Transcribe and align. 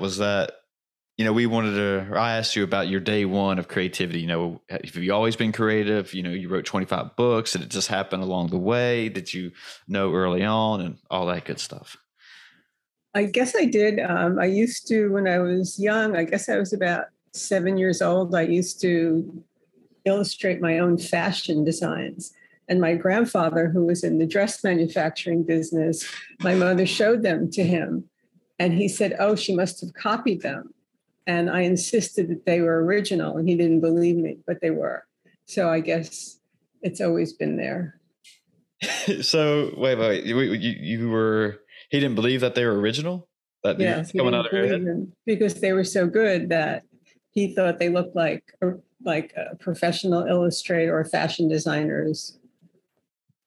was 0.00 0.18
that 0.18 0.52
you 1.16 1.24
know 1.24 1.32
we 1.32 1.46
wanted 1.46 1.72
to 1.72 2.16
i 2.16 2.36
asked 2.36 2.54
you 2.56 2.64
about 2.64 2.88
your 2.88 3.00
day 3.00 3.24
one 3.24 3.58
of 3.58 3.68
creativity 3.68 4.20
you 4.20 4.26
know 4.26 4.60
have 4.68 4.96
you 4.96 5.12
always 5.12 5.36
been 5.36 5.52
creative? 5.52 6.14
You 6.14 6.22
know 6.22 6.30
you 6.30 6.48
wrote 6.48 6.64
25 6.64 7.16
books 7.16 7.52
did 7.52 7.62
it 7.62 7.68
just 7.68 7.88
happen 7.88 8.20
along 8.20 8.48
the 8.48 8.58
way? 8.58 9.08
Did 9.08 9.32
you 9.32 9.52
know 9.86 10.12
early 10.12 10.44
on 10.44 10.80
and 10.80 10.98
all 11.10 11.26
that 11.26 11.44
good 11.44 11.58
stuff? 11.58 11.96
I 13.14 13.24
guess 13.24 13.56
i 13.56 13.64
did 13.64 13.98
um, 13.98 14.38
i 14.38 14.44
used 14.46 14.86
to 14.88 15.10
when 15.12 15.26
i 15.26 15.38
was 15.38 15.78
young 15.78 16.16
i 16.16 16.24
guess 16.24 16.48
i 16.48 16.56
was 16.56 16.72
about 16.72 17.06
seven 17.32 17.78
years 17.78 18.00
old 18.00 18.34
i 18.34 18.42
used 18.42 18.80
to 18.82 19.44
illustrate 20.08 20.60
my 20.60 20.78
own 20.78 20.98
fashion 20.98 21.64
designs. 21.64 22.32
And 22.70 22.80
my 22.80 22.94
grandfather 22.94 23.68
who 23.68 23.86
was 23.86 24.04
in 24.04 24.18
the 24.18 24.26
dress 24.26 24.62
manufacturing 24.62 25.42
business 25.42 26.06
my 26.42 26.54
mother 26.54 26.86
showed 26.86 27.22
them 27.22 27.50
to 27.52 27.62
him 27.62 28.04
and 28.58 28.74
he 28.74 28.88
said 28.88 29.14
oh 29.18 29.34
she 29.34 29.54
must 29.54 29.80
have 29.80 29.92
copied 29.94 30.42
them 30.42 30.72
and 31.28 31.50
I 31.50 31.60
insisted 31.60 32.28
that 32.28 32.46
they 32.46 32.62
were 32.62 32.82
original, 32.82 33.36
and 33.36 33.46
he 33.46 33.54
didn't 33.54 33.80
believe 33.80 34.16
me, 34.16 34.38
but 34.46 34.62
they 34.62 34.70
were. 34.70 35.04
So 35.44 35.68
I 35.68 35.80
guess 35.80 36.40
it's 36.80 37.02
always 37.02 37.34
been 37.34 37.58
there. 37.58 38.00
so 39.22 39.70
wait, 39.76 39.98
wait, 39.98 40.24
you, 40.24 40.40
you 40.40 41.10
were 41.10 41.60
he 41.90 42.00
didn't 42.00 42.14
believe 42.14 42.40
that 42.40 42.54
they 42.54 42.64
were 42.64 42.80
original. 42.80 43.28
That 43.62 43.78
yes, 43.78 44.12
coming 44.12 44.34
out 44.34 44.46
of 44.46 44.52
your 44.52 44.66
head? 44.66 45.12
because 45.26 45.60
they 45.60 45.72
were 45.72 45.84
so 45.84 46.06
good 46.06 46.48
that 46.48 46.84
he 47.30 47.54
thought 47.54 47.78
they 47.78 47.90
looked 47.90 48.16
like 48.16 48.44
uh, 48.62 48.70
like 49.04 49.34
a 49.36 49.54
professional 49.56 50.26
illustrator 50.26 50.98
or 50.98 51.04
fashion 51.04 51.48
designers 51.48 52.38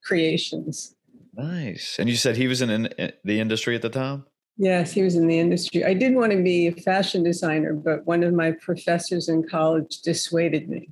creations. 0.03 0.95
Nice. 1.33 1.97
And 1.97 2.09
you 2.09 2.15
said 2.15 2.35
he 2.35 2.47
was 2.47 2.61
in, 2.61 2.69
in 2.69 3.13
the 3.23 3.39
industry 3.39 3.73
at 3.75 3.81
the 3.81 3.89
time? 3.89 4.25
Yes, 4.61 4.91
he 4.91 5.01
was 5.01 5.15
in 5.15 5.25
the 5.25 5.39
industry. 5.39 5.83
I 5.83 5.95
did 5.95 6.13
want 6.13 6.31
to 6.33 6.43
be 6.43 6.67
a 6.67 6.71
fashion 6.71 7.23
designer, 7.23 7.73
but 7.73 8.05
one 8.05 8.21
of 8.21 8.31
my 8.31 8.51
professors 8.51 9.27
in 9.27 9.41
college 9.49 10.01
dissuaded 10.01 10.69
me. 10.69 10.91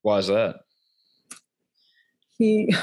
Why 0.00 0.16
is 0.16 0.28
that? 0.28 0.60
He, 2.38 2.74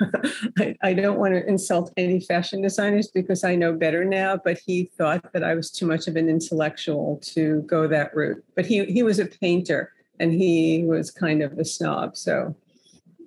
I, 0.58 0.74
I, 0.82 0.94
don't 0.94 1.18
want 1.18 1.34
to 1.34 1.46
insult 1.46 1.92
any 1.98 2.20
fashion 2.20 2.62
designers 2.62 3.08
because 3.08 3.44
I 3.44 3.54
know 3.54 3.74
better 3.74 4.02
now, 4.02 4.40
but 4.42 4.56
he 4.56 4.90
thought 4.96 5.30
that 5.34 5.44
I 5.44 5.54
was 5.54 5.70
too 5.70 5.84
much 5.84 6.08
of 6.08 6.16
an 6.16 6.30
intellectual 6.30 7.20
to 7.34 7.60
go 7.66 7.86
that 7.86 8.16
route. 8.16 8.42
But 8.56 8.64
he, 8.64 8.86
he 8.86 9.02
was 9.02 9.18
a 9.18 9.26
painter 9.26 9.92
and 10.20 10.32
he 10.32 10.84
was 10.86 11.10
kind 11.10 11.42
of 11.42 11.58
a 11.58 11.66
snob. 11.66 12.16
So, 12.16 12.56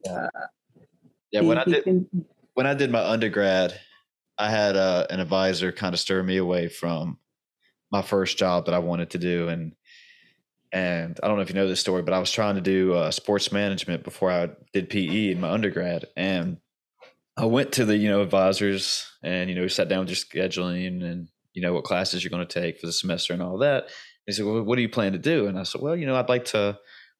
uh, 0.09 0.29
yeah, 1.29 1.41
when 1.41 1.57
he, 1.57 1.61
I 1.61 1.65
did, 1.65 1.83
can, 1.83 2.25
when 2.55 2.65
I 2.65 2.73
did 2.73 2.89
my 2.89 3.07
undergrad, 3.07 3.79
I 4.37 4.49
had 4.49 4.75
uh, 4.75 5.07
an 5.09 5.19
advisor 5.19 5.71
kind 5.71 5.93
of 5.93 5.99
stir 5.99 6.21
me 6.21 6.37
away 6.37 6.67
from 6.67 7.17
my 7.91 8.01
first 8.01 8.37
job 8.37 8.65
that 8.65 8.75
I 8.75 8.79
wanted 8.79 9.11
to 9.11 9.17
do, 9.17 9.47
and 9.49 9.73
and 10.71 11.19
I 11.23 11.27
don't 11.27 11.37
know 11.37 11.41
if 11.41 11.49
you 11.49 11.55
know 11.55 11.67
this 11.67 11.79
story, 11.79 12.01
but 12.01 12.13
I 12.13 12.19
was 12.19 12.31
trying 12.31 12.55
to 12.55 12.61
do 12.61 12.93
uh, 12.93 13.11
sports 13.11 13.51
management 13.51 14.03
before 14.03 14.31
I 14.31 14.49
did 14.73 14.89
PE 14.89 15.31
in 15.31 15.41
my 15.41 15.49
undergrad, 15.49 16.05
and 16.15 16.57
I 17.37 17.45
went 17.45 17.73
to 17.73 17.85
the 17.85 17.97
you 17.97 18.09
know 18.09 18.21
advisors 18.21 19.09
and 19.23 19.49
you 19.49 19.55
know 19.55 19.61
we 19.61 19.69
sat 19.69 19.89
down 19.89 20.05
with 20.05 20.09
your 20.09 20.15
scheduling 20.15 21.03
and 21.03 21.27
you 21.53 21.61
know 21.61 21.73
what 21.73 21.83
classes 21.83 22.23
you're 22.23 22.31
going 22.31 22.45
to 22.45 22.61
take 22.61 22.79
for 22.79 22.87
the 22.87 22.93
semester 22.93 23.33
and 23.33 23.41
all 23.41 23.59
that. 23.59 23.89
he 24.25 24.33
said, 24.33 24.45
"Well, 24.45 24.61
what 24.63 24.75
do 24.75 24.81
you 24.81 24.89
plan 24.89 25.13
to 25.13 25.19
do?" 25.19 25.47
And 25.47 25.57
I 25.57 25.63
said, 25.63 25.81
"Well, 25.81 25.95
you 25.95 26.05
know, 26.05 26.15
I'd 26.15 26.29
like 26.29 26.45
to." 26.45 26.79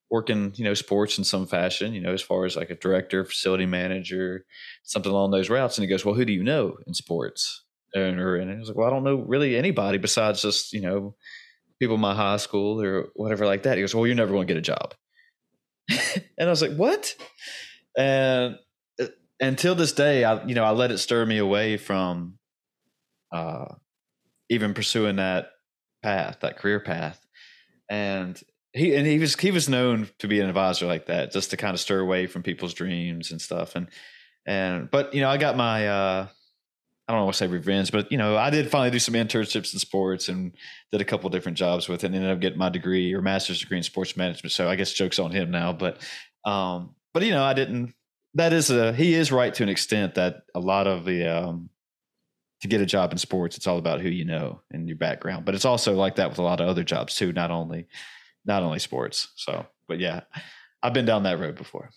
Work 0.09 0.29
in 0.29 0.53
you 0.55 0.63
know 0.63 0.73
sports 0.73 1.17
in 1.17 1.23
some 1.23 1.45
fashion 1.45 1.93
you 1.93 1.99
know 1.99 2.13
as 2.13 2.21
far 2.21 2.45
as 2.45 2.55
like 2.55 2.69
a 2.69 2.75
director 2.75 3.25
facility 3.25 3.65
manager 3.65 4.45
something 4.83 5.11
along 5.11 5.31
those 5.31 5.49
routes. 5.49 5.77
And 5.77 5.83
he 5.83 5.89
goes 5.89 6.05
well 6.05 6.15
who 6.15 6.25
do 6.25 6.33
you 6.33 6.43
know 6.43 6.77
in 6.85 6.93
sports? 6.93 7.63
And, 7.93 8.19
and 8.19 8.51
I 8.51 8.55
was 8.55 8.69
like 8.69 8.77
well 8.77 8.87
I 8.87 8.91
don't 8.91 9.03
know 9.03 9.17
really 9.17 9.57
anybody 9.57 9.97
besides 9.97 10.41
just 10.41 10.73
you 10.73 10.81
know 10.81 11.15
people 11.79 11.95
in 11.95 12.01
my 12.01 12.15
high 12.15 12.37
school 12.37 12.81
or 12.81 13.07
whatever 13.15 13.45
like 13.45 13.63
that. 13.63 13.77
He 13.77 13.83
goes 13.83 13.93
well 13.93 14.07
you're 14.07 14.15
never 14.15 14.33
going 14.33 14.47
to 14.47 14.53
get 14.53 14.59
a 14.59 14.61
job. 14.61 14.93
And 16.39 16.47
I 16.47 16.51
was 16.51 16.61
like 16.61 16.75
what? 16.75 17.15
And 17.97 18.57
uh, 19.01 19.05
until 19.39 19.75
this 19.75 19.91
day 19.91 20.23
I 20.23 20.43
you 20.45 20.55
know 20.55 20.63
I 20.63 20.71
let 20.71 20.91
it 20.91 20.99
stir 20.99 21.25
me 21.25 21.37
away 21.37 21.77
from 21.77 22.37
uh 23.31 23.73
even 24.49 24.73
pursuing 24.73 25.17
that 25.17 25.49
path 26.01 26.37
that 26.41 26.57
career 26.57 26.79
path. 26.79 27.19
And 27.89 28.41
he 28.77 28.95
and 28.95 29.05
he 29.07 29.19
was 29.19 29.35
he 29.35 29.51
was 29.51 29.67
known 29.67 30.09
to 30.19 30.27
be 30.27 30.39
an 30.39 30.47
advisor 30.47 30.85
like 30.85 31.07
that, 31.07 31.31
just 31.31 31.51
to 31.51 31.57
kind 31.57 31.73
of 31.73 31.79
stir 31.79 31.99
away 31.99 32.27
from 32.27 32.43
people's 32.43 32.73
dreams 32.73 33.31
and 33.31 33.41
stuff. 33.41 33.75
And 33.75 33.89
and 34.45 34.89
but 34.89 35.13
you 35.13 35.21
know, 35.21 35.29
I 35.29 35.37
got 35.37 35.57
my 35.57 35.87
uh 35.87 36.27
I 37.07 37.13
don't 37.13 37.23
want 37.23 37.33
to 37.33 37.37
say 37.37 37.47
revenge, 37.47 37.91
but 37.91 38.11
you 38.11 38.17
know, 38.17 38.35
I 38.35 38.49
did 38.49 38.69
finally 38.69 38.91
do 38.91 38.99
some 38.99 39.13
internships 39.13 39.73
in 39.73 39.79
sports 39.79 40.27
and 40.27 40.53
did 40.91 40.99
a 40.99 41.05
couple 41.05 41.29
different 41.29 41.57
jobs 41.57 41.87
with 41.87 42.03
it 42.03 42.07
and 42.07 42.15
ended 42.15 42.31
up 42.31 42.39
getting 42.41 42.59
my 42.59 42.69
degree 42.69 43.13
or 43.13 43.21
master's 43.21 43.59
degree 43.61 43.77
in 43.77 43.83
sports 43.83 44.17
management. 44.17 44.51
So 44.51 44.69
I 44.69 44.75
guess 44.75 44.91
jokes 44.91 45.19
on 45.19 45.31
him 45.31 45.49
now. 45.51 45.73
But 45.73 46.01
um 46.45 46.95
but 47.13 47.23
you 47.23 47.31
know, 47.31 47.43
I 47.43 47.53
didn't 47.53 47.93
that 48.35 48.53
is 48.53 48.69
a 48.69 48.93
he 48.93 49.13
is 49.13 49.31
right 49.31 49.53
to 49.53 49.63
an 49.63 49.69
extent 49.69 50.15
that 50.15 50.43
a 50.53 50.59
lot 50.59 50.87
of 50.87 51.05
the 51.05 51.25
um 51.27 51.69
to 52.61 52.67
get 52.67 52.81
a 52.81 52.85
job 52.85 53.11
in 53.11 53.17
sports, 53.17 53.55
it's 53.55 53.67
all 53.67 53.77
about 53.77 54.01
who 54.01 54.09
you 54.09 54.25
know 54.25 54.61
and 54.71 54.87
your 54.87 54.97
background. 54.97 55.45
But 55.45 55.55
it's 55.55 55.65
also 55.65 55.95
like 55.95 56.15
that 56.15 56.29
with 56.29 56.39
a 56.39 56.43
lot 56.43 56.59
of 56.59 56.67
other 56.67 56.83
jobs 56.83 57.15
too, 57.15 57.31
not 57.31 57.51
only 57.51 57.87
not 58.47 58.63
only 58.63 58.79
sports. 58.79 59.27
So, 59.35 59.65
but 59.87 59.99
yeah, 59.99 60.21
I've 60.81 60.93
been 60.93 61.05
down 61.05 61.23
that 61.23 61.39
road 61.39 61.55
before. 61.55 61.89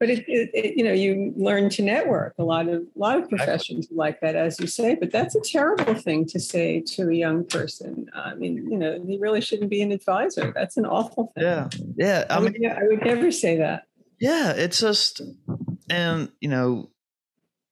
But 0.00 0.10
it, 0.10 0.24
it, 0.28 0.50
it, 0.54 0.76
you 0.76 0.84
know, 0.84 0.92
you 0.92 1.32
learn 1.36 1.70
to 1.70 1.82
network. 1.82 2.34
A 2.38 2.44
lot 2.44 2.68
of 2.68 2.82
a 2.82 2.98
lot 2.98 3.18
of 3.18 3.28
professions 3.28 3.86
exactly. 3.86 3.96
like 3.96 4.20
that, 4.20 4.36
as 4.36 4.60
you 4.60 4.68
say. 4.68 4.94
But 4.94 5.10
that's 5.10 5.34
a 5.34 5.40
terrible 5.40 5.94
thing 5.94 6.24
to 6.26 6.38
say 6.38 6.80
to 6.80 7.08
a 7.08 7.14
young 7.14 7.44
person. 7.44 8.06
I 8.14 8.34
mean, 8.34 8.70
you 8.70 8.78
know, 8.78 9.02
he 9.04 9.18
really 9.18 9.40
shouldn't 9.40 9.70
be 9.70 9.82
an 9.82 9.90
advisor. 9.90 10.52
That's 10.54 10.76
an 10.76 10.86
awful 10.86 11.32
thing. 11.34 11.44
Yeah, 11.44 11.68
yeah. 11.96 12.24
I, 12.30 12.36
I 12.36 12.40
mean, 12.40 12.54
would, 12.60 12.70
I 12.70 12.82
would 12.84 13.04
never 13.04 13.32
say 13.32 13.56
that. 13.56 13.88
Yeah, 14.20 14.52
it's 14.52 14.78
just, 14.78 15.20
and 15.90 16.30
you 16.40 16.48
know, 16.48 16.90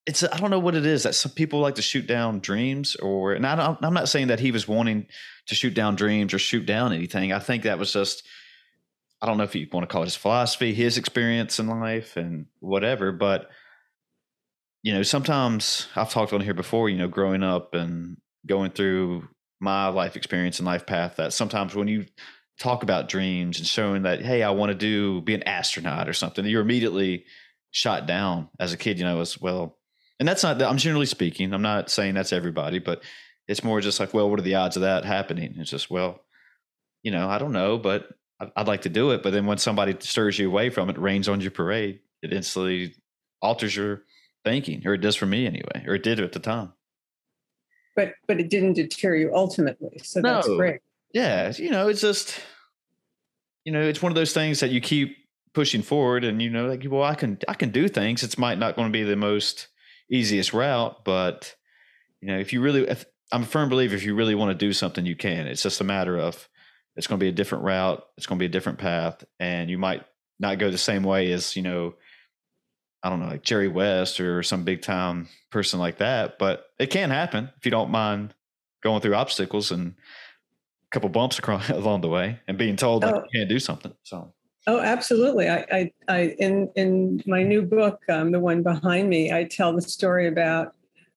it's 0.07 0.25
I 0.25 0.37
don't 0.39 0.51
know 0.51 0.59
what 0.59 0.75
it 0.75 0.87
is 0.87 1.05
that 1.05 1.15
some 1.15 1.33
people 1.33 1.61
like 1.61 1.77
to 1.77 1.83
shoot 1.83 2.07
down 2.09 2.41
dreams 2.41 2.97
or 2.97 3.35
and 3.35 3.47
I 3.47 3.77
am 3.83 3.95
not 3.95 4.09
saying 4.09 4.29
that 4.29 4.41
he 4.41 4.53
was 4.53 4.67
wanting 4.67 5.07
to 5.47 5.55
shoot 5.55 5.75
down 5.75 5.97
dreams 5.97 6.35
or 6.35 6.39
shoot 6.39 6.67
down 6.67 6.93
anything. 6.93 7.33
I 7.33 7.39
think 7.39 7.65
that 7.65 7.79
was 7.79 7.93
just 7.93 8.27
I 9.21 9.27
don't 9.27 9.39
know 9.39 9.45
if 9.45 9.55
you 9.55 9.67
want 9.73 9.89
to 9.89 9.93
call 9.93 10.03
it 10.03 10.07
his 10.07 10.17
philosophy, 10.17 10.75
his 10.75 10.99
experience 10.99 11.59
in 11.59 11.69
life 11.69 12.17
and 12.17 12.47
whatever, 12.61 13.13
but 13.13 13.49
you 14.83 14.93
know, 14.93 15.03
sometimes 15.03 15.89
I've 15.97 16.11
talked 16.11 16.33
on 16.33 16.43
here 16.43 16.55
before, 16.55 16.89
you 16.89 16.99
know, 16.99 17.09
growing 17.09 17.43
up 17.43 17.75
and 17.75 18.19
going 18.47 18.71
through 18.71 19.27
my 19.59 19.89
life 19.89 20.17
experience 20.17 20.59
and 20.59 20.67
life 20.67 20.87
path 20.87 21.17
that 21.17 21.33
sometimes 21.33 21.75
when 21.75 21.89
you 21.89 22.05
talk 22.61 22.83
about 22.83 23.09
dreams 23.09 23.59
and 23.59 23.67
showing 23.67 24.03
that 24.03 24.23
hey, 24.23 24.43
I 24.43 24.51
want 24.51 24.71
to 24.71 24.75
do 24.75 25.23
be 25.23 25.35
an 25.35 25.43
astronaut 25.45 26.09
or 26.09 26.13
something, 26.13 26.45
you're 26.45 26.63
immediately 26.63 27.25
shot 27.71 28.07
down 28.07 28.49
as 28.61 28.73
a 28.73 28.77
kid, 28.77 28.99
you 28.99 29.05
know, 29.05 29.21
as 29.21 29.41
well 29.41 29.79
and 30.19 30.29
that's 30.29 30.43
not 30.43 30.61
i'm 30.63 30.79
generally 30.79 31.07
speaking 31.07 31.53
i'm 31.53 31.63
not 31.63 31.91
saying 31.91 32.15
that's 32.15 32.33
everybody 32.33 32.79
but 32.79 33.03
it's 33.49 33.65
more 33.65 33.81
just 33.81 34.01
like 34.01 34.13
well 34.15 34.29
what 34.29 34.39
are 34.39 34.43
the 34.43 34.55
odds 34.55 34.77
of 34.77 34.83
that 34.83 35.05
happening? 35.05 35.55
It's 35.59 35.71
just 35.71 35.91
well 35.91 36.21
you 37.03 37.13
know 37.13 37.29
i 37.29 37.39
don't 37.39 37.53
know 37.53 37.79
but 37.79 38.09
i'd 38.41 38.67
like 38.67 38.83
to 38.83 38.89
do 38.89 39.11
it. 39.11 39.23
But 39.23 39.33
then 39.33 39.47
when 39.47 39.59
somebody 39.59 39.97
stirs 40.01 40.39
you 40.39 40.49
away 40.49 40.71
from 40.71 40.91
it 40.91 40.99
rains 40.99 41.29
on 41.29 41.41
your 41.41 41.51
parade 41.51 42.01
it 42.23 42.33
instantly 42.33 42.95
alters 43.41 43.77
your 43.77 44.03
thinking 44.45 44.87
or 44.87 44.95
it 44.95 45.01
does 45.01 45.17
for 45.17 45.27
me 45.27 45.47
anyway 45.47 45.85
or 45.87 45.95
it 45.95 46.03
did 46.03 46.21
at 46.21 46.33
the 46.33 46.41
time. 46.41 46.73
But 47.95 48.15
but 48.27 48.41
it 48.41 48.51
didn't 48.51 48.75
deter 48.75 49.15
you 49.17 49.35
ultimately 49.35 50.01
so 50.03 50.21
no. 50.21 50.35
that's 50.35 50.49
great. 50.49 50.81
Yeah 51.13 51.53
you 51.57 51.71
know 51.71 51.89
it's 51.89 52.01
just 52.01 52.41
you 53.65 53.73
know 53.73 53.83
it's 53.83 54.03
one 54.03 54.13
of 54.13 54.17
those 54.17 54.33
things 54.33 54.61
that 54.61 54.71
you 54.71 54.81
keep 54.81 55.17
pushing 55.55 55.83
forward 55.83 56.23
and 56.23 56.43
you 56.43 56.51
know 56.51 56.67
like 56.67 56.85
well 56.87 57.03
i 57.03 57.15
can 57.15 57.39
i 57.49 57.55
can 57.55 57.71
do 57.71 57.89
things. 57.89 58.23
It's 58.23 58.39
might 58.39 58.59
not 58.59 58.77
going 58.77 58.89
to 58.89 58.93
be 58.93 59.05
the 59.05 59.17
most 59.17 59.69
easiest 60.11 60.53
route, 60.53 61.05
but 61.05 61.55
you 62.21 62.29
know, 62.29 62.39
if 62.39 62.53
you 62.53 62.61
really, 62.61 62.83
if, 62.89 63.05
I'm 63.33 63.43
a 63.43 63.47
firm 63.47 63.69
believer 63.69 63.95
if 63.95 64.05
you 64.05 64.15
really 64.15 64.35
want 64.35 64.51
to 64.51 64.67
do 64.67 64.73
something, 64.73 65.05
you 65.05 65.17
can. 65.17 65.47
It's 65.47 65.63
just 65.63 65.81
a 65.81 65.85
matter 65.85 66.17
of 66.17 66.49
it's 66.97 67.07
going 67.07 67.19
to 67.19 67.25
be 67.25 67.29
a 67.29 67.33
different 67.33 67.65
route, 67.65 68.05
it's 68.17 68.27
going 68.27 68.39
to 68.39 68.43
be 68.43 68.47
a 68.47 68.51
different 68.51 68.79
path, 68.79 69.25
and 69.39 69.69
you 69.69 69.79
might 69.79 70.05
not 70.39 70.59
go 70.59 70.71
the 70.71 70.79
same 70.79 71.03
way 71.03 71.33
as 71.33 71.57
you 71.57 71.63
know, 71.63 71.95
I 73.03 73.11
don't 73.11 73.21
know, 73.21 73.29
like 73.29 73.43
Jerry 73.43 73.69
West 73.69 74.21
or 74.21 74.43
some 74.43 74.65
big 74.65 74.83
time 74.83 75.29
person 75.51 75.79
like 75.79 75.99
that. 75.99 76.39
But 76.39 76.65
it 76.79 76.89
can 76.89 77.11
happen 77.11 77.51
if 77.57 77.65
you 77.65 77.71
don't 77.71 77.91
mind 77.91 78.35
going 78.83 79.01
through 79.01 79.15
obstacles 79.15 79.71
and 79.71 79.89
a 79.91 80.91
couple 80.91 81.09
bumps 81.09 81.39
across 81.39 81.69
along 81.71 82.03
the 82.03 82.09
way 82.09 82.41
and 82.47 82.59
being 82.59 82.77
told 82.77 83.03
that 83.03 83.15
oh. 83.15 83.19
you 83.19 83.41
can't 83.41 83.49
do 83.49 83.59
something. 83.59 83.95
So 84.03 84.33
Oh, 84.69 84.81
absolutely. 84.81 85.49
I, 85.49 85.65
I, 85.71 85.93
I 86.09 86.19
in 86.41 86.69
in 86.75 87.23
my 87.25 87.45
new 87.45 87.63
book, 87.63 88.01
um, 88.09 88.33
the 88.33 88.41
one 88.41 88.65
behind 88.65 89.09
me, 89.09 89.33
I 89.33 89.45
tell 89.45 89.73
the 89.73 89.83
story 89.83 90.27
about 90.27 90.75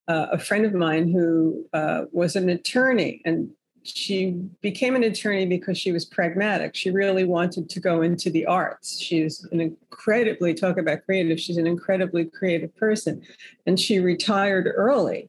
uh, 0.09 0.27
a 0.31 0.39
friend 0.39 0.65
of 0.65 0.73
mine 0.73 1.09
who 1.09 1.65
uh, 1.71 2.06
was 2.11 2.35
an 2.35 2.50
attorney, 2.50 3.21
and 3.25 3.50
she 3.83 4.31
became 4.61 4.95
an 4.95 5.03
attorney 5.03 5.45
because 5.45 5.77
she 5.77 5.91
was 5.91 6.03
pragmatic. 6.03 6.75
She 6.75 6.89
really 6.89 7.23
wanted 7.23 7.69
to 7.69 7.79
go 7.79 8.01
into 8.01 8.29
the 8.29 8.45
arts. 8.45 9.00
She's 9.00 9.47
an 9.51 9.61
incredibly 9.61 10.53
talk 10.53 10.77
about 10.77 11.06
creative. 11.06 11.39
She's 11.39 11.57
an 11.57 11.67
incredibly 11.67 12.25
creative 12.25 12.75
person, 12.75 13.21
and 13.67 13.79
she 13.79 14.00
retired 14.00 14.67
early 14.75 15.28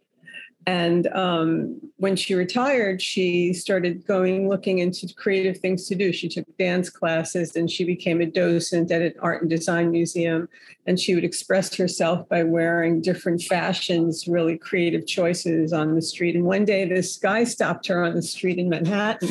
And 0.66 1.06
um, 1.08 1.80
when 1.96 2.16
she 2.16 2.34
retired, 2.34 3.00
she 3.00 3.54
started 3.54 4.06
going 4.06 4.48
looking 4.48 4.78
into 4.78 5.12
creative 5.14 5.58
things 5.58 5.86
to 5.88 5.94
do. 5.94 6.12
She 6.12 6.28
took 6.28 6.44
dance 6.58 6.90
classes 6.90 7.56
and 7.56 7.70
she 7.70 7.82
became 7.84 8.20
a 8.20 8.26
docent 8.26 8.90
at 8.90 9.00
an 9.00 9.14
art 9.20 9.40
and 9.40 9.50
design 9.50 9.90
museum. 9.90 10.48
And 10.86 11.00
she 11.00 11.14
would 11.14 11.24
express 11.24 11.74
herself 11.74 12.28
by 12.28 12.42
wearing 12.42 13.00
different 13.00 13.42
fashions, 13.42 14.28
really 14.28 14.58
creative 14.58 15.06
choices 15.06 15.72
on 15.72 15.94
the 15.94 16.02
street. 16.02 16.36
And 16.36 16.44
one 16.44 16.66
day, 16.66 16.86
this 16.86 17.16
guy 17.16 17.44
stopped 17.44 17.86
her 17.86 18.04
on 18.04 18.14
the 18.14 18.22
street 18.22 18.58
in 18.58 18.68
Manhattan 18.68 19.30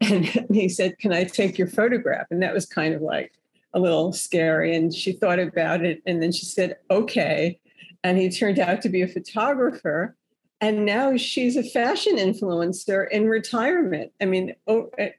and 0.00 0.26
he 0.52 0.68
said, 0.68 0.98
Can 0.98 1.12
I 1.12 1.24
take 1.24 1.58
your 1.58 1.68
photograph? 1.68 2.28
And 2.30 2.42
that 2.42 2.54
was 2.54 2.66
kind 2.66 2.94
of 2.94 3.02
like 3.02 3.32
a 3.74 3.80
little 3.80 4.12
scary. 4.12 4.76
And 4.76 4.94
she 4.94 5.12
thought 5.12 5.40
about 5.40 5.84
it 5.84 6.02
and 6.06 6.22
then 6.22 6.30
she 6.30 6.44
said, 6.44 6.76
Okay. 6.88 7.58
And 8.04 8.16
he 8.16 8.30
turned 8.30 8.60
out 8.60 8.80
to 8.82 8.88
be 8.88 9.02
a 9.02 9.08
photographer 9.08 10.14
and 10.60 10.84
now 10.84 11.16
she's 11.16 11.56
a 11.56 11.62
fashion 11.62 12.16
influencer 12.16 13.08
in 13.10 13.28
retirement. 13.28 14.12
I 14.20 14.24
mean 14.24 14.54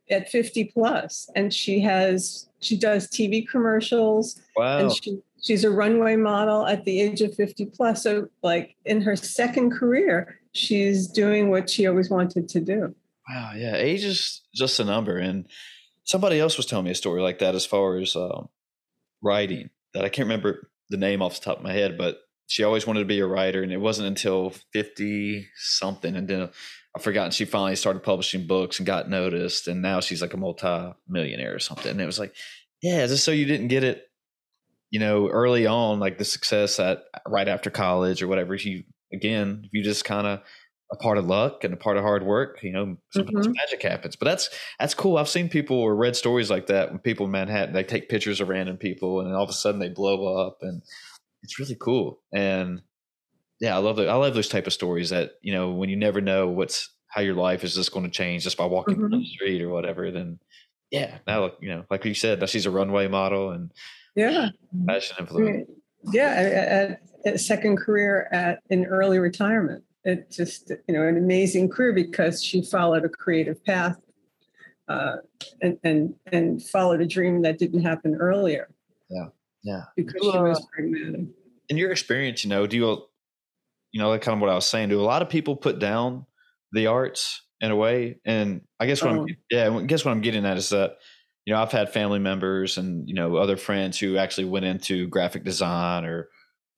at 0.09 0.29
50 0.29 0.65
plus. 0.65 1.29
And 1.35 1.53
she 1.53 1.79
has 1.81 2.47
she 2.59 2.77
does 2.77 3.07
tv 3.07 3.47
commercials. 3.47 4.39
Wow. 4.55 4.79
and 4.79 4.91
she, 4.91 5.21
she's 5.41 5.63
a 5.63 5.71
runway 5.71 6.15
model 6.15 6.67
at 6.67 6.85
the 6.85 7.01
age 7.01 7.21
of 7.21 7.33
50 7.35 7.65
plus. 7.67 8.03
So 8.03 8.29
like 8.43 8.75
in 8.85 9.01
her 9.01 9.15
second 9.15 9.71
career 9.71 10.39
she's 10.53 11.07
doing 11.07 11.49
what 11.49 11.69
she 11.69 11.87
always 11.87 12.09
wanted 12.09 12.49
to 12.49 12.59
do. 12.59 12.95
Wow. 13.29 13.51
Yeah. 13.55 13.75
Age 13.75 14.03
is 14.03 14.41
just 14.53 14.79
a 14.79 14.83
number. 14.83 15.17
And 15.17 15.45
somebody 16.09 16.39
else 16.39 16.57
was 16.57 16.65
telling 16.65 16.85
me 16.85 16.91
a 16.91 16.95
story 16.95 17.21
like 17.21 17.37
that 17.39 17.53
as 17.53 17.67
far 17.67 17.97
as 17.97 18.15
um, 18.15 18.49
writing 19.21 19.69
that 19.93 20.03
i 20.03 20.09
can't 20.09 20.27
remember 20.27 20.69
the 20.89 20.97
name 20.97 21.21
off 21.21 21.39
the 21.39 21.45
top 21.45 21.57
of 21.57 21.63
my 21.63 21.71
head 21.71 21.97
but 21.97 22.21
she 22.49 22.63
always 22.63 22.87
wanted 22.87 23.01
to 23.01 23.05
be 23.05 23.19
a 23.19 23.27
writer, 23.27 23.61
and 23.61 23.71
it 23.71 23.77
wasn't 23.77 24.07
until 24.07 24.53
fifty 24.73 25.47
something, 25.55 26.15
and 26.15 26.27
then 26.27 26.49
I 26.95 26.99
forgot. 26.99 27.25
and 27.25 27.33
She 27.33 27.45
finally 27.45 27.75
started 27.75 28.01
publishing 28.01 28.47
books 28.47 28.79
and 28.79 28.87
got 28.87 29.07
noticed, 29.07 29.67
and 29.67 29.83
now 29.83 29.99
she's 29.99 30.21
like 30.21 30.33
a 30.33 30.37
multi-millionaire 30.37 31.53
or 31.53 31.59
something. 31.59 31.91
And 31.91 32.01
it 32.01 32.07
was 32.07 32.17
like, 32.17 32.33
yeah, 32.81 33.05
just 33.05 33.23
so 33.23 33.31
you 33.31 33.45
didn't 33.45 33.67
get 33.67 33.83
it, 33.83 34.03
you 34.89 34.99
know, 34.99 35.27
early 35.27 35.67
on, 35.67 35.99
like 35.99 36.17
the 36.17 36.25
success 36.25 36.79
at 36.79 37.03
right 37.27 37.47
after 37.47 37.69
college 37.69 38.23
or 38.23 38.27
whatever. 38.27 38.55
You 38.55 38.83
again, 39.13 39.61
if 39.65 39.69
you 39.71 39.83
just 39.83 40.03
kind 40.03 40.25
of 40.25 40.41
a 40.91 40.95
part 40.95 41.19
of 41.19 41.27
luck 41.27 41.63
and 41.63 41.71
a 41.71 41.77
part 41.77 41.97
of 41.97 42.03
hard 42.03 42.23
work. 42.23 42.63
You 42.63 42.71
know, 42.71 42.97
sometimes 43.11 43.45
mm-hmm. 43.45 43.55
magic 43.55 43.83
happens. 43.83 44.15
But 44.15 44.25
that's 44.25 44.49
that's 44.79 44.95
cool. 44.95 45.17
I've 45.17 45.29
seen 45.29 45.49
people 45.49 45.77
or 45.77 45.95
read 45.95 46.15
stories 46.15 46.49
like 46.49 46.65
that 46.67 46.89
when 46.89 46.97
people 46.97 47.27
in 47.27 47.31
Manhattan 47.31 47.73
they 47.73 47.83
take 47.83 48.09
pictures 48.09 48.41
of 48.41 48.49
random 48.49 48.77
people 48.77 49.21
and 49.21 49.31
all 49.35 49.43
of 49.43 49.49
a 49.49 49.53
sudden 49.53 49.79
they 49.79 49.89
blow 49.89 50.47
up 50.47 50.57
and 50.61 50.81
it's 51.43 51.59
really 51.59 51.77
cool. 51.79 52.21
And 52.33 52.81
yeah, 53.59 53.75
I 53.75 53.79
love 53.79 53.97
the, 53.97 54.07
I 54.07 54.15
love 54.15 54.33
those 54.33 54.47
type 54.47 54.67
of 54.67 54.73
stories 54.73 55.09
that, 55.09 55.31
you 55.41 55.53
know, 55.53 55.71
when 55.71 55.89
you 55.89 55.95
never 55.95 56.21
know 56.21 56.47
what's 56.47 56.89
how 57.07 57.21
your 57.21 57.33
life 57.33 57.63
is 57.63 57.75
just 57.75 57.91
going 57.91 58.05
to 58.05 58.11
change 58.11 58.43
just 58.43 58.57
by 58.57 58.65
walking 58.65 58.95
mm-hmm. 58.95 59.09
down 59.09 59.19
the 59.19 59.25
street 59.25 59.61
or 59.61 59.69
whatever, 59.69 60.11
then 60.11 60.39
yeah, 60.91 61.17
now, 61.27 61.51
you 61.59 61.69
know, 61.69 61.83
like 61.89 62.05
you 62.05 62.13
said, 62.13 62.47
she's 62.49 62.65
a 62.65 62.71
runway 62.71 63.07
model 63.07 63.51
and 63.51 63.71
yeah, 64.15 64.49
fashion 64.87 65.25
influencer. 65.25 65.65
Yeah. 66.11 66.97
A, 67.25 67.31
a, 67.33 67.37
second 67.37 67.77
career 67.77 68.27
at 68.31 68.59
in 68.69 68.85
early 68.85 69.19
retirement. 69.19 69.83
It 70.05 70.31
just, 70.31 70.71
you 70.87 70.93
know, 70.93 71.05
an 71.05 71.17
amazing 71.17 71.69
career 71.69 71.93
because 71.93 72.41
she 72.43 72.63
followed 72.63 73.03
a 73.03 73.09
creative 73.09 73.63
path 73.65 73.97
uh, 74.87 75.17
and, 75.61 75.77
and, 75.83 76.15
and 76.31 76.63
followed 76.63 77.01
a 77.01 77.05
dream 77.05 77.41
that 77.41 77.59
didn't 77.59 77.81
happen 77.81 78.15
earlier. 78.15 78.69
Yeah. 79.09 79.27
Yeah. 79.63 79.83
Because 79.95 80.21
she 80.21 80.37
was 80.37 80.67
pragmatic. 80.73 81.27
In 81.69 81.77
your 81.77 81.91
experience, 81.91 82.43
you 82.43 82.49
know, 82.49 82.65
do 82.65 82.77
you, 82.77 83.03
you 83.91 83.99
know, 83.99 84.09
like 84.09 84.21
kind 84.21 84.35
of 84.35 84.41
what 84.41 84.49
I 84.49 84.55
was 84.55 84.65
saying, 84.65 84.89
do 84.89 84.99
a 84.99 85.03
lot 85.03 85.21
of 85.21 85.29
people 85.29 85.55
put 85.55 85.79
down 85.79 86.25
the 86.71 86.87
arts 86.87 87.41
in 87.61 87.71
a 87.71 87.75
way? 87.75 88.19
And 88.25 88.61
I 88.79 88.85
guess 88.85 89.03
what 89.03 89.11
oh. 89.11 89.21
I'm, 89.21 89.27
yeah, 89.51 89.69
I 89.69 89.83
guess 89.83 90.05
what 90.05 90.11
I'm 90.11 90.21
getting 90.21 90.45
at 90.45 90.57
is 90.57 90.69
that, 90.69 90.97
you 91.45 91.53
know, 91.53 91.61
I've 91.61 91.71
had 91.71 91.91
family 91.91 92.19
members 92.19 92.77
and, 92.77 93.07
you 93.07 93.15
know, 93.15 93.37
other 93.37 93.57
friends 93.57 93.99
who 93.99 94.17
actually 94.17 94.45
went 94.45 94.65
into 94.65 95.07
graphic 95.07 95.43
design 95.43 96.05
or 96.05 96.29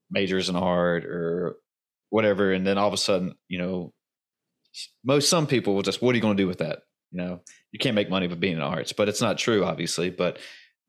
majors 0.10 0.50
in 0.50 0.56
art 0.56 1.06
or 1.06 1.58
whatever. 2.10 2.52
And 2.52 2.66
then 2.66 2.78
all 2.78 2.88
of 2.88 2.94
a 2.94 2.98
sudden, 2.98 3.36
you 3.48 3.60
know, 3.60 3.94
most, 5.04 5.30
some 5.30 5.48
people 5.48 5.76
will 5.76 5.82
just, 5.82 6.02
what 6.02 6.14
are 6.14 6.16
you 6.16 6.22
going 6.22 6.38
to 6.38 6.44
do 6.44 6.48
with 6.48 6.60
that? 6.60 6.80
You 7.12 7.18
know, 7.18 7.42
you 7.72 7.80
can't 7.80 7.96
make 7.96 8.10
money 8.10 8.28
with 8.28 8.40
being 8.40 8.56
in 8.56 8.62
arts, 8.62 8.94
but 8.94 9.10
it's 9.10 9.22
not 9.22 9.38
true, 9.38 9.66
obviously. 9.66 10.10
But, 10.10 10.40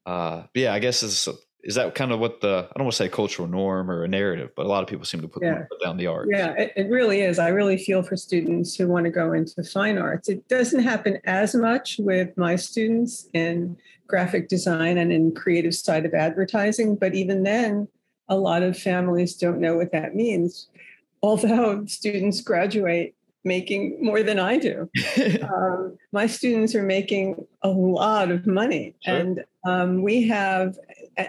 uh, 0.07 0.43
but 0.55 0.61
yeah, 0.61 0.73
I 0.73 0.79
guess 0.79 1.03
it's 1.03 1.29
is 1.65 1.77
that 1.77 1.95
kind 1.95 2.13
of 2.13 2.19
what 2.19 2.41
the 2.41 2.69
I 2.71 2.79
don't 2.79 2.85
want 2.85 2.93
to 2.93 2.97
say 2.97 3.09
cultural 3.09 3.47
norm 3.47 3.91
or 3.91 4.05
a 4.05 4.09
narrative, 4.09 4.51
but 4.57 4.67
a 4.67 4.69
lot 4.69 4.83
of 4.83 4.89
people 4.89 5.05
seem 5.05 5.21
to 5.21 5.29
put, 5.29 5.43
yeah. 5.43 5.63
put 5.71 5.81
down 5.81 5.97
the 5.97 6.09
art. 6.09 6.29
Yeah, 6.31 6.53
it, 6.53 6.73
it, 6.77 6.89
really 6.91 7.21
is. 7.21 7.39
I 7.39 7.49
really 7.49 7.79
feel 7.79 8.03
for 8.03 8.17
students 8.17 8.75
who 8.75 8.89
want 8.89 9.05
to 9.05 9.11
go 9.11 9.33
into 9.33 9.63
fine 9.63 9.99
arts. 9.99 10.29
It 10.29 10.47
doesn't 10.49 10.83
happen 10.83 11.19
as 11.25 11.55
much 11.55 11.97
with 11.99 12.37
my 12.37 12.57
students 12.57 13.29
in 13.33 13.77
graphic 14.09 14.49
design 14.49 14.99
and 14.99 15.13
in 15.13 15.35
creative 15.35 15.75
side 15.75 16.05
of 16.05 16.15
advertising, 16.15 16.97
but 16.97 17.15
even 17.15 17.45
then, 17.45 17.89
a 18.29 18.37
lot 18.37 18.63
of 18.63 18.79
families 18.79 19.37
don't 19.37 19.61
know 19.61 19.77
what 19.77 19.93
that 19.93 20.15
means. 20.15 20.69
Although 21.23 21.87
students 21.87 22.41
graduate 22.41 23.15
making 23.45 23.99
more 24.01 24.23
than 24.23 24.39
I 24.39 24.59
do. 24.59 24.89
um, 25.43 25.97
my 26.13 26.27
students 26.27 26.75
are 26.75 26.83
making 26.83 27.45
a 27.63 27.69
lot 27.69 28.31
of 28.31 28.47
money. 28.47 28.95
Sure. 29.05 29.17
And 29.17 29.45
um, 29.65 30.03
we 30.03 30.27
have, 30.29 30.77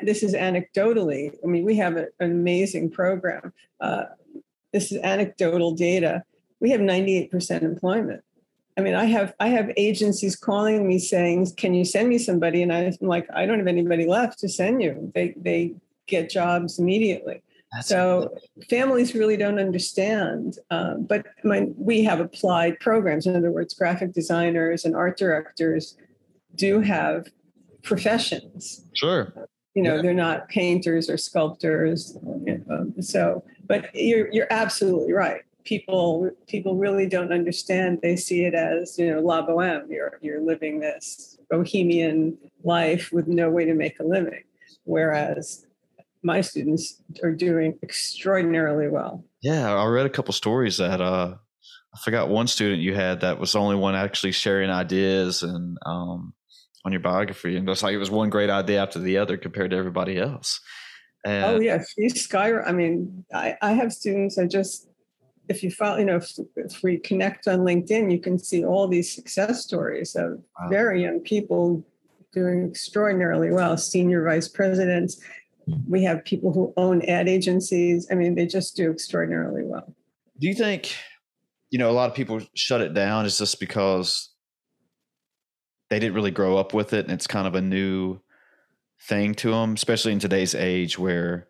this 0.02 0.24
is 0.24 0.34
anecdotally, 0.34 1.36
I 1.44 1.48
mean, 1.48 1.64
we 1.64 1.76
have 1.78 1.98
an 1.98 2.10
amazing 2.20 2.92
program. 2.92 3.54
Uh, 3.80 4.06
this 4.72 4.92
is 4.92 4.98
anecdotal 5.04 5.74
data. 5.76 6.24
We 6.60 6.72
have 6.72 6.82
98% 6.82 7.62
employment. 7.62 8.24
I 8.78 8.82
mean, 8.82 8.96
I 8.96 9.06
have 9.06 9.36
I 9.40 9.50
have 9.50 9.72
agencies 9.78 10.36
calling 10.36 10.88
me 10.88 10.98
saying, 10.98 11.52
"Can 11.58 11.76
you 11.76 11.86
send 11.86 12.10
me 12.10 12.18
somebody?" 12.18 12.64
And 12.64 12.74
I'm 12.74 12.92
like, 13.02 13.28
"I 13.32 13.46
don't 13.46 13.60
have 13.60 13.68
anybody 13.68 14.08
left 14.08 14.40
to 14.40 14.50
send 14.50 14.82
you." 14.82 15.12
They 15.14 15.36
they 15.38 15.76
get 16.08 16.30
jobs 16.30 16.80
immediately. 16.80 17.44
That's 17.72 17.88
so 17.88 18.36
families 18.70 19.14
really 19.14 19.38
don't 19.38 19.60
understand. 19.60 20.58
Uh, 20.72 20.96
but 20.96 21.26
my, 21.44 21.68
we 21.78 22.04
have 22.04 22.20
applied 22.20 22.80
programs. 22.80 23.26
In 23.26 23.36
other 23.36 23.52
words, 23.52 23.74
graphic 23.74 24.14
designers 24.14 24.86
and 24.86 24.96
art 24.96 25.18
directors 25.18 25.98
do 26.56 26.82
have 26.82 27.28
professions. 27.84 28.86
Sure. 28.94 29.34
You 29.76 29.84
know, 29.84 29.96
yeah. 29.96 30.02
they're 30.02 30.14
not 30.14 30.50
painters 30.50 31.10
or 31.10 31.18
sculptors. 31.18 32.18
Um, 32.70 32.94
so, 33.02 33.44
but 33.66 33.94
you're 33.94 34.32
you're 34.32 34.48
absolutely 34.52 35.14
right. 35.14 35.42
People 35.64 36.30
people 36.48 36.76
really 36.76 37.08
don't 37.08 37.32
understand. 37.32 38.00
They 38.02 38.16
see 38.16 38.46
it 38.46 38.54
as 38.54 38.98
you 39.00 39.12
know 39.12 39.22
la 39.22 39.46
boheme. 39.46 39.90
You're 39.90 40.20
you're 40.22 40.42
living 40.42 40.80
this 40.80 41.38
bohemian 41.50 42.38
life 42.64 43.12
with 43.12 43.28
no 43.28 43.50
way 43.50 43.66
to 43.66 43.74
make 43.74 44.00
a 44.00 44.04
living. 44.04 44.44
Whereas 44.84 45.66
my 46.24 46.42
students 46.42 47.02
are 47.22 47.32
doing 47.32 47.78
extraordinarily 47.84 48.88
well. 48.88 49.24
Yeah, 49.42 49.74
I 49.74 49.86
read 49.88 50.06
a 50.06 50.10
couple 50.10 50.34
stories 50.34 50.78
that 50.78 51.02
uh, 51.02 51.36
I 51.94 52.00
forgot 52.00 52.30
one 52.30 52.48
student 52.48 52.82
you 52.82 52.96
had 52.96 53.22
that 53.22 53.40
was 53.40 53.52
the 53.52 53.60
only 53.60 53.76
one 53.76 53.94
actually 53.94 54.32
sharing 54.32 54.70
ideas 54.70 55.44
and 55.44 55.78
um, 55.86 56.34
on 56.86 56.92
your 56.92 57.02
biography, 57.02 57.56
and 57.56 57.68
it's 57.70 57.84
like 57.84 57.94
it 57.94 57.98
was 57.98 58.12
one 58.12 58.30
great 58.30 58.50
idea 58.50 58.82
after 58.82 59.00
the 59.00 59.18
other 59.18 59.38
compared 59.38 59.72
to 59.72 59.78
everybody 59.78 60.18
else. 60.18 60.60
And 61.26 61.46
oh 61.46 61.60
yeah, 61.60 61.84
she's 61.98 62.22
sky. 62.22 62.60
I 62.60 62.72
mean, 62.72 63.26
I, 63.34 63.56
I 63.62 63.72
have 63.74 63.94
students. 63.94 64.38
I 64.38 64.46
just 64.46 64.90
if 65.50 65.62
you 65.62 65.72
follow, 65.72 65.98
you 65.98 66.06
know, 66.06 66.18
if, 66.18 66.32
if, 66.56 66.82
we 66.84 66.98
connect 66.98 67.50
on 67.50 67.60
LinkedIn, 67.60 68.10
you 68.10 68.20
can 68.20 68.40
see 68.40 68.64
all 68.64 68.88
these 68.88 69.14
success 69.14 69.62
stories 69.62 70.16
of 70.16 70.42
wow. 70.58 70.70
very 70.70 71.02
young 71.02 71.20
people 71.20 71.86
doing 72.32 72.70
extraordinarily 72.70 73.52
well, 73.52 73.76
senior 73.78 74.24
vice 74.24 74.48
presidents 74.48 75.22
we 75.88 76.04
have 76.04 76.24
people 76.26 76.52
who 76.52 76.74
own 76.78 77.02
ad 77.04 77.28
agencies. 77.28 78.08
I 78.12 78.16
mean, 78.16 78.36
they 78.36 78.46
just 78.46 78.76
do 78.76 78.92
extraordinarily 78.92 79.64
well. 79.64 79.96
Do 80.40 80.48
you 80.48 80.54
think, 80.54 80.96
you 81.70 81.80
know, 81.80 81.90
a 81.90 81.94
lot 81.94 82.10
of 82.10 82.16
people 82.16 82.42
shut 82.56 82.82
it 82.82 82.94
down 82.94 83.26
is 83.26 83.38
just 83.38 83.60
because 83.60 84.30
they 85.94 86.00
didn't 86.00 86.16
really 86.16 86.32
grow 86.32 86.58
up 86.58 86.74
with 86.74 86.92
it 86.94 87.06
and 87.06 87.14
it's 87.14 87.28
kind 87.28 87.48
of 87.48 87.54
a 87.54 87.62
new 87.62 88.20
thing 89.00 89.36
to 89.36 89.52
them, 89.52 89.74
especially 89.74 90.12
in 90.12 90.20
today's 90.20 90.56
age 90.56 90.98
where, 90.98 91.48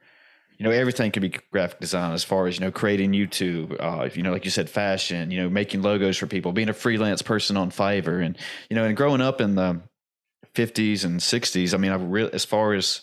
you 0.58 0.66
know, 0.66 0.72
everything 0.72 1.12
can 1.12 1.22
be 1.22 1.30
graphic 1.52 1.80
design 1.80 2.14
as 2.14 2.24
far 2.24 2.48
as, 2.48 2.60
you 2.60 2.62
know, 2.66 2.72
creating 2.72 3.12
YouTube, 3.14 3.76
uh, 3.80 4.10
you 4.14 4.22
know, 4.22 4.32
like 4.32 4.44
you 4.44 4.52
said, 4.52 4.70
fashion, 4.70 5.32
you 5.32 5.42
know, 5.42 5.50
making 5.50 5.82
logos 5.82 6.18
for 6.18 6.28
people, 6.28 6.52
being 6.52 6.68
a 6.68 6.74
freelance 6.74 7.22
person 7.22 7.56
on 7.56 7.72
Fiverr 7.72 8.24
and, 8.26 8.38
you 8.70 8.76
know, 8.76 8.84
and 8.84 8.98
growing 8.98 9.22
up 9.22 9.40
in 9.40 9.56
the 9.56 9.82
50s 10.56 11.06
and 11.06 11.20
60s, 11.20 11.74
I 11.74 11.78
mean, 11.78 11.92
I 11.92 11.96
really, 11.96 12.34
as 12.34 12.44
far 12.44 12.74
as, 12.74 13.02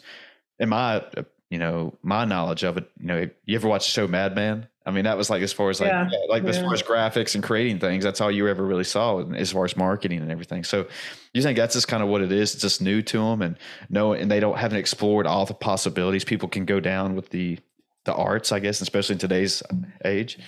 in 0.59 0.69
my 0.69 1.03
you 1.49 1.59
know 1.59 1.95
my 2.03 2.25
knowledge 2.25 2.63
of 2.63 2.77
it 2.77 2.89
you 3.01 3.07
know 3.07 3.29
you 3.45 3.57
ever 3.57 3.69
watch 3.69 3.87
the 3.87 3.91
show 3.91 4.07
Mad 4.07 4.35
Men 4.35 4.69
I 4.87 4.91
mean 4.91 5.05
that 5.05 5.17
was 5.17 5.29
like 5.29 5.43
as 5.43 5.53
far 5.53 5.71
as 5.71 5.81
like 5.81 5.91
yeah. 5.91 6.09
like 6.29 6.43
yeah. 6.43 6.51
as 6.51 6.59
far 6.59 6.73
as 6.73 6.83
graphics 6.83 7.35
and 7.35 7.45
creating 7.45 7.79
things 7.79 8.03
that's 8.03 8.21
all 8.21 8.31
you 8.31 8.49
ever 8.49 8.65
really 8.65 8.85
saw 8.85 9.21
as 9.33 9.53
far 9.53 9.65
as 9.65 9.77
marketing 9.77 10.21
and 10.21 10.31
everything. 10.31 10.65
So 10.65 10.87
you 11.35 11.43
think 11.43 11.59
that's 11.59 11.75
just 11.75 11.87
kind 11.87 12.03
of 12.03 12.09
what 12.09 12.23
it 12.23 12.33
is? 12.33 12.55
It's 12.55 12.63
just 12.63 12.81
new 12.81 13.03
to 13.03 13.19
them 13.19 13.43
and 13.43 13.57
no 13.91 14.15
and 14.15 14.31
they 14.31 14.41
don't 14.41 14.57
haven't 14.57 14.79
explored 14.79 15.27
all 15.27 15.45
the 15.45 15.55
possibilities. 15.55 16.25
People 16.25 16.49
can 16.49 16.65
go 16.65 16.81
down 16.81 17.15
with 17.15 17.29
the 17.31 17.59
the 18.05 18.15
arts 18.15 18.53
I 18.53 18.59
guess 18.59 18.81
especially 18.81 19.15
in 19.15 19.19
today's 19.19 19.63
age. 20.05 20.39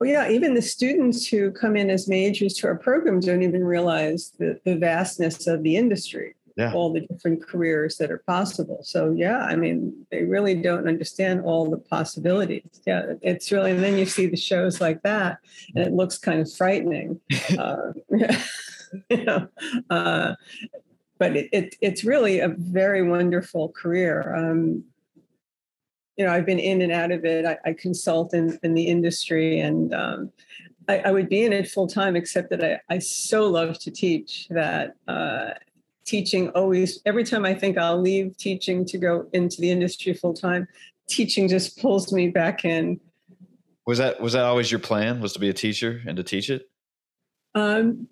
Well, 0.00 0.10
yeah, 0.10 0.28
even 0.28 0.54
the 0.54 0.62
students 0.62 1.26
who 1.26 1.50
come 1.50 1.74
in 1.74 1.88
as 1.88 2.06
majors 2.06 2.54
to 2.54 2.66
our 2.66 2.74
program 2.74 3.20
don't 3.20 3.42
even 3.42 3.64
realize 3.64 4.32
the, 4.38 4.60
the 4.64 4.76
vastness 4.76 5.46
of 5.46 5.62
the 5.62 5.76
industry, 5.76 6.35
yeah. 6.56 6.72
all 6.72 6.92
the 6.92 7.00
different 7.00 7.46
careers 7.46 7.96
that 7.98 8.10
are 8.10 8.22
possible. 8.26 8.80
So, 8.82 9.10
yeah, 9.10 9.40
I 9.40 9.56
mean, 9.56 10.06
they 10.10 10.24
really 10.24 10.54
don't 10.54 10.88
understand 10.88 11.42
all 11.42 11.70
the 11.70 11.76
possibilities. 11.76 12.80
Yeah, 12.86 13.14
it's 13.20 13.52
really, 13.52 13.72
and 13.72 13.82
then 13.82 13.98
you 13.98 14.06
see 14.06 14.26
the 14.26 14.36
shows 14.36 14.80
like 14.80 15.02
that, 15.02 15.38
and 15.74 15.86
it 15.86 15.92
looks 15.92 16.18
kind 16.18 16.40
of 16.40 16.52
frightening. 16.52 17.20
uh, 17.58 17.92
you 19.10 19.24
know, 19.24 19.48
uh, 19.90 20.34
but 21.18 21.36
it, 21.36 21.48
it, 21.52 21.76
it's 21.80 22.04
really 22.04 22.40
a 22.40 22.48
very 22.48 23.02
wonderful 23.02 23.70
career. 23.70 24.34
Um, 24.34 24.84
you 26.16 26.24
know, 26.24 26.32
I've 26.32 26.46
been 26.46 26.58
in 26.58 26.80
and 26.80 26.92
out 26.92 27.12
of 27.12 27.26
it. 27.26 27.44
I, 27.44 27.58
I 27.66 27.72
consult 27.74 28.32
in, 28.32 28.58
in 28.62 28.72
the 28.72 28.84
industry 28.84 29.60
and 29.60 29.92
um, 29.94 30.32
I, 30.88 31.00
I, 31.00 31.10
would 31.10 31.28
be 31.28 31.44
in 31.44 31.52
it 31.52 31.68
full 31.68 31.86
time, 31.86 32.16
except 32.16 32.48
that 32.50 32.64
I, 32.64 32.80
I 32.88 32.98
so 33.00 33.46
love 33.48 33.78
to 33.80 33.90
teach 33.90 34.46
that 34.48 34.94
uh, 35.06 35.50
teaching 36.06 36.48
always, 36.50 37.00
every 37.04 37.24
time 37.24 37.44
I 37.44 37.54
think 37.54 37.76
I'll 37.76 38.00
leave 38.00 38.36
teaching 38.36 38.84
to 38.86 38.98
go 38.98 39.26
into 39.32 39.60
the 39.60 39.70
industry 39.70 40.14
full 40.14 40.34
time, 40.34 40.66
teaching 41.08 41.48
just 41.48 41.80
pulls 41.80 42.12
me 42.12 42.28
back 42.28 42.64
in. 42.64 43.00
Was 43.86 43.98
that 43.98 44.20
was 44.20 44.32
that 44.32 44.44
always 44.44 44.70
your 44.70 44.80
plan? 44.80 45.20
Was 45.20 45.34
to 45.34 45.38
be 45.38 45.48
a 45.48 45.52
teacher 45.52 46.02
and 46.06 46.16
to 46.16 46.24
teach 46.24 46.50
it? 46.50 46.68
Um, 47.54 48.08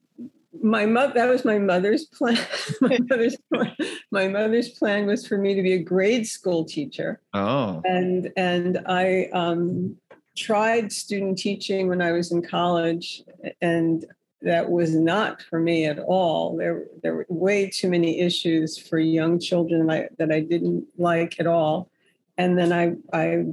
my 0.62 0.86
mother 0.86 1.12
that 1.14 1.28
was 1.28 1.44
my 1.44 1.58
mother's 1.58 2.04
plan 2.06 2.38
my 2.80 2.98
mother's 3.08 3.36
plan, 3.52 3.74
my 4.10 4.28
mother's 4.28 4.68
plan 4.70 5.06
was 5.06 5.26
for 5.26 5.36
me 5.36 5.54
to 5.54 5.62
be 5.62 5.72
a 5.72 5.78
grade 5.78 6.26
school 6.26 6.64
teacher 6.64 7.20
oh 7.34 7.82
and 7.84 8.32
and 8.36 8.80
i 8.86 9.28
um, 9.32 9.96
tried 10.36 10.92
student 10.92 11.36
teaching 11.36 11.88
when 11.88 12.00
i 12.00 12.12
was 12.12 12.30
in 12.32 12.40
college 12.40 13.22
and 13.60 14.06
that 14.42 14.70
was 14.70 14.94
not 14.94 15.42
for 15.42 15.58
me 15.58 15.86
at 15.86 15.98
all 15.98 16.56
there 16.56 16.84
there 17.02 17.14
were 17.14 17.26
way 17.28 17.68
too 17.68 17.88
many 17.88 18.20
issues 18.20 18.76
for 18.76 18.98
young 18.98 19.38
children 19.38 19.86
that 19.86 19.94
i, 19.94 20.08
that 20.18 20.32
I 20.32 20.40
didn't 20.40 20.86
like 20.98 21.40
at 21.40 21.46
all 21.46 21.90
and 22.36 22.58
then 22.58 22.72
i 22.72 22.92
i 23.12 23.44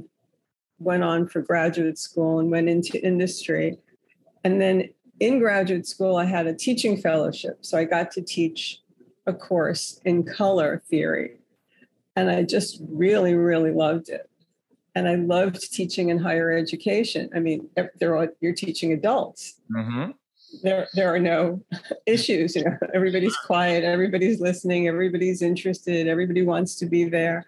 went 0.78 1.04
on 1.04 1.28
for 1.28 1.40
graduate 1.40 1.98
school 1.98 2.40
and 2.40 2.50
went 2.50 2.68
into 2.68 3.02
industry 3.04 3.78
and 4.44 4.60
then 4.60 4.88
in 5.22 5.38
graduate 5.38 5.86
school, 5.86 6.16
I 6.16 6.24
had 6.24 6.48
a 6.48 6.54
teaching 6.54 6.96
fellowship. 6.96 7.58
So 7.60 7.78
I 7.78 7.84
got 7.84 8.10
to 8.12 8.22
teach 8.22 8.80
a 9.26 9.32
course 9.32 10.00
in 10.04 10.24
color 10.24 10.82
theory. 10.90 11.38
And 12.16 12.28
I 12.28 12.42
just 12.42 12.82
really, 12.88 13.34
really 13.34 13.70
loved 13.70 14.08
it. 14.08 14.28
And 14.96 15.08
I 15.08 15.14
loved 15.14 15.72
teaching 15.72 16.10
in 16.10 16.18
higher 16.18 16.50
education. 16.50 17.30
I 17.34 17.38
mean, 17.38 17.68
are, 17.76 18.32
you're 18.40 18.52
teaching 18.52 18.92
adults. 18.92 19.60
Mm-hmm. 19.74 20.10
There, 20.62 20.88
there 20.94 21.14
are 21.14 21.18
no 21.18 21.62
issues. 22.06 22.56
You 22.56 22.64
know, 22.64 22.76
everybody's 22.94 23.36
quiet, 23.36 23.84
everybody's 23.84 24.40
listening, 24.40 24.88
everybody's 24.88 25.42
interested, 25.42 26.08
everybody 26.08 26.42
wants 26.42 26.76
to 26.76 26.86
be 26.86 27.04
there. 27.04 27.46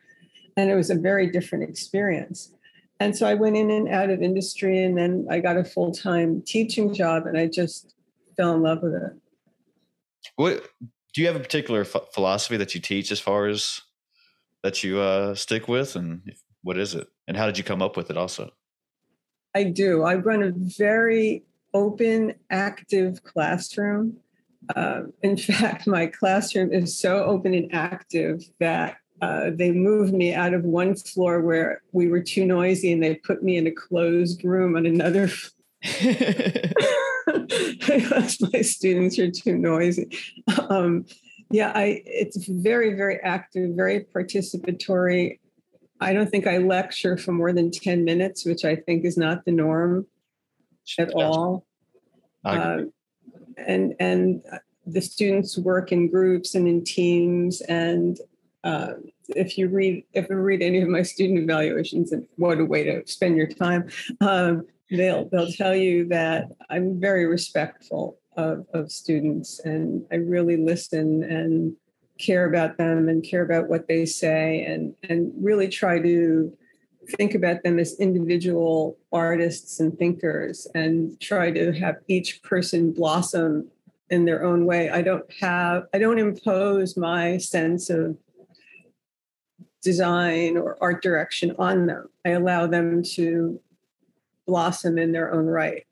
And 0.57 0.71
it 0.71 0.75
was 0.75 0.91
a 0.91 0.95
very 0.95 1.31
different 1.31 1.65
experience. 1.65 2.55
And 3.01 3.17
so 3.17 3.27
I 3.27 3.35
went 3.35 3.57
in 3.57 3.71
and 3.71 3.89
out 3.89 4.11
of 4.11 4.23
industry, 4.23 4.83
and 4.83 4.97
then 4.97 5.27
I 5.29 5.41
got 5.41 5.57
a 5.57 5.65
full 5.65 5.93
time 5.93 6.43
teaching 6.43 6.95
job, 6.95 7.27
and 7.27 7.37
I 7.37 7.47
just 7.47 7.95
fell 8.37 8.55
in 8.55 8.63
love 8.63 8.83
with 8.83 8.95
it. 8.95 9.13
What 10.37 10.69
do 11.13 11.21
you 11.21 11.27
have 11.27 11.37
a 11.37 11.41
particular 11.41 11.85
philosophy 11.85 12.57
that 12.57 12.75
you 12.75 12.81
teach 12.81 13.11
as 13.11 13.21
far 13.21 13.47
as 13.47 13.81
that 14.63 14.83
you 14.83 15.01
uh, 15.01 15.35
stick 15.35 15.69
with, 15.69 15.97
and 15.97 16.35
what 16.63 16.79
is 16.79 16.95
it, 16.95 17.09
and 17.27 17.37
how 17.37 17.47
did 17.47 17.59
you 17.59 17.65
come 17.65 17.83
up 17.83 17.97
with 17.97 18.11
it? 18.11 18.17
Also, 18.17 18.51
I 19.55 19.65
do. 19.65 20.03
I 20.05 20.15
run 20.15 20.43
a 20.43 20.53
very 20.55 21.45
open, 21.75 22.35
active 22.51 23.23
classroom. 23.25 24.17
Uh, 24.75 25.03
in 25.23 25.37
fact, 25.37 25.87
my 25.87 26.07
classroom 26.07 26.73
is 26.73 26.99
so 26.99 27.25
open 27.25 27.53
and 27.53 27.75
active 27.75 28.43
that 28.61 28.97
uh, 29.21 29.51
they 29.55 29.73
moved 29.73 30.15
me 30.15 30.35
out 30.35 30.55
of 30.55 30.65
one 30.65 30.95
floor 30.95 31.41
where 31.41 31.83
we 31.93 32.09
were 32.09 32.23
too 32.23 32.47
noisy 32.47 32.93
and 32.93 33.03
they 33.03 33.17
put 33.17 33.43
me 33.43 33.57
in 33.57 33.67
a 33.67 33.71
closed 33.71 34.43
room 34.45 34.77
on 34.77 34.87
another 34.87 35.29
because 35.83 36.73
my 38.53 38.63
students 38.63 39.19
are 39.19 39.31
too 39.31 39.59
noisy. 39.59 40.09
Um, 40.71 41.05
yeah 41.51 41.73
i 41.75 42.03
it's 42.05 42.47
very 42.49 42.95
very 42.95 43.21
active 43.23 43.75
very 43.75 44.07
participatory. 44.15 45.39
I 46.01 46.13
don't 46.13 46.31
think 46.31 46.47
i 46.47 46.59
lecture 46.59 47.17
for 47.17 47.33
more 47.33 47.53
than 47.53 47.71
10 47.71 48.05
minutes 48.05 48.45
which 48.45 48.65
i 48.65 48.77
think 48.77 49.05
is 49.05 49.17
not 49.17 49.45
the 49.45 49.53
norm 49.53 50.07
at 50.99 51.13
all? 51.15 51.67
Uh, 52.45 52.83
and 53.57 53.95
and 54.01 54.43
the 54.87 55.01
students 55.01 55.57
work 55.57 55.93
in 55.93 56.11
groups 56.11 56.55
and 56.55 56.69
in 56.69 56.85
teams 56.85 57.63
and 57.63 58.19
uh, 58.65 58.95
if 59.29 59.57
you 59.57 59.69
read 59.69 60.05
if 60.13 60.29
you 60.29 60.37
read 60.37 60.63
any 60.63 60.81
of 60.83 60.89
my 60.89 61.03
student 61.03 61.39
evaluations 61.39 62.13
and 62.13 62.27
what 62.37 62.59
a 62.59 62.65
way 62.65 62.85
to 62.85 63.07
spend 63.07 63.37
your 63.37 63.47
time. 63.47 63.89
Um, 64.21 64.67
they'll 64.91 65.29
they'll 65.31 65.51
tell 65.53 65.75
you 65.75 66.07
that 66.09 66.49
i'm 66.71 67.01
very 67.01 67.27
respectful 67.27 68.19
of, 68.37 68.67
of 68.75 68.91
students 68.91 69.61
and 69.61 70.05
i 70.13 70.17
really 70.17 70.57
listen 70.57 71.23
and 71.25 71.75
care 72.19 72.47
about 72.47 72.77
them 72.77 73.09
and 73.09 73.25
care 73.25 73.43
about 73.43 73.69
what 73.69 73.89
they 73.89 74.05
say 74.07 74.65
and 74.65 74.95
and 75.09 75.33
really 75.37 75.69
try 75.69 75.99
to 75.99 76.57
think 77.17 77.35
about 77.35 77.63
them 77.63 77.79
as 77.79 77.99
individual 77.99 78.97
artists 79.13 79.81
and 79.81 79.97
thinkers 79.99 80.67
and 80.75 81.19
try 81.21 81.51
to 81.51 81.73
have 81.73 81.97
each 82.09 82.43
person 82.43 82.93
blossom 82.93 83.69
in 84.11 84.25
their 84.25 84.45
own 84.45 84.67
way 84.67 84.91
i 84.91 85.01
don't 85.01 85.25
have 85.41 85.85
i 85.95 85.99
don't 85.99 86.19
impose 86.19 86.97
my 86.97 87.39
sense 87.39 87.89
of 87.91 88.17
design 89.85 90.57
or 90.57 90.77
art 90.81 91.03
direction 91.03 91.55
on 91.59 91.87
them. 91.87 92.09
I 92.25 92.31
allow 92.31 92.67
them 92.67 93.05
to 93.15 93.61
blossom 94.47 94.99
in 94.99 95.13
their 95.13 95.33
own 95.33 95.47
right. 95.47 95.87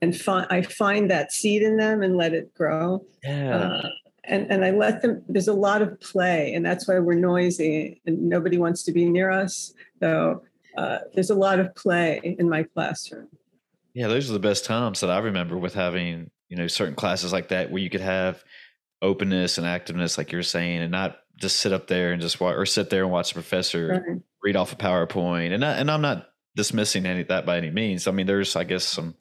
And 0.00 0.16
fi- 0.16 0.46
I 0.48 0.62
find 0.62 1.10
that 1.10 1.32
seed 1.32 1.62
in 1.62 1.76
them 1.76 2.02
and 2.02 2.16
let 2.16 2.32
it 2.32 2.54
grow. 2.54 3.04
Yeah. 3.22 3.56
Uh, 3.56 3.88
and, 4.24 4.50
and 4.50 4.64
I 4.64 4.70
let 4.70 5.02
them, 5.02 5.22
there's 5.28 5.48
a 5.48 5.52
lot 5.52 5.82
of 5.82 6.00
play, 6.00 6.54
and 6.54 6.64
that's 6.64 6.86
why 6.86 6.98
we're 7.00 7.14
noisy 7.14 8.00
and 8.06 8.28
nobody 8.28 8.56
wants 8.56 8.84
to 8.84 8.92
be 8.92 9.04
near 9.04 9.30
us. 9.30 9.74
So 10.00 10.42
uh, 10.76 10.98
there's 11.14 11.30
a 11.30 11.34
lot 11.34 11.60
of 11.60 11.74
play 11.74 12.20
in 12.38 12.48
my 12.48 12.62
classroom. 12.62 13.28
Yeah, 13.94 14.08
those 14.08 14.30
are 14.30 14.32
the 14.32 14.38
best 14.38 14.64
times 14.64 15.00
that 15.00 15.10
I 15.10 15.18
remember 15.18 15.58
with 15.58 15.74
having, 15.74 16.30
you 16.48 16.56
know, 16.56 16.66
certain 16.66 16.94
classes 16.94 17.32
like 17.32 17.48
that 17.48 17.70
where 17.70 17.82
you 17.82 17.90
could 17.90 18.00
have 18.00 18.42
openness 19.02 19.58
and 19.58 19.66
activeness, 19.66 20.16
like 20.16 20.32
you're 20.32 20.42
saying, 20.42 20.80
and 20.80 20.90
not 20.90 21.18
just 21.36 21.58
sit 21.58 21.72
up 21.72 21.88
there 21.88 22.12
and 22.12 22.22
just 22.22 22.40
watch 22.40 22.56
or 22.56 22.64
sit 22.64 22.88
there 22.88 23.02
and 23.02 23.12
watch 23.12 23.30
the 23.30 23.34
professor 23.34 24.04
right. 24.06 24.22
read 24.42 24.56
off 24.56 24.72
a 24.72 24.76
PowerPoint. 24.76 25.52
And 25.52 25.64
I, 25.64 25.72
and 25.72 25.90
I'm 25.90 26.00
not 26.00 26.28
dismissing 26.56 27.06
any 27.06 27.22
that 27.24 27.44
by 27.44 27.58
any 27.58 27.70
means. 27.70 28.06
I 28.06 28.12
mean, 28.12 28.26
there's 28.26 28.56
I 28.56 28.64
guess 28.64 28.84
some 28.84 29.14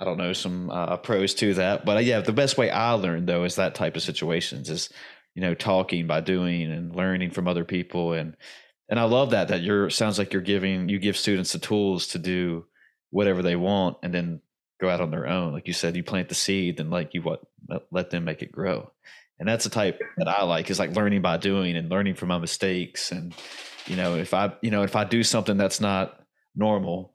I 0.00 0.04
don't 0.04 0.18
know 0.18 0.32
some 0.32 0.70
uh, 0.70 0.96
pros 0.96 1.34
to 1.34 1.54
that, 1.54 1.84
but 1.84 1.96
uh, 1.96 2.00
yeah, 2.00 2.20
the 2.20 2.32
best 2.32 2.56
way 2.56 2.70
I 2.70 2.92
learned 2.92 3.28
though 3.28 3.44
is 3.44 3.56
that 3.56 3.74
type 3.74 3.96
of 3.96 4.02
situations 4.02 4.70
is 4.70 4.90
you 5.34 5.42
know 5.42 5.54
talking 5.54 6.06
by 6.06 6.20
doing 6.20 6.70
and 6.70 6.94
learning 6.94 7.30
from 7.30 7.48
other 7.48 7.64
people 7.64 8.12
and 8.12 8.36
and 8.88 8.98
I 8.98 9.04
love 9.04 9.30
that 9.30 9.48
that 9.48 9.62
you're 9.62 9.90
sounds 9.90 10.18
like 10.18 10.32
you're 10.32 10.42
giving 10.42 10.88
you 10.88 10.98
give 10.98 11.16
students 11.16 11.52
the 11.52 11.58
tools 11.58 12.08
to 12.08 12.18
do 12.18 12.66
whatever 13.10 13.42
they 13.42 13.56
want 13.56 13.96
and 14.02 14.12
then 14.12 14.40
go 14.80 14.88
out 14.88 15.00
on 15.00 15.10
their 15.10 15.26
own. 15.26 15.52
Like 15.52 15.66
you 15.66 15.72
said, 15.72 15.96
you 15.96 16.04
plant 16.04 16.28
the 16.28 16.34
seed 16.34 16.78
and 16.80 16.90
like 16.90 17.14
you 17.14 17.22
what 17.22 17.42
let 17.90 18.10
them 18.10 18.24
make 18.24 18.42
it 18.42 18.52
grow 18.52 18.90
and 19.38 19.48
that's 19.48 19.64
the 19.64 19.70
type 19.70 20.00
that 20.16 20.28
I 20.28 20.44
like 20.44 20.70
is 20.70 20.78
like 20.78 20.96
learning 20.96 21.22
by 21.22 21.36
doing 21.36 21.76
and 21.76 21.88
learning 21.88 22.14
from 22.14 22.28
my 22.28 22.38
mistakes. 22.38 23.12
And 23.12 23.34
you 23.86 23.96
know, 23.96 24.16
if 24.16 24.34
I 24.34 24.52
you 24.62 24.70
know 24.70 24.82
if 24.82 24.96
I 24.96 25.04
do 25.04 25.22
something 25.22 25.56
that's 25.56 25.80
not 25.80 26.20
normal, 26.56 27.14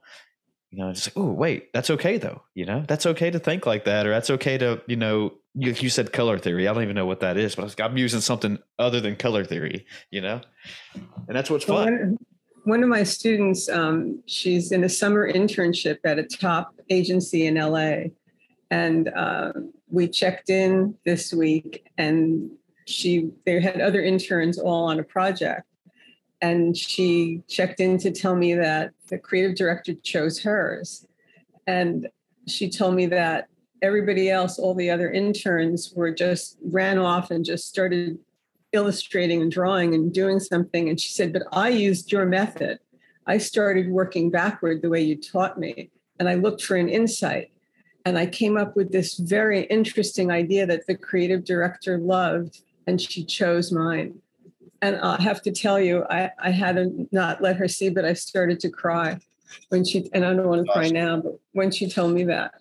you 0.71 0.79
know, 0.79 0.89
it's 0.89 1.07
like, 1.07 1.17
oh 1.17 1.31
wait, 1.31 1.73
that's 1.73 1.89
okay 1.89 2.17
though. 2.17 2.43
You 2.53 2.65
know, 2.65 2.83
that's 2.87 3.05
okay 3.05 3.29
to 3.29 3.39
think 3.39 3.65
like 3.65 3.85
that, 3.85 4.05
or 4.05 4.11
that's 4.11 4.29
okay 4.29 4.57
to 4.57 4.81
you 4.87 4.95
know. 4.95 5.33
You, 5.55 5.71
you 5.71 5.89
said 5.89 6.11
color 6.11 6.39
theory. 6.39 6.67
I 6.67 6.73
don't 6.73 6.83
even 6.83 6.95
know 6.95 7.05
what 7.05 7.19
that 7.19 7.37
is, 7.37 7.55
but 7.55 7.79
I'm 7.79 7.97
using 7.97 8.21
something 8.21 8.57
other 8.79 8.99
than 8.99 9.15
color 9.15 9.45
theory. 9.45 9.85
You 10.09 10.21
know, 10.21 10.41
and 10.95 11.35
that's 11.35 11.49
what's 11.49 11.65
fun. 11.65 12.17
One 12.65 12.81
of 12.81 12.89
my 12.89 13.03
students, 13.03 13.67
um, 13.67 14.23
she's 14.25 14.71
in 14.71 14.83
a 14.85 14.89
summer 14.89 15.31
internship 15.31 15.97
at 16.05 16.17
a 16.17 16.23
top 16.23 16.73
agency 16.89 17.45
in 17.45 17.55
LA, 17.55 18.05
and 18.71 19.09
uh, 19.09 19.51
we 19.93 20.07
checked 20.07 20.49
in 20.49 20.95
this 21.05 21.31
week 21.31 21.85
and 21.99 22.49
she 22.85 23.29
they 23.45 23.61
had 23.61 23.79
other 23.79 24.01
interns 24.01 24.57
all 24.57 24.85
on 24.85 24.99
a 24.99 25.03
project 25.03 25.67
and 26.41 26.75
she 26.75 27.41
checked 27.47 27.79
in 27.79 27.97
to 27.99 28.11
tell 28.11 28.35
me 28.35 28.55
that 28.55 28.91
the 29.07 29.17
creative 29.17 29.55
director 29.55 29.93
chose 30.03 30.41
hers 30.41 31.05
and 31.67 32.09
she 32.47 32.69
told 32.69 32.95
me 32.95 33.05
that 33.05 33.47
everybody 33.83 34.29
else 34.29 34.57
all 34.57 34.73
the 34.73 34.89
other 34.89 35.11
interns 35.11 35.93
were 35.95 36.11
just 36.11 36.57
ran 36.63 36.97
off 36.97 37.29
and 37.29 37.45
just 37.45 37.67
started 37.67 38.17
illustrating 38.71 39.41
and 39.41 39.51
drawing 39.51 39.93
and 39.93 40.11
doing 40.11 40.39
something 40.39 40.89
and 40.89 40.99
she 40.99 41.09
said 41.09 41.31
but 41.31 41.43
i 41.51 41.69
used 41.69 42.11
your 42.11 42.25
method 42.25 42.79
i 43.27 43.37
started 43.37 43.89
working 43.89 44.31
backward 44.31 44.81
the 44.81 44.89
way 44.89 45.01
you 45.01 45.15
taught 45.15 45.59
me 45.59 45.91
and 46.19 46.29
I 46.29 46.35
looked 46.35 46.63
for 46.63 46.75
an 46.75 46.89
insight. 46.89 47.51
And 48.05 48.17
I 48.17 48.25
came 48.25 48.57
up 48.57 48.75
with 48.75 48.91
this 48.91 49.15
very 49.15 49.63
interesting 49.65 50.31
idea 50.31 50.65
that 50.65 50.87
the 50.87 50.95
creative 50.95 51.45
director 51.45 51.97
loved, 51.97 52.61
and 52.85 52.99
she 52.99 53.23
chose 53.23 53.71
mine. 53.71 54.19
And 54.81 54.97
I 54.97 55.21
have 55.21 55.41
to 55.43 55.51
tell 55.51 55.79
you, 55.79 56.05
I, 56.09 56.31
I 56.37 56.51
had 56.51 56.75
to 56.75 57.07
not 57.11 57.41
let 57.41 57.55
her 57.55 57.69
see, 57.69 57.89
but 57.89 58.03
I 58.03 58.13
started 58.13 58.59
to 58.61 58.69
cry 58.69 59.19
when 59.69 59.85
she, 59.85 60.09
and 60.13 60.25
I 60.25 60.33
don't 60.33 60.47
want 60.47 60.65
to 60.65 60.71
cry 60.71 60.89
now, 60.89 61.17
but 61.17 61.39
when 61.53 61.71
she 61.71 61.89
told 61.89 62.13
me 62.13 62.25
that. 62.25 62.53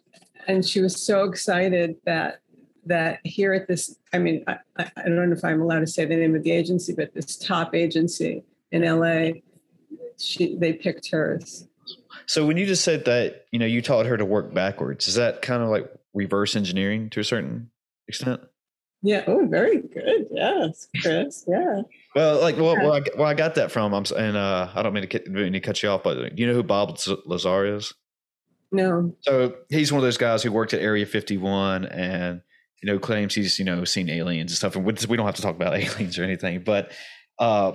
And 0.46 0.64
she 0.64 0.80
was 0.80 1.04
so 1.04 1.24
excited 1.24 1.96
that 2.04 2.40
that 2.86 3.20
here 3.22 3.52
at 3.52 3.68
this, 3.68 3.96
I 4.12 4.18
mean, 4.18 4.44
I, 4.48 4.58
I 4.76 5.04
don't 5.04 5.30
know 5.30 5.36
if 5.36 5.44
I'm 5.44 5.62
allowed 5.62 5.80
to 5.80 5.86
say 5.86 6.04
the 6.04 6.16
name 6.16 6.34
of 6.34 6.42
the 6.42 6.50
agency, 6.50 6.92
but 6.92 7.14
this 7.14 7.36
top 7.36 7.74
agency 7.74 8.42
in 8.72 8.82
LA, 8.82 9.40
she 10.18 10.56
they 10.56 10.72
picked 10.72 11.10
hers. 11.10 11.68
So 12.26 12.46
when 12.46 12.56
you 12.56 12.66
just 12.66 12.84
said 12.84 13.04
that, 13.04 13.46
you 13.52 13.58
know, 13.58 13.66
you 13.66 13.82
taught 13.82 14.06
her 14.06 14.16
to 14.16 14.24
work 14.24 14.52
backwards, 14.54 15.08
is 15.08 15.14
that 15.14 15.42
kind 15.42 15.62
of 15.62 15.68
like 15.68 15.90
reverse 16.14 16.56
engineering 16.56 17.10
to 17.10 17.20
a 17.20 17.24
certain 17.24 17.70
extent? 18.08 18.40
Yeah. 19.02 19.24
Oh, 19.26 19.46
very 19.46 19.80
good. 19.80 20.28
Yes, 20.30 20.86
Chris. 21.02 21.44
Yeah. 21.48 21.82
Well, 22.14 22.40
like, 22.40 22.56
well, 22.56 22.76
yeah. 22.76 22.82
well, 22.84 22.92
I, 22.94 23.02
well, 23.18 23.26
I 23.26 23.34
got 23.34 23.56
that 23.56 23.72
from, 23.72 23.92
I'm, 23.92 24.04
and 24.16 24.36
uh, 24.36 24.70
I 24.72 24.82
don't 24.82 24.92
mean 24.92 25.08
to, 25.08 25.30
mean 25.30 25.52
to 25.54 25.60
cut 25.60 25.82
you 25.82 25.88
off, 25.88 26.04
but 26.04 26.38
you 26.38 26.46
know 26.46 26.54
who 26.54 26.62
Bob 26.62 26.96
Lazar 27.26 27.66
is? 27.66 27.92
No. 28.72 29.14
So 29.20 29.54
he's 29.68 29.92
one 29.92 29.98
of 29.98 30.02
those 30.02 30.16
guys 30.16 30.42
who 30.42 30.50
worked 30.50 30.72
at 30.72 30.80
Area 30.80 31.04
51 31.06 31.84
and, 31.84 32.40
you 32.82 32.90
know, 32.90 32.98
claims 32.98 33.34
he's, 33.34 33.58
you 33.58 33.64
know, 33.64 33.84
seen 33.84 34.08
aliens 34.08 34.50
and 34.50 34.56
stuff. 34.56 34.74
And 34.74 34.84
we 34.84 35.16
don't 35.16 35.26
have 35.26 35.36
to 35.36 35.42
talk 35.42 35.54
about 35.54 35.74
aliens 35.76 36.18
or 36.18 36.24
anything, 36.24 36.62
but 36.64 36.92
uh, 37.38 37.72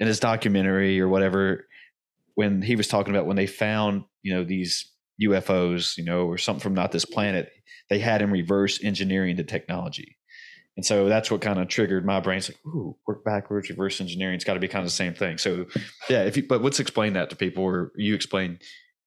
in 0.00 0.06
his 0.06 0.20
documentary 0.20 1.00
or 1.00 1.08
whatever, 1.08 1.66
when 2.34 2.62
he 2.62 2.76
was 2.76 2.88
talking 2.88 3.14
about 3.14 3.26
when 3.26 3.36
they 3.36 3.46
found, 3.46 4.04
you 4.22 4.34
know, 4.34 4.44
these 4.44 4.90
UFOs, 5.22 5.96
you 5.96 6.04
know, 6.04 6.26
or 6.26 6.38
something 6.38 6.60
from 6.60 6.74
not 6.74 6.92
this 6.92 7.04
planet, 7.04 7.50
they 7.90 7.98
had 7.98 8.22
him 8.22 8.30
reverse 8.30 8.82
engineering 8.82 9.36
the 9.36 9.44
technology. 9.44 10.16
And 10.76 10.86
so 10.86 11.08
that's 11.08 11.28
what 11.28 11.40
kind 11.40 11.58
of 11.58 11.66
triggered 11.66 12.06
my 12.06 12.20
brain. 12.20 12.38
It's 12.38 12.50
like, 12.50 12.64
ooh, 12.64 12.96
work 13.06 13.24
backwards, 13.24 13.68
reverse 13.68 14.00
engineering. 14.00 14.36
It's 14.36 14.44
got 14.44 14.54
to 14.54 14.60
be 14.60 14.68
kind 14.68 14.84
of 14.84 14.86
the 14.86 14.94
same 14.94 15.12
thing. 15.12 15.36
So, 15.36 15.66
yeah, 16.08 16.22
if 16.22 16.36
you, 16.36 16.44
but 16.46 16.62
let's 16.62 16.78
explain 16.78 17.14
that 17.14 17.30
to 17.30 17.36
people, 17.36 17.64
or 17.64 17.90
you 17.96 18.14
explain 18.14 18.60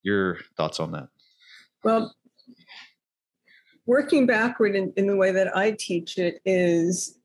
your 0.03 0.39
thoughts 0.57 0.81
on 0.81 0.91
that. 0.91 1.07
Well, 1.83 2.15
working 3.85 4.25
backward 4.25 4.75
in, 4.75 4.93
in 4.95 5.07
the 5.07 5.15
way 5.15 5.31
that 5.31 5.55
I 5.55 5.71
teach 5.71 6.17
it 6.17 6.41
is 6.45 7.17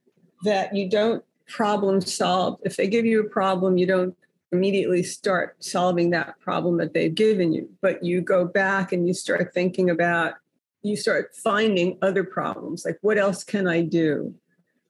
that 0.42 0.74
you 0.74 0.88
don't 0.88 1.22
problem 1.46 2.00
solve. 2.00 2.58
If 2.64 2.76
they 2.76 2.88
give 2.88 3.04
you 3.04 3.20
a 3.20 3.28
problem, 3.28 3.78
you 3.78 3.86
don't 3.86 4.16
immediately 4.52 5.02
start 5.02 5.62
solving 5.62 6.10
that 6.10 6.38
problem 6.40 6.78
that 6.78 6.94
they've 6.94 7.14
given 7.14 7.52
you, 7.52 7.68
but 7.82 8.02
you 8.02 8.20
go 8.20 8.44
back 8.44 8.92
and 8.92 9.06
you 9.06 9.14
start 9.14 9.52
thinking 9.52 9.90
about, 9.90 10.34
you 10.82 10.96
start 10.96 11.34
finding 11.34 11.98
other 12.02 12.24
problems. 12.24 12.84
Like, 12.84 12.98
what 13.02 13.18
else 13.18 13.44
can 13.44 13.66
I 13.68 13.82
do? 13.82 14.34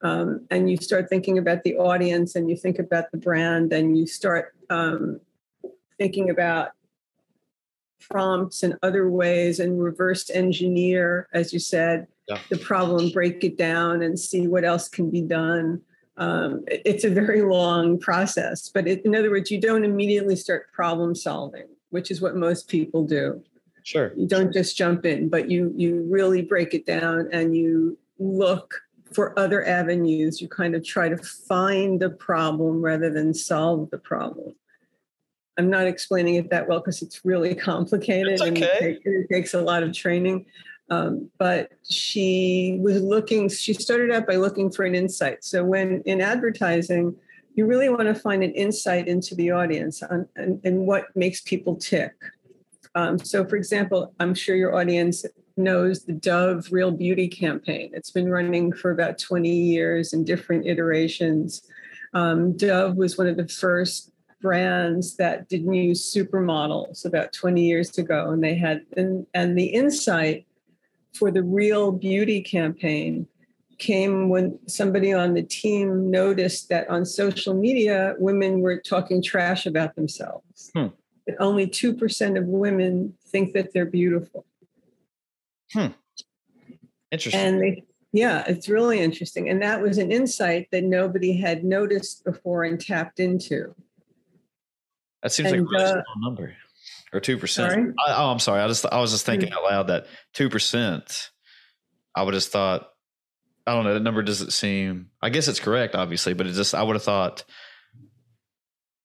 Um, 0.03 0.45
and 0.51 0.69
you 0.69 0.77
start 0.77 1.09
thinking 1.09 1.39
about 1.39 1.63
the 1.63 1.75
audience 1.75 2.35
and 2.35 2.49
you 2.49 2.55
think 2.55 2.77
about 2.77 3.11
the 3.11 3.17
brand 3.17 3.73
and 3.73 3.97
you 3.97 4.05
start 4.05 4.53
um, 4.69 5.19
thinking 5.97 6.29
about 6.29 6.69
prompts 7.99 8.63
and 8.63 8.75
other 8.83 9.09
ways 9.09 9.59
and 9.59 9.81
reverse 9.81 10.29
engineer, 10.29 11.27
as 11.33 11.53
you 11.53 11.59
said, 11.59 12.07
yeah. 12.27 12.39
the 12.49 12.57
problem, 12.57 13.09
break 13.09 13.43
it 13.43 13.57
down 13.57 14.01
and 14.01 14.19
see 14.19 14.47
what 14.47 14.63
else 14.63 14.89
can 14.89 15.09
be 15.09 15.21
done 15.21 15.81
um, 16.17 16.63
it's 16.67 17.03
a 17.03 17.09
very 17.09 17.43
long 17.43 17.99
process. 17.99 18.69
But 18.69 18.87
it, 18.87 19.05
in 19.05 19.15
other 19.15 19.29
words, 19.29 19.51
you 19.51 19.61
don't 19.61 19.85
immediately 19.85 20.35
start 20.35 20.71
problem 20.73 21.15
solving, 21.15 21.67
which 21.91 22.11
is 22.11 22.21
what 22.21 22.35
most 22.35 22.67
people 22.67 23.05
do. 23.05 23.41
Sure. 23.83 24.11
You 24.17 24.27
don't 24.27 24.51
just 24.51 24.75
jump 24.75 25.05
in, 25.05 25.29
but 25.29 25.49
you 25.49 25.73
you 25.77 26.05
really 26.09 26.41
break 26.41 26.73
it 26.73 26.85
down 26.85 27.29
and 27.31 27.55
you 27.55 27.97
look 28.19 28.81
for 29.13 29.37
other 29.39 29.65
avenues. 29.65 30.41
You 30.41 30.49
kind 30.49 30.75
of 30.75 30.83
try 30.83 31.07
to 31.07 31.17
find 31.17 32.01
the 32.01 32.09
problem 32.09 32.81
rather 32.81 33.09
than 33.09 33.33
solve 33.33 33.89
the 33.91 33.97
problem. 33.97 34.55
I'm 35.57 35.69
not 35.69 35.87
explaining 35.87 36.35
it 36.35 36.49
that 36.49 36.67
well 36.67 36.79
because 36.79 37.01
it's 37.01 37.25
really 37.25 37.55
complicated 37.71 38.41
okay. 38.41 38.47
and 38.47 38.57
it, 38.57 38.79
takes, 38.79 39.01
it 39.05 39.27
takes 39.31 39.53
a 39.53 39.61
lot 39.61 39.83
of 39.83 39.93
training. 39.93 40.45
Um, 40.89 41.29
but 41.37 41.73
she 41.83 42.79
was 42.81 43.01
looking, 43.01 43.49
she 43.49 43.73
started 43.73 44.11
out 44.11 44.25
by 44.25 44.37
looking 44.37 44.71
for 44.71 44.85
an 44.85 44.95
insight. 44.95 45.43
So, 45.43 45.63
when 45.63 46.01
in 46.05 46.21
advertising, 46.21 47.13
you 47.55 47.65
really 47.65 47.89
want 47.89 48.03
to 48.03 48.15
find 48.15 48.43
an 48.43 48.51
insight 48.51 49.07
into 49.07 49.35
the 49.35 49.51
audience 49.51 50.01
on, 50.01 50.27
and, 50.35 50.61
and 50.63 50.87
what 50.87 51.05
makes 51.15 51.41
people 51.41 51.75
tick. 51.75 52.13
Um, 52.95 53.19
so, 53.19 53.45
for 53.45 53.57
example, 53.57 54.13
I'm 54.19 54.33
sure 54.33 54.55
your 54.55 54.75
audience 54.75 55.25
knows 55.57 56.05
the 56.05 56.13
Dove 56.13 56.67
Real 56.71 56.91
Beauty 56.91 57.27
campaign. 57.27 57.91
It's 57.93 58.11
been 58.11 58.29
running 58.29 58.71
for 58.71 58.91
about 58.91 59.17
20 59.17 59.49
years 59.49 60.13
in 60.13 60.23
different 60.23 60.67
iterations. 60.67 61.63
Um, 62.13 62.55
Dove 62.55 62.95
was 62.95 63.17
one 63.17 63.27
of 63.27 63.37
the 63.37 63.47
first 63.47 64.11
brands 64.41 65.17
that 65.17 65.49
didn't 65.49 65.73
use 65.73 66.13
supermodels 66.13 67.05
about 67.05 67.33
20 67.33 67.61
years 67.65 67.97
ago 67.97 68.29
and 68.29 68.43
they 68.43 68.55
had 68.55 68.81
and, 68.95 69.25
and 69.33 69.57
the 69.57 69.65
insight 69.65 70.45
for 71.13 71.31
the 71.31 71.43
Real 71.43 71.91
Beauty 71.91 72.41
campaign 72.41 73.27
came 73.77 74.29
when 74.29 74.57
somebody 74.67 75.13
on 75.13 75.33
the 75.33 75.43
team 75.43 76.09
noticed 76.09 76.69
that 76.69 76.89
on 76.89 77.05
social 77.05 77.53
media, 77.53 78.15
women 78.17 78.61
were 78.61 78.77
talking 78.77 79.21
trash 79.21 79.65
about 79.65 79.95
themselves. 79.95 80.71
Hmm. 80.73 80.87
That 81.27 81.35
only 81.39 81.67
2% 81.67 82.37
of 82.37 82.45
women 82.45 83.13
think 83.27 83.53
that 83.53 83.73
they're 83.73 83.85
beautiful. 83.85 84.45
Hmm. 85.73 85.87
Interesting. 87.11 87.41
And 87.41 87.61
they, 87.61 87.83
yeah, 88.13 88.43
it's 88.47 88.69
really 88.69 88.99
interesting. 88.99 89.49
And 89.49 89.61
that 89.61 89.81
was 89.81 89.97
an 89.97 90.11
insight 90.11 90.69
that 90.71 90.83
nobody 90.83 91.37
had 91.37 91.63
noticed 91.63 92.23
before 92.23 92.63
and 92.63 92.79
tapped 92.79 93.19
into. 93.19 93.75
That 95.27 95.33
seems 95.33 95.51
and, 95.51 95.67
like 95.67 95.67
a 95.67 95.83
really 95.83 95.83
uh, 95.83 96.03
small 96.13 96.29
number 96.31 96.53
or 97.11 97.19
two 97.19 97.37
percent. 97.37 97.93
Oh, 98.07 98.31
I'm 98.31 98.39
sorry. 98.39 98.61
I 98.61 98.67
just 98.69 98.85
I 98.89 99.01
was 99.01 99.11
just 99.11 99.25
thinking 99.25 99.51
out 99.51 99.61
loud 99.61 99.87
that 99.87 100.07
two 100.31 100.49
percent. 100.49 101.31
I 102.15 102.23
would 102.23 102.33
have 102.33 102.45
thought. 102.45 102.87
I 103.65 103.73
don't 103.73 103.83
know. 103.83 103.93
The 103.93 103.99
number 103.99 104.23
doesn't 104.23 104.53
seem. 104.53 105.09
I 105.21 105.27
guess 105.27 105.49
it's 105.49 105.59
correct, 105.59 105.95
obviously, 105.95 106.33
but 106.33 106.47
it 106.47 106.53
just 106.53 106.73
I 106.73 106.81
would 106.81 106.95
have 106.95 107.03
thought. 107.03 107.43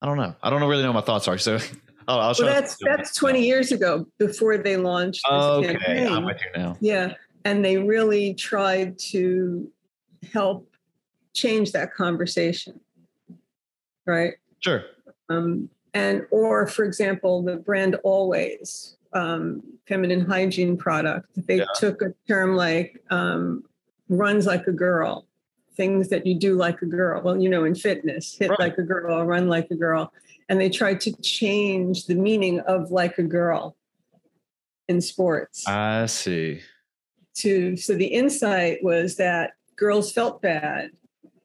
I 0.01 0.05
don't 0.05 0.15
know. 0.15 0.33
I 0.41 0.49
don't 0.49 0.61
really 0.61 0.81
know 0.81 0.93
what 0.93 1.01
my 1.01 1.05
thoughts 1.05 1.27
are. 1.27 1.37
So 1.37 1.57
I'll, 2.07 2.21
I'll 2.21 2.35
well, 2.39 2.47
that's 2.47 2.77
that's 2.81 3.13
20 3.17 3.45
years 3.45 3.73
ago 3.73 4.07
before 4.17 4.57
they 4.57 4.77
launched. 4.77 5.25
Okay, 5.29 5.73
campaign. 5.73 6.07
I'm 6.07 6.23
with 6.23 6.39
you 6.39 6.57
now. 6.57 6.77
Yeah, 6.79 7.15
and 7.43 7.65
they 7.65 7.75
really 7.75 8.33
tried 8.33 8.97
to 9.11 9.69
help 10.31 10.69
change 11.33 11.73
that 11.73 11.93
conversation, 11.93 12.79
right? 14.07 14.35
Sure. 14.61 14.85
Um, 15.27 15.69
and 15.93 16.25
or 16.31 16.67
for 16.67 16.83
example 16.83 17.41
the 17.43 17.55
brand 17.55 17.95
always 18.03 18.97
um, 19.13 19.61
feminine 19.87 20.25
hygiene 20.25 20.75
product 20.77 21.27
they 21.47 21.57
yeah. 21.57 21.65
took 21.75 22.01
a 22.01 22.13
term 22.27 22.55
like 22.55 23.01
um, 23.09 23.63
runs 24.09 24.45
like 24.45 24.67
a 24.67 24.71
girl 24.71 25.25
things 25.75 26.09
that 26.09 26.25
you 26.25 26.35
do 26.35 26.55
like 26.55 26.81
a 26.81 26.85
girl 26.85 27.21
well 27.21 27.39
you 27.39 27.49
know 27.49 27.63
in 27.63 27.75
fitness 27.75 28.35
hit 28.37 28.49
right. 28.49 28.59
like 28.59 28.77
a 28.77 28.83
girl 28.83 29.23
run 29.25 29.47
like 29.47 29.69
a 29.71 29.75
girl 29.75 30.11
and 30.49 30.59
they 30.59 30.69
tried 30.69 30.99
to 31.01 31.11
change 31.21 32.05
the 32.05 32.15
meaning 32.15 32.59
of 32.61 32.91
like 32.91 33.17
a 33.17 33.23
girl 33.23 33.75
in 34.87 35.01
sports 35.01 35.67
i 35.67 36.05
see 36.05 36.59
to 37.33 37.75
so 37.75 37.95
the 37.95 38.05
insight 38.05 38.83
was 38.83 39.15
that 39.15 39.53
girls 39.75 40.11
felt 40.11 40.41
bad 40.41 40.91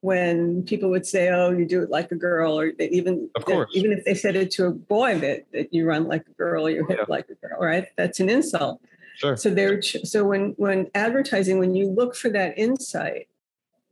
when 0.00 0.62
people 0.62 0.90
would 0.90 1.06
say, 1.06 1.30
"Oh, 1.30 1.50
you 1.50 1.66
do 1.66 1.82
it 1.82 1.90
like 1.90 2.12
a 2.12 2.16
girl," 2.16 2.58
or 2.58 2.72
even 2.78 3.28
of 3.34 3.44
course. 3.44 3.70
even 3.74 3.92
if 3.92 4.04
they 4.04 4.14
said 4.14 4.36
it 4.36 4.50
to 4.52 4.66
a 4.66 4.70
boy 4.70 5.18
that, 5.18 5.46
that 5.52 5.74
you 5.74 5.86
run 5.86 6.06
like 6.06 6.26
a 6.28 6.32
girl 6.32 6.66
or 6.66 6.70
you 6.70 6.86
hit 6.86 6.98
yeah. 6.98 7.04
like 7.08 7.28
a 7.28 7.34
girl, 7.34 7.58
right? 7.60 7.86
That's 7.96 8.20
an 8.20 8.28
insult. 8.28 8.80
Sure. 9.16 9.36
So 9.36 9.50
there. 9.50 9.82
So 9.82 10.24
when 10.24 10.50
when 10.56 10.90
advertising, 10.94 11.58
when 11.58 11.74
you 11.74 11.88
look 11.88 12.14
for 12.14 12.28
that 12.30 12.56
insight, 12.56 13.28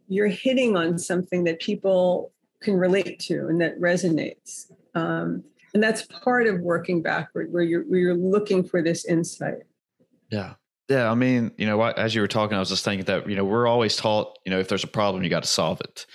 you're 0.08 0.28
hitting 0.28 0.76
on 0.76 0.98
something 0.98 1.44
that 1.44 1.60
people 1.60 2.32
can 2.60 2.74
relate 2.74 3.18
to 3.20 3.46
and 3.48 3.60
that 3.60 3.78
resonates. 3.80 4.70
Um, 4.94 5.44
and 5.74 5.82
that's 5.82 6.02
part 6.02 6.46
of 6.46 6.60
working 6.60 7.02
backward, 7.02 7.52
where 7.52 7.62
you're 7.62 7.82
where 7.82 7.98
you're 7.98 8.14
looking 8.14 8.62
for 8.62 8.80
this 8.80 9.04
insight. 9.04 9.64
Yeah. 10.30 10.54
Yeah, 10.88 11.10
I 11.10 11.14
mean, 11.14 11.50
you 11.56 11.66
know, 11.66 11.82
as 11.82 12.14
you 12.14 12.20
were 12.20 12.28
talking, 12.28 12.56
I 12.56 12.60
was 12.60 12.68
just 12.68 12.84
thinking 12.84 13.06
that 13.06 13.28
you 13.28 13.34
know 13.34 13.44
we're 13.44 13.66
always 13.66 13.96
taught, 13.96 14.38
you 14.44 14.50
know, 14.50 14.60
if 14.60 14.68
there's 14.68 14.84
a 14.84 14.88
problem, 14.88 15.24
you 15.24 15.30
got 15.30 15.42
to 15.42 15.48
solve 15.48 15.80
it. 15.80 16.06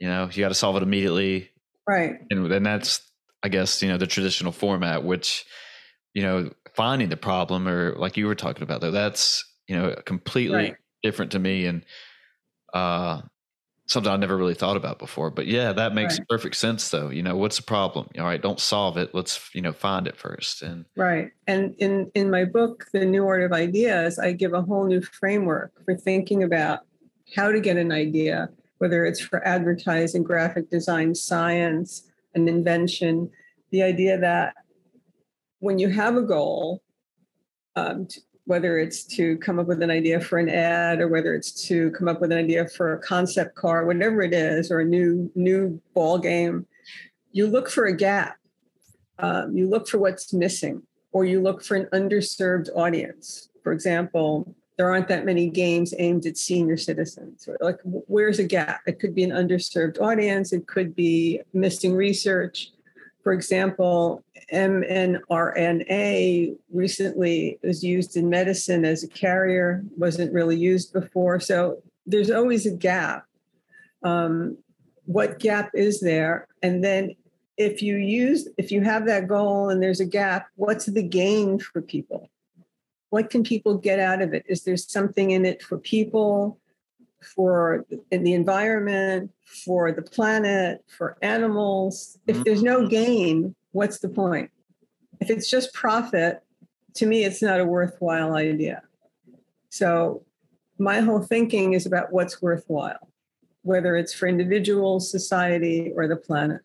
You 0.00 0.08
know, 0.08 0.28
you 0.32 0.40
got 0.40 0.48
to 0.48 0.54
solve 0.54 0.76
it 0.76 0.82
immediately, 0.82 1.50
right? 1.88 2.16
And 2.30 2.50
then 2.50 2.62
that's, 2.62 3.02
I 3.42 3.48
guess, 3.48 3.82
you 3.82 3.88
know, 3.88 3.98
the 3.98 4.06
traditional 4.06 4.50
format, 4.50 5.04
which, 5.04 5.44
you 6.14 6.22
know, 6.22 6.50
finding 6.74 7.08
the 7.08 7.16
problem 7.16 7.68
or 7.68 7.94
like 7.96 8.16
you 8.16 8.26
were 8.26 8.34
talking 8.34 8.62
about, 8.62 8.80
though, 8.80 8.90
that's 8.90 9.44
you 9.68 9.76
know 9.76 9.94
completely 10.04 10.56
right. 10.56 10.76
different 11.02 11.32
to 11.32 11.38
me. 11.38 11.66
And 11.66 11.84
uh, 12.74 13.22
something 13.90 14.12
I 14.12 14.16
never 14.16 14.36
really 14.36 14.54
thought 14.54 14.76
about 14.76 14.98
before. 14.98 15.30
But 15.30 15.46
yeah, 15.46 15.72
that 15.72 15.94
makes 15.94 16.18
right. 16.18 16.28
perfect 16.28 16.56
sense 16.56 16.90
though. 16.90 17.10
You 17.10 17.22
know, 17.22 17.36
what's 17.36 17.56
the 17.56 17.64
problem? 17.64 18.08
All 18.18 18.24
right, 18.24 18.40
don't 18.40 18.60
solve 18.60 18.96
it. 18.96 19.14
Let's, 19.14 19.52
you 19.52 19.60
know, 19.60 19.72
find 19.72 20.06
it 20.06 20.16
first. 20.16 20.62
And 20.62 20.84
right. 20.96 21.30
And 21.48 21.74
in 21.78 22.10
in 22.14 22.30
my 22.30 22.44
book, 22.44 22.86
The 22.92 23.04
New 23.04 23.26
Art 23.26 23.42
of 23.42 23.52
Ideas, 23.52 24.18
I 24.18 24.32
give 24.32 24.52
a 24.52 24.62
whole 24.62 24.86
new 24.86 25.02
framework 25.02 25.84
for 25.84 25.96
thinking 25.96 26.44
about 26.44 26.80
how 27.34 27.50
to 27.50 27.60
get 27.60 27.76
an 27.76 27.90
idea, 27.90 28.48
whether 28.78 29.04
it's 29.04 29.20
for 29.20 29.46
advertising, 29.46 30.22
graphic 30.22 30.70
design, 30.70 31.14
science, 31.14 32.08
an 32.34 32.48
invention, 32.48 33.30
the 33.70 33.82
idea 33.82 34.18
that 34.18 34.54
when 35.58 35.78
you 35.78 35.88
have 35.88 36.16
a 36.16 36.22
goal, 36.22 36.82
um, 37.76 38.06
whether 38.50 38.78
it's 38.78 39.04
to 39.04 39.36
come 39.38 39.60
up 39.60 39.68
with 39.68 39.80
an 39.80 39.92
idea 39.92 40.18
for 40.20 40.36
an 40.36 40.48
ad 40.48 40.98
or 41.00 41.06
whether 41.06 41.34
it's 41.34 41.52
to 41.68 41.92
come 41.92 42.08
up 42.08 42.20
with 42.20 42.32
an 42.32 42.38
idea 42.38 42.66
for 42.66 42.94
a 42.94 42.98
concept 42.98 43.54
car, 43.54 43.86
whatever 43.86 44.22
it 44.22 44.34
is, 44.34 44.72
or 44.72 44.80
a 44.80 44.84
new 44.84 45.30
new 45.36 45.80
ball 45.94 46.18
game, 46.18 46.66
you 47.30 47.46
look 47.46 47.70
for 47.70 47.86
a 47.86 47.96
gap. 47.96 48.38
Um, 49.20 49.56
you 49.56 49.68
look 49.68 49.86
for 49.86 49.98
what's 49.98 50.32
missing, 50.32 50.82
or 51.12 51.24
you 51.24 51.40
look 51.40 51.62
for 51.62 51.76
an 51.76 51.86
underserved 51.92 52.68
audience. 52.74 53.50
For 53.62 53.70
example, 53.72 54.52
there 54.76 54.90
aren't 54.90 55.06
that 55.08 55.24
many 55.24 55.48
games 55.48 55.94
aimed 55.96 56.26
at 56.26 56.36
senior 56.36 56.76
citizens. 56.76 57.48
Like, 57.60 57.78
where's 57.84 58.40
a 58.40 58.44
gap? 58.44 58.80
It 58.84 58.98
could 58.98 59.14
be 59.14 59.22
an 59.22 59.30
underserved 59.30 60.00
audience. 60.00 60.52
It 60.52 60.66
could 60.66 60.96
be 60.96 61.40
missing 61.52 61.94
research 61.94 62.72
for 63.22 63.32
example, 63.32 64.24
mRNA 64.52 66.56
recently 66.72 67.58
was 67.62 67.84
used 67.84 68.16
in 68.16 68.28
medicine 68.28 68.84
as 68.84 69.02
a 69.02 69.08
carrier, 69.08 69.82
wasn't 69.96 70.32
really 70.32 70.56
used 70.56 70.92
before. 70.92 71.40
So 71.40 71.82
there's 72.06 72.30
always 72.30 72.66
a 72.66 72.70
gap. 72.70 73.26
Um, 74.02 74.58
what 75.04 75.38
gap 75.38 75.70
is 75.74 76.00
there? 76.00 76.46
And 76.62 76.84
then 76.84 77.14
if 77.56 77.82
you 77.82 77.96
use, 77.96 78.48
if 78.56 78.72
you 78.72 78.82
have 78.82 79.06
that 79.06 79.28
goal 79.28 79.68
and 79.68 79.82
there's 79.82 80.00
a 80.00 80.06
gap, 80.06 80.48
what's 80.56 80.86
the 80.86 81.02
gain 81.02 81.58
for 81.58 81.82
people? 81.82 82.30
What 83.10 83.30
can 83.30 83.42
people 83.42 83.76
get 83.76 83.98
out 83.98 84.22
of 84.22 84.34
it? 84.34 84.44
Is 84.48 84.64
there 84.64 84.76
something 84.76 85.32
in 85.32 85.44
it 85.44 85.62
for 85.62 85.78
people? 85.78 86.60
for 87.20 87.84
in 88.10 88.24
the 88.24 88.34
environment, 88.34 89.30
for 89.64 89.92
the 89.92 90.02
planet, 90.02 90.84
for 90.96 91.16
animals. 91.22 92.18
If 92.26 92.36
mm-hmm. 92.36 92.42
there's 92.44 92.62
no 92.62 92.88
gain, 92.88 93.54
what's 93.72 93.98
the 93.98 94.08
point? 94.08 94.50
If 95.20 95.30
it's 95.30 95.50
just 95.50 95.72
profit, 95.74 96.42
to 96.94 97.06
me, 97.06 97.24
it's 97.24 97.42
not 97.42 97.60
a 97.60 97.64
worthwhile 97.64 98.34
idea. 98.34 98.82
So 99.68 100.24
my 100.78 101.00
whole 101.00 101.20
thinking 101.20 101.74
is 101.74 101.86
about 101.86 102.12
what's 102.12 102.40
worthwhile, 102.40 103.08
whether 103.62 103.96
it's 103.96 104.12
for 104.12 104.26
individuals, 104.26 105.10
society, 105.10 105.92
or 105.94 106.08
the 106.08 106.16
planet. 106.16 106.62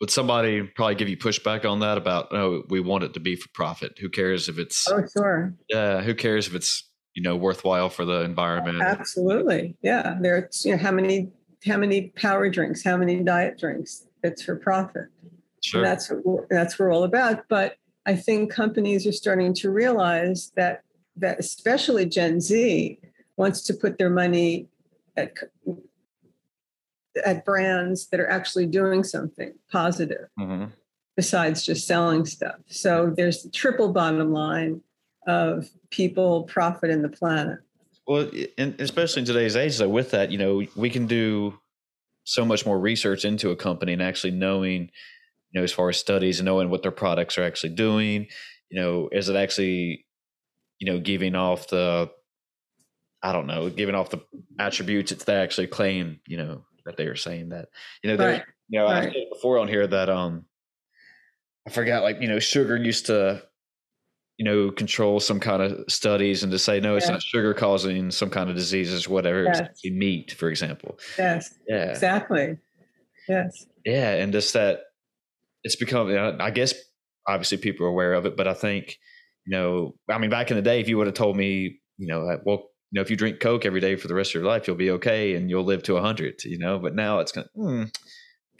Would 0.00 0.10
somebody 0.10 0.62
probably 0.62 0.96
give 0.96 1.08
you 1.08 1.16
pushback 1.16 1.64
on 1.64 1.80
that 1.80 1.96
about, 1.96 2.32
oh, 2.32 2.64
we 2.68 2.80
want 2.80 3.04
it 3.04 3.14
to 3.14 3.20
be 3.20 3.36
for 3.36 3.48
profit? 3.50 3.98
Who 4.00 4.08
cares 4.08 4.48
if 4.48 4.58
it's. 4.58 4.86
Oh, 4.88 5.04
sure. 5.16 5.54
Yeah. 5.68 6.02
Who 6.02 6.14
cares 6.14 6.48
if 6.48 6.54
it's 6.54 6.90
you 7.16 7.22
know 7.22 7.34
worthwhile 7.34 7.88
for 7.88 8.04
the 8.04 8.20
environment 8.20 8.80
absolutely 8.82 9.74
yeah 9.82 10.16
there's 10.20 10.64
you 10.64 10.70
know 10.70 10.80
how 10.80 10.92
many 10.92 11.32
how 11.66 11.78
many 11.78 12.08
power 12.10 12.48
drinks 12.48 12.84
how 12.84 12.96
many 12.96 13.22
diet 13.22 13.58
drinks 13.58 14.06
it's 14.22 14.42
for 14.42 14.54
profit 14.54 15.06
sure. 15.66 15.82
And 15.82 15.90
that's 15.90 16.08
what 16.08 16.48
that's 16.48 16.78
what 16.78 16.86
we're 16.86 16.92
all 16.92 17.04
about 17.04 17.44
but 17.48 17.76
i 18.06 18.14
think 18.14 18.52
companies 18.52 19.06
are 19.06 19.12
starting 19.12 19.54
to 19.54 19.70
realize 19.70 20.52
that 20.56 20.82
that 21.16 21.38
especially 21.38 22.06
gen 22.06 22.40
z 22.40 22.98
wants 23.36 23.62
to 23.62 23.74
put 23.74 23.98
their 23.98 24.10
money 24.10 24.66
at 25.16 25.32
at 27.24 27.44
brands 27.44 28.08
that 28.08 28.20
are 28.20 28.28
actually 28.28 28.66
doing 28.66 29.02
something 29.02 29.54
positive 29.70 30.28
mm-hmm. 30.38 30.66
besides 31.16 31.64
just 31.64 31.86
selling 31.86 32.24
stuff 32.24 32.56
so 32.66 33.12
there's 33.16 33.42
the 33.42 33.50
triple 33.50 33.92
bottom 33.92 34.32
line 34.32 34.82
of 35.26 35.68
people, 35.90 36.44
profit, 36.44 36.90
and 36.90 37.02
the 37.02 37.08
planet. 37.08 37.58
Well, 38.06 38.30
and 38.56 38.80
especially 38.80 39.20
in 39.20 39.26
today's 39.26 39.56
age, 39.56 39.74
so 39.74 39.88
with 39.88 40.12
that, 40.12 40.30
you 40.30 40.38
know, 40.38 40.62
we 40.76 40.90
can 40.90 41.06
do 41.06 41.58
so 42.24 42.44
much 42.44 42.64
more 42.64 42.78
research 42.78 43.24
into 43.24 43.50
a 43.50 43.56
company 43.56 43.92
and 43.92 44.02
actually 44.02 44.30
knowing, 44.30 44.90
you 45.56 45.62
know, 45.62 45.64
as 45.64 45.72
far 45.72 45.88
as 45.88 45.96
studies 45.96 46.38
and 46.38 46.44
knowing 46.44 46.68
what 46.68 46.82
their 46.82 46.92
products 46.92 47.38
are 47.38 47.42
actually 47.42 47.74
doing, 47.74 48.26
you 48.68 48.78
know, 48.78 49.08
is 49.10 49.30
it 49.30 49.36
actually, 49.36 50.04
you 50.78 50.92
know, 50.92 51.00
giving 51.00 51.34
off 51.34 51.68
the, 51.68 52.10
I 53.22 53.32
don't 53.32 53.46
know, 53.46 53.70
giving 53.70 53.94
off 53.94 54.10
the 54.10 54.20
attributes 54.58 55.12
that 55.12 55.20
they 55.20 55.34
actually 55.34 55.68
claim, 55.68 56.20
you 56.26 56.36
know, 56.36 56.66
that 56.84 56.98
they 56.98 57.06
are 57.06 57.16
saying 57.16 57.48
that, 57.48 57.70
you 58.02 58.14
know, 58.14 58.22
right. 58.22 58.42
you 58.68 58.78
know, 58.78 58.84
right. 58.84 59.08
I 59.08 59.12
said 59.12 59.30
before 59.32 59.58
on 59.58 59.66
here 59.66 59.86
that, 59.86 60.10
um, 60.10 60.44
I 61.66 61.70
forgot, 61.70 62.02
like, 62.02 62.20
you 62.20 62.28
know, 62.28 62.38
sugar 62.38 62.76
used 62.76 63.06
to 63.06 63.42
you 64.36 64.44
know, 64.44 64.70
control 64.70 65.18
some 65.18 65.40
kind 65.40 65.62
of 65.62 65.90
studies 65.90 66.42
and 66.42 66.52
to 66.52 66.58
say, 66.58 66.78
no, 66.78 66.94
it's 66.96 67.08
not 67.08 67.22
sugar 67.22 67.54
causing 67.54 68.10
some 68.10 68.28
kind 68.28 68.50
of 68.50 68.56
diseases, 68.56 69.08
whatever. 69.08 69.44
Yes. 69.44 69.60
It's 69.60 69.84
meat, 69.86 70.32
for 70.32 70.50
example. 70.50 70.98
Yes. 71.16 71.54
Yeah. 71.66 71.84
Exactly. 71.84 72.58
Yes. 73.26 73.64
Yeah. 73.86 74.12
And 74.16 74.34
just 74.34 74.52
that 74.52 74.80
it's 75.66 75.74
become, 75.74 76.08
I 76.40 76.50
guess, 76.52 76.74
obviously 77.26 77.58
people 77.58 77.86
are 77.86 77.90
aware 77.90 78.14
of 78.14 78.24
it, 78.24 78.36
but 78.36 78.46
I 78.46 78.54
think, 78.54 78.98
you 79.44 79.50
know, 79.50 79.96
I 80.08 80.16
mean, 80.18 80.30
back 80.30 80.52
in 80.52 80.56
the 80.56 80.62
day, 80.62 80.78
if 80.80 80.88
you 80.88 80.96
would 80.96 81.08
have 81.08 81.16
told 81.16 81.36
me, 81.36 81.80
you 81.98 82.06
know, 82.06 82.28
that, 82.28 82.46
well, 82.46 82.68
you 82.92 82.98
know, 82.98 83.02
if 83.02 83.10
you 83.10 83.16
drink 83.16 83.40
Coke 83.40 83.66
every 83.66 83.80
day 83.80 83.96
for 83.96 84.06
the 84.06 84.14
rest 84.14 84.30
of 84.30 84.34
your 84.34 84.44
life, 84.44 84.68
you'll 84.68 84.76
be 84.76 84.92
okay 84.92 85.34
and 85.34 85.50
you'll 85.50 85.64
live 85.64 85.82
to 85.82 85.94
100, 85.94 86.44
you 86.44 86.56
know, 86.56 86.78
but 86.78 86.94
now 86.94 87.18
it's 87.18 87.32
kind 87.32 87.48
of, 87.52 87.60
hmm, 87.60 87.82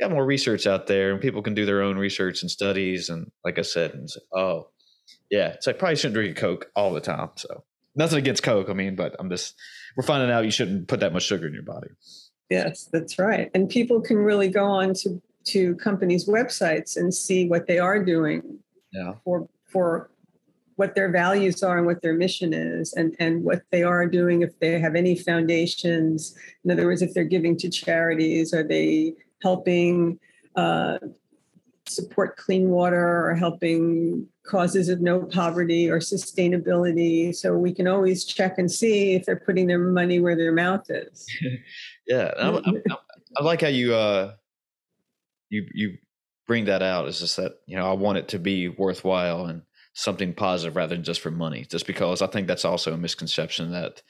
got 0.01 0.11
more 0.11 0.27
research 0.27 0.67
out 0.67 0.89
there 0.89 1.13
and 1.13 1.21
people 1.21 1.43
can 1.43 1.55
do 1.55 1.65
their 1.65 1.81
own 1.81 1.97
research 1.97 2.43
and 2.43 2.51
studies. 2.51 3.09
And 3.09 3.31
like 3.45 3.61
I 3.61 3.63
said, 3.63 3.95
and 3.95 4.11
say, 4.11 4.21
oh, 4.35 4.71
yeah, 5.31 5.55
so 5.61 5.71
I 5.71 5.75
probably 5.75 5.95
shouldn't 5.95 6.15
drink 6.15 6.37
Coke 6.37 6.67
all 6.75 6.93
the 6.93 7.01
time. 7.01 7.31
So 7.37 7.63
nothing 7.95 8.19
against 8.19 8.43
Coke, 8.43 8.69
I 8.69 8.73
mean, 8.73 8.97
but 8.97 9.15
I'm 9.21 9.31
just 9.31 9.55
we're 9.97 10.03
finding 10.03 10.33
out 10.33 10.45
you 10.45 10.51
shouldn't 10.51 10.89
put 10.89 10.99
that 11.01 11.13
much 11.13 11.23
sugar 11.23 11.47
in 11.47 11.55
your 11.55 11.63
body. 11.63 11.89
Yes, 12.51 12.89
that's 12.93 13.17
right. 13.17 13.49
And 13.55 13.69
people 13.69 14.01
can 14.01 14.17
really 14.17 14.49
go 14.49 14.65
on 14.65 14.93
to 14.95 15.23
to 15.47 15.75
companies' 15.77 16.29
websites 16.29 16.97
and 16.97 17.13
see 17.13 17.49
what 17.49 17.67
they 17.67 17.79
are 17.79 18.03
doing. 18.03 18.59
Yeah. 18.93 19.15
For 19.25 19.49
for 19.65 20.11
what 20.77 20.95
their 20.95 21.11
values 21.11 21.63
are 21.63 21.79
and 21.79 21.87
what 21.87 22.03
their 22.03 22.13
mission 22.13 22.53
is 22.53 22.93
and, 22.93 23.17
and 23.19 23.43
what 23.43 23.63
they 23.71 23.83
are 23.83 24.07
doing 24.07 24.43
if 24.43 24.59
they 24.59 24.79
have 24.79 24.95
any 24.95 25.17
foundations 25.17 26.37
in 26.65 26.71
other 26.71 26.85
words 26.85 27.01
if 27.01 27.15
they're 27.15 27.25
giving 27.25 27.57
to 27.57 27.71
charities 27.71 28.53
are 28.53 28.63
they 28.63 29.15
helping 29.43 30.19
uh, 30.55 30.99
support 31.89 32.37
clean 32.37 32.69
water 32.69 33.27
or 33.27 33.35
helping 33.35 34.27
causes 34.45 34.89
of 34.89 35.01
no 35.01 35.23
poverty 35.23 35.91
or 35.91 35.99
sustainability. 35.99 37.35
So 37.35 37.57
we 37.57 37.73
can 37.73 37.87
always 37.87 38.25
check 38.25 38.59
and 38.59 38.71
see 38.71 39.15
if 39.15 39.25
they're 39.25 39.41
putting 39.41 39.67
their 39.67 39.79
money 39.79 40.21
where 40.21 40.37
their 40.37 40.53
mouth 40.53 40.87
is. 40.89 41.27
yeah, 42.07 42.33
I, 42.39 42.49
I, 42.49 42.73
I, 43.39 43.45
like 43.45 43.61
how 43.61 43.69
you 43.69 43.95
uh, 43.95 44.35
you 45.49 45.67
you 45.73 45.99
bring 46.47 46.67
that 46.67 46.83
out. 46.83 47.09
Is 47.09 47.21
just 47.21 47.37
that 47.37 47.53
you 47.67 47.77
know 47.77 47.89
I 47.89 47.95
want 47.95 48.19
it 48.19 48.29
to 48.29 48.39
be 48.39 48.69
worthwhile 48.69 49.47
and 49.47 49.63
something 49.95 50.35
positive 50.35 50.77
rather 50.77 50.95
than 50.95 51.05
just 51.05 51.21
for 51.21 51.31
money. 51.31 51.65
Just 51.69 51.87
because 51.87 52.23
I 52.23 52.27
think 52.27 52.47
that's 52.47 52.65
also 52.65 52.93
a 52.93 52.99
misconception 52.99 53.73
that 53.73 54.03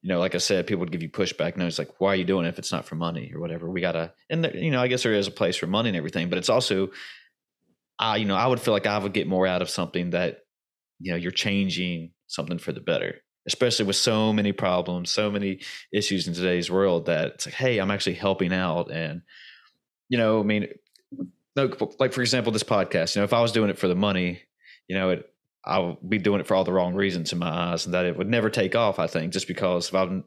you 0.00 0.08
know, 0.08 0.20
like 0.20 0.36
I 0.36 0.38
said, 0.38 0.68
people 0.68 0.80
would 0.80 0.92
give 0.92 1.02
you 1.02 1.08
pushback. 1.08 1.56
No, 1.56 1.66
it's 1.66 1.78
like, 1.78 2.00
why 2.00 2.10
are 2.12 2.16
you 2.16 2.24
doing 2.24 2.46
it 2.46 2.50
if 2.50 2.58
it's 2.60 2.70
not 2.70 2.84
for 2.84 2.94
money 2.94 3.32
or 3.34 3.40
whatever? 3.40 3.68
We 3.68 3.80
gotta, 3.80 4.12
and 4.30 4.44
there, 4.44 4.56
you 4.56 4.70
know, 4.70 4.80
I 4.80 4.86
guess 4.86 5.02
there 5.02 5.12
is 5.12 5.26
a 5.26 5.32
place 5.32 5.56
for 5.56 5.66
money 5.66 5.88
and 5.88 5.96
everything, 5.98 6.28
but 6.28 6.38
it's 6.38 6.48
also 6.48 6.90
I, 7.98 8.16
you 8.16 8.26
know, 8.26 8.36
I 8.36 8.46
would 8.46 8.60
feel 8.60 8.74
like 8.74 8.86
I 8.86 8.98
would 8.98 9.12
get 9.12 9.26
more 9.26 9.46
out 9.46 9.62
of 9.62 9.70
something 9.70 10.10
that, 10.10 10.40
you 11.00 11.10
know, 11.10 11.16
you're 11.16 11.32
changing 11.32 12.12
something 12.26 12.58
for 12.58 12.72
the 12.72 12.80
better, 12.80 13.16
especially 13.46 13.86
with 13.86 13.96
so 13.96 14.32
many 14.32 14.52
problems, 14.52 15.10
so 15.10 15.30
many 15.30 15.60
issues 15.92 16.28
in 16.28 16.34
today's 16.34 16.70
world 16.70 17.06
that 17.06 17.32
it's 17.34 17.46
like, 17.46 17.54
hey, 17.54 17.78
I'm 17.78 17.90
actually 17.90 18.14
helping 18.14 18.52
out. 18.52 18.90
And, 18.92 19.22
you 20.08 20.18
know, 20.18 20.40
I 20.40 20.42
mean, 20.42 20.68
like 21.56 22.12
for 22.12 22.20
example, 22.20 22.52
this 22.52 22.62
podcast, 22.62 23.14
you 23.14 23.20
know, 23.20 23.24
if 23.24 23.32
I 23.32 23.40
was 23.40 23.52
doing 23.52 23.70
it 23.70 23.78
for 23.78 23.88
the 23.88 23.94
money, 23.94 24.40
you 24.86 24.96
know, 24.96 25.10
it, 25.10 25.30
I 25.64 25.78
would 25.80 26.08
be 26.08 26.18
doing 26.18 26.40
it 26.40 26.46
for 26.46 26.54
all 26.54 26.64
the 26.64 26.72
wrong 26.72 26.94
reasons 26.94 27.32
in 27.32 27.38
my 27.38 27.48
eyes 27.48 27.84
and 27.84 27.94
that 27.94 28.06
it 28.06 28.16
would 28.16 28.28
never 28.28 28.48
take 28.48 28.74
off, 28.74 28.98
I 28.98 29.06
think, 29.06 29.32
just 29.32 29.48
because 29.48 29.88
if 29.88 29.94
I'm 29.94 30.24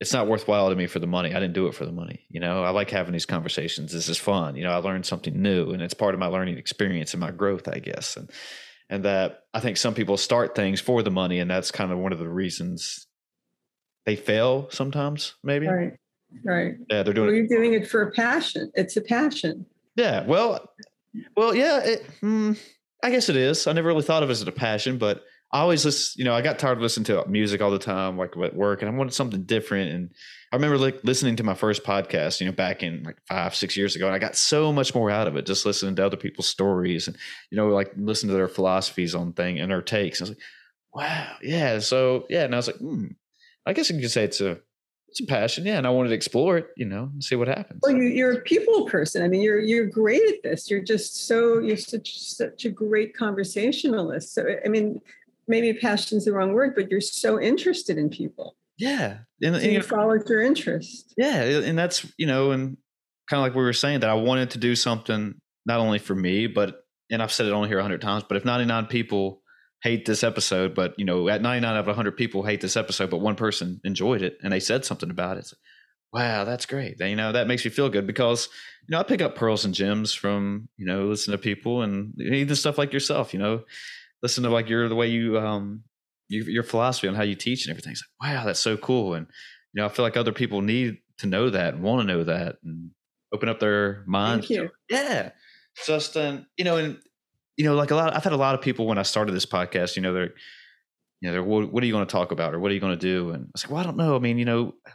it's 0.00 0.12
not 0.12 0.26
worthwhile 0.26 0.68
to 0.68 0.76
me 0.76 0.86
for 0.86 0.98
the 0.98 1.06
money. 1.06 1.30
I 1.30 1.40
didn't 1.40 1.54
do 1.54 1.68
it 1.68 1.74
for 1.74 1.86
the 1.86 1.92
money. 1.92 2.26
You 2.28 2.40
know, 2.40 2.62
I 2.62 2.70
like 2.70 2.90
having 2.90 3.12
these 3.12 3.26
conversations. 3.26 3.92
This 3.92 4.08
is 4.08 4.18
fun. 4.18 4.54
You 4.54 4.64
know, 4.64 4.70
I 4.70 4.76
learned 4.76 5.06
something 5.06 5.40
new 5.40 5.70
and 5.70 5.80
it's 5.80 5.94
part 5.94 6.12
of 6.12 6.20
my 6.20 6.26
learning 6.26 6.58
experience 6.58 7.14
and 7.14 7.20
my 7.20 7.30
growth, 7.30 7.66
I 7.68 7.78
guess. 7.78 8.16
And 8.16 8.30
and 8.88 9.04
that 9.04 9.40
I 9.52 9.60
think 9.60 9.78
some 9.78 9.94
people 9.94 10.16
start 10.16 10.54
things 10.54 10.80
for 10.80 11.02
the 11.02 11.10
money 11.10 11.40
and 11.40 11.50
that's 11.50 11.72
kind 11.72 11.90
of 11.90 11.98
one 11.98 12.12
of 12.12 12.18
the 12.18 12.28
reasons 12.28 13.06
they 14.04 14.16
fail 14.16 14.68
sometimes, 14.70 15.34
maybe. 15.42 15.66
Right. 15.66 15.94
Right. 16.44 16.74
Yeah, 16.90 17.02
they're 17.02 17.14
doing 17.14 17.28
well, 17.28 17.36
you're 17.36 17.46
doing 17.46 17.74
it 17.74 17.88
for 17.88 18.02
a 18.02 18.10
passion. 18.10 18.70
It's 18.74 18.96
a 18.96 19.00
passion. 19.00 19.66
Yeah. 19.96 20.24
Well, 20.26 20.70
well, 21.36 21.54
yeah, 21.54 21.80
it, 21.82 22.06
hmm, 22.20 22.52
I 23.02 23.10
guess 23.10 23.28
it 23.28 23.36
is. 23.36 23.66
I 23.66 23.72
never 23.72 23.88
really 23.88 24.02
thought 24.02 24.22
of 24.22 24.28
it 24.28 24.32
as 24.32 24.42
a 24.42 24.52
passion, 24.52 24.98
but 24.98 25.24
I 25.52 25.60
always 25.60 25.84
listen, 25.84 26.18
you 26.18 26.24
know, 26.24 26.34
I 26.34 26.42
got 26.42 26.58
tired 26.58 26.78
of 26.78 26.82
listening 26.82 27.04
to 27.04 27.24
music 27.28 27.62
all 27.62 27.70
the 27.70 27.78
time, 27.78 28.18
like 28.18 28.36
at 28.36 28.54
work, 28.54 28.82
and 28.82 28.90
I 28.90 28.94
wanted 28.94 29.14
something 29.14 29.44
different. 29.44 29.92
And 29.92 30.10
I 30.52 30.56
remember 30.56 30.76
like 30.76 30.98
listening 31.04 31.36
to 31.36 31.44
my 31.44 31.54
first 31.54 31.84
podcast, 31.84 32.40
you 32.40 32.46
know, 32.46 32.52
back 32.52 32.82
in 32.82 33.04
like 33.04 33.16
five, 33.28 33.54
six 33.54 33.76
years 33.76 33.94
ago, 33.94 34.06
and 34.06 34.14
I 34.14 34.18
got 34.18 34.36
so 34.36 34.72
much 34.72 34.94
more 34.94 35.08
out 35.10 35.28
of 35.28 35.36
it 35.36 35.46
just 35.46 35.64
listening 35.64 35.94
to 35.96 36.04
other 36.04 36.16
people's 36.16 36.48
stories 36.48 37.06
and, 37.06 37.16
you 37.50 37.56
know, 37.56 37.68
like 37.68 37.92
listening 37.96 38.30
to 38.30 38.36
their 38.36 38.48
philosophies 38.48 39.14
on 39.14 39.32
thing 39.32 39.60
and 39.60 39.70
their 39.70 39.82
takes. 39.82 40.20
I 40.20 40.24
was 40.24 40.30
like, 40.30 40.40
wow, 40.92 41.36
yeah. 41.42 41.78
So, 41.78 42.26
yeah. 42.28 42.44
And 42.44 42.54
I 42.54 42.58
was 42.58 42.66
like, 42.66 42.76
hmm, 42.76 43.06
I 43.64 43.72
guess 43.72 43.88
you 43.88 44.00
could 44.00 44.10
say 44.10 44.24
it's 44.24 44.40
a, 44.40 44.58
it's 45.18 45.26
a 45.26 45.32
passion, 45.32 45.64
yeah, 45.64 45.78
and 45.78 45.86
I 45.86 45.90
wanted 45.90 46.10
to 46.10 46.14
explore 46.14 46.58
it, 46.58 46.68
you 46.76 46.84
know, 46.84 47.10
and 47.12 47.24
see 47.24 47.36
what 47.36 47.48
happens. 47.48 47.80
Well, 47.82 47.96
you, 47.96 48.26
are 48.26 48.32
a 48.32 48.40
people 48.42 48.84
person. 48.84 49.22
I 49.22 49.28
mean, 49.28 49.40
you're 49.40 49.58
you're 49.58 49.86
great 49.86 50.22
at 50.28 50.42
this. 50.42 50.70
You're 50.70 50.82
just 50.82 51.26
so 51.26 51.58
you're 51.58 51.78
such 51.78 52.20
such 52.20 52.66
a 52.66 52.70
great 52.70 53.16
conversationalist. 53.16 54.34
So, 54.34 54.44
I 54.62 54.68
mean, 54.68 55.00
maybe 55.48 55.72
passion's 55.78 56.26
the 56.26 56.34
wrong 56.34 56.52
word, 56.52 56.74
but 56.74 56.90
you're 56.90 57.00
so 57.00 57.40
interested 57.40 57.96
in 57.96 58.10
people. 58.10 58.56
Yeah, 58.76 59.18
and, 59.42 59.56
so 59.56 59.62
and 59.62 59.72
you 59.72 59.80
followed 59.80 60.28
your 60.28 60.42
interest. 60.42 61.14
Yeah, 61.16 61.42
and 61.42 61.78
that's 61.78 62.06
you 62.18 62.26
know, 62.26 62.50
and 62.50 62.76
kind 63.30 63.40
of 63.40 63.44
like 63.44 63.54
we 63.54 63.62
were 63.62 63.72
saying 63.72 64.00
that 64.00 64.10
I 64.10 64.14
wanted 64.14 64.50
to 64.50 64.58
do 64.58 64.76
something 64.76 65.34
not 65.64 65.80
only 65.80 65.98
for 65.98 66.14
me, 66.14 66.46
but 66.46 66.82
and 67.10 67.22
I've 67.22 67.32
said 67.32 67.46
it 67.46 67.52
only 67.52 67.68
here 67.68 67.78
a 67.78 67.82
hundred 67.82 68.02
times, 68.02 68.24
but 68.28 68.36
if 68.36 68.44
99 68.44 68.86
people 68.86 69.40
hate 69.82 70.06
this 70.06 70.24
episode, 70.24 70.74
but 70.74 70.98
you 70.98 71.04
know, 71.04 71.28
at 71.28 71.42
99 71.42 71.70
out 71.70 71.80
of 71.80 71.86
100 71.86 72.16
people 72.16 72.42
hate 72.42 72.60
this 72.60 72.76
episode, 72.76 73.10
but 73.10 73.18
one 73.18 73.36
person 73.36 73.80
enjoyed 73.84 74.22
it 74.22 74.38
and 74.42 74.52
they 74.52 74.60
said 74.60 74.84
something 74.84 75.10
about 75.10 75.36
it. 75.36 75.40
It's 75.40 75.52
like, 75.52 75.60
wow, 76.12 76.44
that's 76.44 76.66
great. 76.66 76.98
You 76.98 77.16
know, 77.16 77.32
that 77.32 77.46
makes 77.46 77.64
me 77.64 77.70
feel 77.70 77.88
good 77.88 78.06
because, 78.06 78.48
you 78.88 78.92
know, 78.92 79.00
I 79.00 79.02
pick 79.02 79.20
up 79.20 79.36
pearls 79.36 79.64
and 79.64 79.74
gems 79.74 80.14
from, 80.14 80.68
you 80.76 80.86
know, 80.86 81.06
listen 81.06 81.32
to 81.32 81.38
people 81.38 81.82
and 81.82 82.14
even 82.20 82.56
stuff 82.56 82.78
like 82.78 82.92
yourself, 82.92 83.34
you 83.34 83.38
know, 83.38 83.64
listen 84.22 84.44
to 84.44 84.50
like 84.50 84.68
your, 84.68 84.88
the 84.88 84.94
way 84.94 85.08
you, 85.08 85.38
um, 85.38 85.82
you, 86.28 86.44
your 86.44 86.62
philosophy 86.62 87.08
on 87.08 87.14
how 87.14 87.22
you 87.22 87.34
teach 87.34 87.66
and 87.66 87.70
everything. 87.70 87.92
It's 87.92 88.02
like, 88.20 88.32
wow, 88.32 88.44
that's 88.44 88.60
so 88.60 88.76
cool. 88.76 89.14
And, 89.14 89.26
you 89.72 89.82
know, 89.82 89.86
I 89.86 89.88
feel 89.90 90.04
like 90.04 90.16
other 90.16 90.32
people 90.32 90.62
need 90.62 90.98
to 91.18 91.26
know 91.26 91.50
that 91.50 91.74
and 91.74 91.82
want 91.82 92.06
to 92.06 92.14
know 92.14 92.24
that 92.24 92.56
and 92.64 92.90
open 93.32 93.48
up 93.48 93.60
their 93.60 94.02
minds. 94.06 94.50
Yeah. 94.88 95.30
Just, 95.84 96.16
um, 96.16 96.46
you 96.56 96.64
know, 96.64 96.78
and 96.78 96.98
you 97.56 97.64
know, 97.64 97.74
like 97.74 97.90
a 97.90 97.94
lot, 97.94 98.14
I've 98.14 98.24
had 98.24 98.32
a 98.32 98.36
lot 98.36 98.54
of 98.54 98.60
people 98.60 98.86
when 98.86 98.98
I 98.98 99.02
started 99.02 99.32
this 99.32 99.46
podcast, 99.46 99.96
you 99.96 100.02
know, 100.02 100.12
they're, 100.12 100.34
you 101.20 101.28
know, 101.28 101.32
they're, 101.32 101.42
what, 101.42 101.72
what 101.72 101.82
are 101.82 101.86
you 101.86 101.92
going 101.92 102.06
to 102.06 102.12
talk 102.12 102.32
about 102.32 102.54
or 102.54 102.60
what 102.60 102.70
are 102.70 102.74
you 102.74 102.80
going 102.80 102.98
to 102.98 102.98
do? 102.98 103.30
And 103.30 103.44
I 103.44 103.48
was 103.52 103.64
like, 103.64 103.70
well, 103.70 103.80
I 103.80 103.84
don't 103.84 103.96
know. 103.96 104.14
I 104.14 104.18
mean, 104.18 104.38
you 104.38 104.44
know, 104.44 104.74
I 104.86 104.90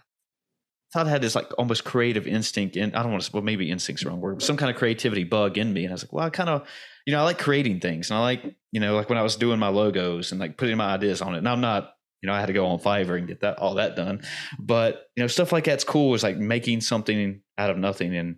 thought 0.94 1.08
I 1.08 1.10
had 1.10 1.22
this 1.22 1.36
like 1.36 1.52
almost 1.58 1.84
creative 1.84 2.28
instinct 2.28 2.76
and 2.76 2.96
I 2.96 3.02
don't 3.02 3.12
want 3.12 3.24
to, 3.24 3.32
well, 3.32 3.42
maybe 3.42 3.70
instinct's 3.72 4.04
the 4.04 4.10
wrong 4.10 4.22
word, 4.22 4.36
but 4.36 4.46
some 4.46 4.58
kind 4.58 4.70
of 4.70 4.78
creativity 4.78 5.24
bug 5.24 5.58
in 5.58 5.74
me. 5.74 5.86
And 5.86 5.92
I 5.92 5.96
was 5.96 6.04
like, 6.04 6.14
well, 6.14 6.26
I 6.26 6.30
kind 6.30 6.50
of, 6.50 6.68
you 7.06 7.14
know, 7.14 7.20
I 7.20 7.24
like 7.24 7.40
creating 7.40 7.80
things 7.80 8.12
and 8.12 8.18
I 8.18 8.22
like, 8.22 8.56
you 8.72 8.80
know, 8.80 8.96
like 8.96 9.10
when 9.10 9.18
I 9.18 9.24
was 9.24 9.36
doing 9.36 9.58
my 9.58 9.70
logos 9.70 10.32
and 10.32 10.40
like 10.40 10.58
putting 10.58 10.78
my 10.78 10.94
ideas 10.94 11.22
on 11.22 11.34
it. 11.34 11.40
And 11.40 11.50
I'm 11.50 11.62
not, 11.62 11.96
you 12.22 12.28
know, 12.28 12.34
I 12.34 12.40
had 12.40 12.48
to 12.48 12.54
go 12.54 12.68
on 12.68 12.80
Fiverr 12.80 13.18
and 13.18 13.28
get 13.28 13.42
that, 13.42 13.58
all 13.58 13.76
that 13.76 13.96
done. 13.96 14.22
But, 14.60 15.08
you 15.16 15.24
know, 15.24 15.28
stuff 15.28 15.52
like 15.52 15.64
that's 15.64 15.84
cool 15.84 16.14
is 16.14 16.22
like 16.22 16.38
making 16.38 16.82
something 16.82 17.42
out 17.58 17.72
of 17.72 17.78
nothing 17.78 18.16
and, 18.16 18.38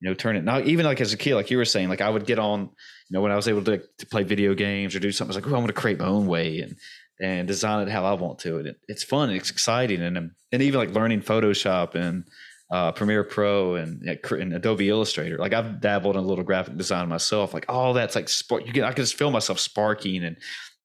you 0.00 0.08
know, 0.08 0.14
turn 0.14 0.36
it 0.36 0.44
now, 0.44 0.60
even 0.60 0.86
like 0.86 1.00
as 1.00 1.12
a 1.12 1.16
kid, 1.16 1.34
like 1.34 1.50
you 1.50 1.58
were 1.58 1.64
saying, 1.64 1.88
like 1.88 2.00
I 2.00 2.08
would 2.08 2.26
get 2.26 2.38
on, 2.38 2.60
you 2.60 2.68
know, 3.10 3.20
when 3.20 3.32
I 3.32 3.36
was 3.36 3.48
able 3.48 3.62
to, 3.64 3.82
to 3.98 4.06
play 4.06 4.22
video 4.22 4.54
games 4.54 4.94
or 4.94 5.00
do 5.00 5.12
something, 5.12 5.34
I 5.34 5.36
was 5.36 5.44
like, 5.44 5.52
oh, 5.52 5.56
I'm 5.56 5.62
going 5.62 5.68
to 5.68 5.72
create 5.74 5.98
my 5.98 6.06
own 6.06 6.26
way 6.26 6.60
and, 6.60 6.76
and 7.20 7.46
design 7.46 7.86
it 7.86 7.90
how 7.90 8.04
I 8.04 8.14
want 8.14 8.38
to. 8.40 8.58
And 8.58 8.74
it's 8.88 9.04
fun 9.04 9.28
and 9.28 9.38
it's 9.38 9.50
exciting. 9.50 10.00
And, 10.00 10.16
um, 10.16 10.30
and 10.52 10.62
even 10.62 10.80
like 10.80 10.90
learning 10.90 11.20
Photoshop 11.20 11.94
and, 11.94 12.24
uh, 12.70 12.92
Premiere 12.92 13.24
Pro 13.24 13.74
and, 13.74 14.02
and 14.02 14.52
Adobe 14.54 14.88
Illustrator. 14.88 15.36
Like 15.38 15.52
I've 15.52 15.80
dabbled 15.80 16.16
in 16.16 16.22
a 16.22 16.26
little 16.26 16.44
graphic 16.44 16.76
design 16.76 17.08
myself. 17.08 17.52
Like 17.52 17.66
all 17.68 17.92
that's 17.94 18.14
like 18.14 18.28
spark. 18.28 18.64
You 18.64 18.72
can 18.72 18.84
I 18.84 18.92
can 18.92 19.02
just 19.02 19.16
feel 19.16 19.30
myself 19.30 19.58
sparking 19.58 20.24
and 20.24 20.36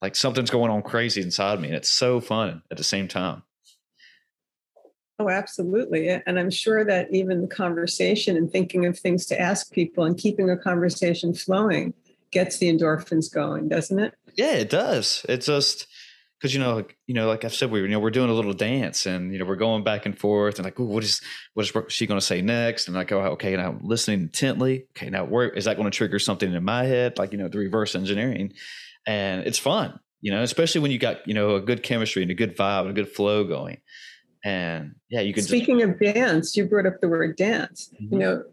like 0.01 0.15
something's 0.15 0.49
going 0.49 0.71
on 0.71 0.81
crazy 0.81 1.21
inside 1.21 1.59
me, 1.59 1.67
and 1.67 1.77
it's 1.77 1.89
so 1.89 2.19
fun 2.19 2.61
at 2.71 2.77
the 2.77 2.83
same 2.83 3.07
time. 3.07 3.43
Oh, 5.17 5.29
absolutely. 5.29 6.09
And 6.09 6.37
I'm 6.37 6.49
sure 6.49 6.83
that 6.83 7.07
even 7.13 7.41
the 7.41 7.47
conversation 7.47 8.35
and 8.35 8.51
thinking 8.51 8.85
of 8.85 8.99
things 8.99 9.25
to 9.27 9.39
ask 9.39 9.71
people 9.71 10.03
and 10.03 10.17
keeping 10.17 10.49
a 10.49 10.57
conversation 10.57 11.33
flowing 11.33 11.93
gets 12.31 12.57
the 12.57 12.67
endorphins 12.67 13.33
going, 13.33 13.69
doesn't 13.69 13.97
it? 13.97 14.13
Yeah, 14.35 14.55
it 14.55 14.69
does. 14.69 15.25
It's 15.29 15.45
just 15.45 15.87
because 16.37 16.53
you 16.53 16.59
know, 16.59 16.75
like, 16.75 16.97
you 17.07 17.13
know, 17.13 17.27
like 17.27 17.45
I've 17.45 17.53
said, 17.53 17.71
we 17.71 17.79
you 17.81 17.87
know 17.87 17.99
we're 17.99 18.11
doing 18.11 18.29
a 18.29 18.33
little 18.33 18.51
dance 18.53 19.05
and 19.05 19.31
you 19.31 19.39
know 19.39 19.45
we're 19.45 19.55
going 19.55 19.85
back 19.85 20.05
and 20.05 20.19
forth 20.19 20.55
and 20.55 20.65
like, 20.65 20.77
what 20.77 21.03
is 21.03 21.21
what 21.53 21.65
is 21.65 21.93
she 21.93 22.07
going 22.07 22.19
to 22.19 22.25
say 22.25 22.41
next? 22.41 22.89
And 22.89 22.97
I 22.97 23.05
go, 23.05 23.21
oh, 23.21 23.31
okay, 23.31 23.55
now 23.55 23.69
I'm 23.69 23.79
listening 23.83 24.23
intently. 24.23 24.87
Okay, 24.97 25.09
now 25.09 25.23
where 25.23 25.49
is 25.49 25.63
that 25.63 25.77
going 25.77 25.89
to 25.89 25.97
trigger 25.97 26.19
something 26.19 26.53
in 26.53 26.63
my 26.63 26.83
head? 26.83 27.17
Like 27.17 27.31
you 27.31 27.37
know, 27.37 27.47
the 27.47 27.57
reverse 27.57 27.95
engineering, 27.95 28.51
and 29.07 29.47
it's 29.47 29.59
fun. 29.59 29.97
You 30.19 30.31
know, 30.31 30.41
especially 30.41 30.81
when 30.81 30.91
you 30.91 30.99
got 30.99 31.25
you 31.25 31.33
know 31.33 31.55
a 31.55 31.61
good 31.61 31.83
chemistry 31.83 32.21
and 32.21 32.31
a 32.31 32.35
good 32.35 32.57
vibe 32.57 32.81
and 32.81 32.89
a 32.89 32.93
good 32.93 33.09
flow 33.09 33.45
going 33.45 33.77
and 34.45 34.95
yeah 35.09 35.19
you 35.19 35.33
can 35.33 35.43
speaking 35.43 35.79
just- 35.79 35.91
of 35.91 35.99
dance 35.99 36.55
you 36.55 36.65
brought 36.65 36.85
up 36.85 37.01
the 37.01 37.09
word 37.09 37.35
dance. 37.35 37.89
Mm-hmm. 37.95 38.13
you 38.13 38.19
know 38.19 38.43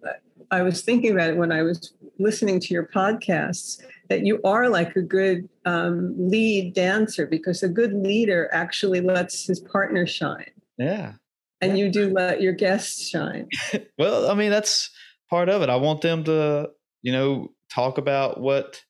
i 0.50 0.62
was 0.62 0.82
thinking 0.82 1.12
about 1.12 1.30
it 1.30 1.36
when 1.36 1.52
i 1.52 1.62
was 1.62 1.92
listening 2.18 2.58
to 2.60 2.74
your 2.74 2.88
podcasts 2.92 3.80
that 4.08 4.26
you 4.26 4.40
are 4.44 4.68
like 4.68 4.94
a 4.96 5.02
good 5.02 5.48
um, 5.64 6.14
lead 6.18 6.74
dancer 6.74 7.26
because 7.26 7.62
a 7.62 7.68
good 7.68 7.92
leader 7.94 8.50
actually 8.52 9.00
lets 9.00 9.46
his 9.46 9.58
partner 9.58 10.06
shine. 10.06 10.50
Yeah. 10.76 11.14
And 11.62 11.78
yeah. 11.78 11.84
you 11.84 11.90
do 11.90 12.10
let 12.10 12.42
your 12.42 12.52
guests 12.52 13.08
shine. 13.08 13.48
Well 13.98 14.30
i 14.30 14.34
mean 14.34 14.50
that's 14.50 14.90
part 15.30 15.48
of 15.48 15.62
it. 15.62 15.70
I 15.70 15.76
want 15.76 16.02
them 16.02 16.24
to 16.24 16.70
you 17.02 17.12
know 17.12 17.52
talk 17.70 17.98
about 17.98 18.40
what 18.40 18.82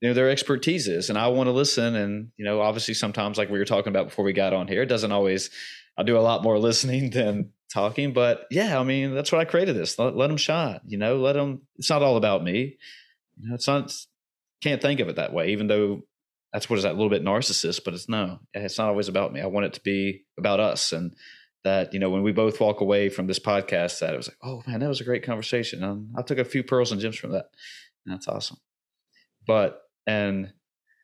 you 0.00 0.08
know 0.08 0.14
their 0.14 0.28
expertise 0.28 0.88
is 0.88 1.08
and 1.08 1.18
i 1.18 1.26
want 1.28 1.46
to 1.46 1.52
listen 1.52 1.94
and 1.94 2.30
you 2.36 2.44
know 2.44 2.60
obviously 2.60 2.92
sometimes 2.92 3.38
like 3.38 3.48
we 3.48 3.58
were 3.58 3.64
talking 3.64 3.88
about 3.88 4.08
before 4.08 4.24
we 4.24 4.32
got 4.32 4.52
on 4.52 4.68
here 4.68 4.82
it 4.82 4.86
doesn't 4.86 5.12
always 5.12 5.48
I 5.96 6.02
do 6.02 6.18
a 6.18 6.20
lot 6.20 6.42
more 6.42 6.58
listening 6.58 7.10
than 7.12 7.52
talking. 7.72 8.12
But 8.12 8.46
yeah, 8.50 8.78
I 8.78 8.84
mean, 8.84 9.14
that's 9.14 9.32
why 9.32 9.40
I 9.40 9.44
created 9.44 9.76
this. 9.76 9.98
Let, 9.98 10.16
let 10.16 10.28
them 10.28 10.36
shine. 10.36 10.80
You 10.86 10.98
know, 10.98 11.16
let 11.16 11.34
them. 11.34 11.62
It's 11.76 11.90
not 11.90 12.02
all 12.02 12.16
about 12.16 12.44
me. 12.44 12.76
You 13.38 13.48
know, 13.48 13.54
it's 13.54 13.66
not. 13.66 13.94
Can't 14.62 14.80
think 14.80 15.00
of 15.00 15.08
it 15.08 15.16
that 15.16 15.32
way. 15.32 15.50
Even 15.50 15.66
though 15.66 16.02
that's 16.52 16.70
what 16.70 16.78
is 16.78 16.84
that 16.84 16.92
a 16.92 16.98
little 16.98 17.10
bit 17.10 17.24
narcissist, 17.24 17.84
but 17.84 17.94
it's 17.94 18.08
no. 18.08 18.40
It's 18.54 18.78
not 18.78 18.88
always 18.88 19.08
about 19.08 19.32
me. 19.32 19.40
I 19.40 19.46
want 19.46 19.66
it 19.66 19.74
to 19.74 19.82
be 19.82 20.24
about 20.38 20.60
us 20.60 20.92
and 20.92 21.14
that 21.66 21.92
you 21.92 21.98
know 21.98 22.10
when 22.10 22.22
we 22.22 22.30
both 22.30 22.60
walk 22.60 22.80
away 22.80 23.08
from 23.08 23.26
this 23.26 23.40
podcast 23.40 23.98
that 23.98 24.14
it 24.14 24.16
was 24.16 24.28
like 24.28 24.38
oh 24.44 24.62
man 24.68 24.78
that 24.78 24.88
was 24.88 25.00
a 25.00 25.04
great 25.04 25.24
conversation 25.24 25.82
um, 25.82 26.08
i 26.16 26.22
took 26.22 26.38
a 26.38 26.44
few 26.44 26.62
pearls 26.62 26.92
and 26.92 27.00
gems 27.00 27.16
from 27.16 27.32
that 27.32 27.46
and 28.04 28.14
that's 28.14 28.28
awesome 28.28 28.56
but 29.48 29.82
and 30.06 30.52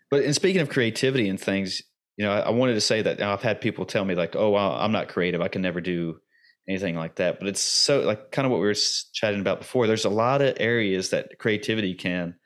but 0.08 0.22
in 0.22 0.32
speaking 0.32 0.60
of 0.60 0.68
creativity 0.68 1.28
and 1.28 1.40
things 1.40 1.82
you 2.22 2.28
know, 2.28 2.34
I, 2.34 2.38
I 2.38 2.50
wanted 2.50 2.74
to 2.74 2.80
say 2.80 3.02
that 3.02 3.20
I've 3.20 3.42
had 3.42 3.60
people 3.60 3.84
tell 3.84 4.04
me 4.04 4.14
like, 4.14 4.36
"Oh, 4.36 4.54
I'm 4.54 4.92
not 4.92 5.08
creative. 5.08 5.40
I 5.40 5.48
can 5.48 5.60
never 5.60 5.80
do 5.80 6.20
anything 6.68 6.94
like 6.94 7.16
that." 7.16 7.40
But 7.40 7.48
it's 7.48 7.60
so 7.60 8.02
like 8.02 8.30
kind 8.30 8.46
of 8.46 8.52
what 8.52 8.60
we 8.60 8.66
were 8.66 8.76
chatting 9.12 9.40
about 9.40 9.58
before. 9.58 9.88
There's 9.88 10.04
a 10.04 10.08
lot 10.08 10.40
of 10.40 10.56
areas 10.60 11.10
that 11.10 11.40
creativity 11.40 11.94
can 11.94 12.36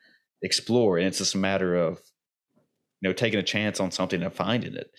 explore, 0.41 0.97
and 0.97 1.05
it's 1.05 1.19
just 1.19 1.35
a 1.35 1.37
matter 1.37 1.75
of 1.75 2.01
you 3.01 3.09
know 3.09 3.13
taking 3.13 3.37
a 3.37 3.43
chance 3.43 3.79
on 3.79 3.91
something 3.91 4.23
and 4.23 4.33
finding 4.33 4.73
it. 4.73 4.89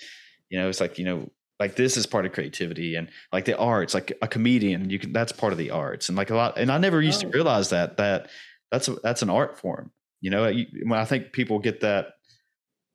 You 0.49 0.61
know, 0.61 0.69
it's 0.69 0.81
like 0.81 0.97
you 0.97 1.05
know, 1.05 1.29
like 1.59 1.75
this 1.75 1.97
is 1.97 2.07
part 2.07 2.25
of 2.25 2.31
creativity, 2.31 2.95
and 2.95 3.09
like 3.33 3.47
the 3.47 3.59
arts, 3.59 3.95
like 3.95 4.17
a 4.23 4.29
comedian, 4.29 4.91
you 4.91 5.01
can 5.01 5.13
that's 5.13 5.33
part 5.33 5.53
of 5.53 5.59
the 5.59 5.73
arts, 5.73 6.09
and 6.09 6.17
like 6.17 6.31
a 6.31 6.37
lot. 6.37 6.57
And 6.57 6.71
I 6.71 6.79
never 6.79 7.03
used 7.03 7.25
oh. 7.25 7.31
to 7.31 7.35
realize 7.35 7.71
that 7.71 7.97
that 7.97 8.29
that's 8.71 8.87
a, 8.87 8.93
that's 9.03 9.23
an 9.23 9.31
art 9.31 9.59
form. 9.59 9.91
You 10.21 10.31
know, 10.31 10.45
when 10.85 11.01
I 11.01 11.05
think 11.05 11.33
people 11.33 11.59
get 11.59 11.81
that 11.81 12.13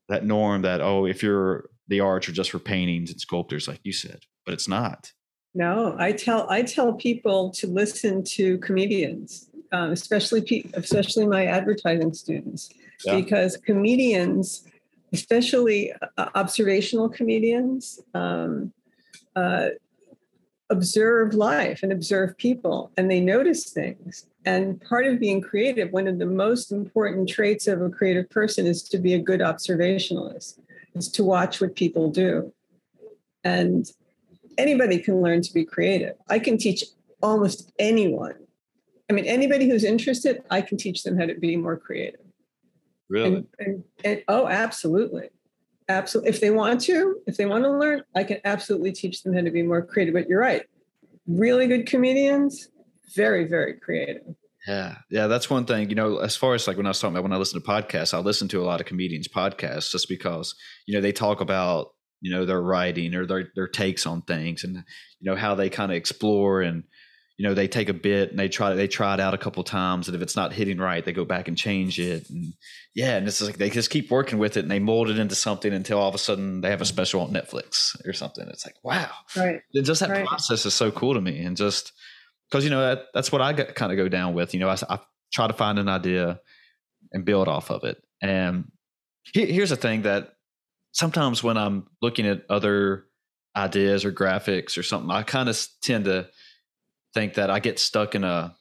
that 0.08 0.24
norm 0.24 0.62
that 0.62 0.80
oh 0.80 1.06
if 1.06 1.24
you're 1.24 1.70
the 1.88 2.00
arts 2.00 2.30
are 2.30 2.34
just 2.34 2.52
for 2.52 2.60
paintings 2.60 3.12
and 3.12 3.20
sculptors 3.20 3.68
like 3.68 3.80
you 3.84 3.94
said 3.94 4.20
but 4.46 4.54
it's 4.54 4.68
not. 4.68 5.12
No 5.56 5.96
i 6.00 6.12
tell 6.12 6.50
i 6.50 6.62
tell 6.64 6.94
people 6.94 7.52
to 7.52 7.68
listen 7.68 8.24
to 8.24 8.58
comedians 8.60 9.50
um, 9.72 9.92
especially 9.92 10.70
especially 10.74 11.28
my 11.28 11.46
advertising 11.46 12.14
students 12.14 12.70
yeah. 13.06 13.16
because 13.16 13.58
comedians 13.58 14.66
especially 15.12 15.94
uh, 16.18 16.30
observational 16.36 17.08
comedians 17.08 18.00
um, 18.16 18.74
uh, 19.36 19.70
observe 20.70 21.34
life 21.34 21.82
and 21.84 21.92
observe 21.92 22.38
people 22.38 22.92
and 22.98 23.10
they 23.10 23.20
notice 23.20 23.70
things. 23.70 24.26
And 24.46 24.82
part 24.82 25.06
of 25.06 25.20
being 25.20 25.40
creative 25.40 25.92
one 25.92 26.08
of 26.08 26.20
the 26.20 26.26
most 26.26 26.72
important 26.72 27.30
traits 27.30 27.68
of 27.68 27.82
a 27.82 27.90
creative 27.90 28.30
person 28.30 28.66
is 28.66 28.84
to 28.90 28.98
be 28.98 29.14
a 29.14 29.20
good 29.20 29.40
observationalist 29.40 30.60
is 30.96 31.10
to 31.10 31.24
watch 31.24 31.62
what 31.62 31.76
people 31.76 32.10
do. 32.10 32.54
And 33.44 33.86
anybody 34.58 35.00
can 35.00 35.22
learn 35.22 35.42
to 35.42 35.54
be 35.54 35.66
creative. 35.66 36.16
I 36.30 36.40
can 36.40 36.58
teach 36.58 36.84
almost 37.22 37.72
anyone. 37.80 38.36
I 39.10 39.14
mean 39.14 39.26
anybody 39.26 39.70
who's 39.70 39.84
interested 39.84 40.44
i 40.50 40.62
can 40.62 40.78
teach 40.78 41.04
them 41.04 41.18
how 41.18 41.26
to 41.26 41.36
be 41.36 41.56
more 41.56 41.78
creative. 41.78 42.22
Really? 43.10 43.36
And, 43.36 43.48
and, 43.60 43.84
and 44.04 44.24
oh 44.28 44.48
absolutely. 44.48 45.30
Absolutely 45.90 46.30
if 46.30 46.40
they 46.40 46.52
want 46.52 46.82
to 46.82 47.22
if 47.28 47.38
they 47.38 47.46
want 47.46 47.64
to 47.64 47.72
learn 47.72 48.04
i 48.16 48.24
can 48.24 48.38
absolutely 48.46 48.92
teach 48.92 49.24
them 49.24 49.34
how 49.34 49.42
to 49.42 49.52
be 49.52 49.64
more 49.64 49.82
creative. 49.82 50.14
But 50.14 50.28
you're 50.28 50.40
right. 50.40 50.64
Really 51.28 51.68
good 51.68 51.86
comedians 51.86 52.70
very 53.16 53.46
very 53.46 53.74
creative 53.74 54.24
Yeah, 54.68 54.96
yeah, 55.10 55.28
that's 55.28 55.50
one 55.50 55.66
thing. 55.66 55.90
You 55.90 55.96
know, 55.96 56.18
as 56.18 56.36
far 56.36 56.54
as 56.54 56.68
like 56.68 56.78
when 56.78 56.86
I 56.86 56.90
was 56.90 57.00
talking 57.00 57.16
about 57.16 57.24
when 57.24 57.34
I 57.34 57.38
listen 57.38 57.62
to 57.62 57.68
podcasts, 57.68 58.14
I 58.14 58.20
listen 58.20 58.48
to 58.50 58.62
a 58.62 58.66
lot 58.66 58.80
of 58.80 58.86
comedians' 58.86 59.28
podcasts 59.28 59.92
just 59.92 60.08
because 60.08 60.56
you 60.86 60.94
know 60.94 61.02
they 61.02 61.12
talk 61.12 61.42
about 61.42 61.90
you 62.24 62.32
know 62.32 62.46
their 62.46 62.62
writing 62.62 63.14
or 63.14 63.26
their 63.26 63.50
their 63.56 63.68
takes 63.68 64.08
on 64.08 64.22
things 64.22 64.64
and 64.64 64.76
you 65.20 65.30
know 65.30 65.36
how 65.36 65.54
they 65.54 65.70
kind 65.70 65.92
of 65.92 65.98
explore 65.98 66.62
and 66.62 66.84
you 67.38 67.46
know 67.46 67.54
they 67.54 67.68
take 67.68 67.90
a 67.90 67.94
bit 67.94 68.30
and 68.30 68.40
they 68.40 68.48
try 68.48 68.74
they 68.74 68.88
try 68.88 69.14
it 69.14 69.20
out 69.20 69.34
a 69.34 69.38
couple 69.38 69.64
times 69.64 70.08
and 70.08 70.16
if 70.16 70.22
it's 70.22 70.36
not 70.36 70.54
hitting 70.54 70.78
right 70.78 71.04
they 71.04 71.12
go 71.12 71.26
back 71.26 71.50
and 71.50 71.58
change 71.58 72.00
it 72.00 72.30
and 72.30 72.54
yeah 72.96 73.18
and 73.18 73.28
it's 73.28 73.42
like 73.42 73.58
they 73.58 73.70
just 73.70 73.90
keep 73.90 74.10
working 74.10 74.40
with 74.40 74.56
it 74.56 74.62
and 74.62 74.72
they 74.72 74.80
mold 74.80 75.10
it 75.10 75.20
into 75.20 75.36
something 75.36 75.74
until 75.74 76.00
all 76.00 76.08
of 76.08 76.16
a 76.16 76.20
sudden 76.20 76.62
they 76.62 76.70
have 76.70 76.82
a 76.82 76.86
special 76.86 77.22
on 77.22 77.32
netflix 77.32 77.96
or 78.08 78.14
something 78.14 78.48
it's 78.48 78.66
like 78.66 78.76
wow 78.84 79.10
right 79.36 79.62
and 79.74 79.86
just 79.86 80.00
that 80.00 80.10
right. 80.10 80.26
process 80.26 80.66
is 80.66 80.74
so 80.74 80.92
cool 80.92 81.14
to 81.14 81.22
me 81.22 81.40
and 81.40 81.58
just 81.58 81.92
because 82.54 82.64
you 82.64 82.70
know 82.70 82.82
that, 82.82 83.06
that's 83.14 83.32
what 83.32 83.42
i 83.42 83.54
kind 83.54 83.92
of 83.92 83.98
go 83.98 84.08
down 84.08 84.34
with 84.34 84.54
you 84.54 84.60
know 84.60 84.70
I, 84.70 84.78
I, 84.90 85.00
try 85.34 85.48
to 85.48 85.54
find 85.54 85.80
an 85.80 85.90
idea 85.90 86.40
and 87.12 87.26
build 87.26 87.48
off 87.48 87.72
of 87.72 87.84
it 87.84 87.98
and 88.22 88.72
here's 89.34 89.72
the 89.72 89.76
thing 89.76 90.04
that 90.04 90.34
sometimes 90.92 91.44
when 91.44 91.58
i'm 91.58 91.88
looking 92.02 92.28
at 92.28 92.44
other 92.50 93.06
ideas 93.56 94.06
or 94.06 94.12
graphics 94.12 94.78
or 94.78 94.84
something 94.84 95.10
i 95.10 95.24
kind 95.24 95.50
of 95.50 95.60
tend 95.82 96.06
to 96.06 96.28
think 97.14 97.36
that 97.36 97.50
I 97.50 97.60
get 97.60 97.80
stuck 97.80 98.16
in 98.16 98.24
a, 98.24 98.56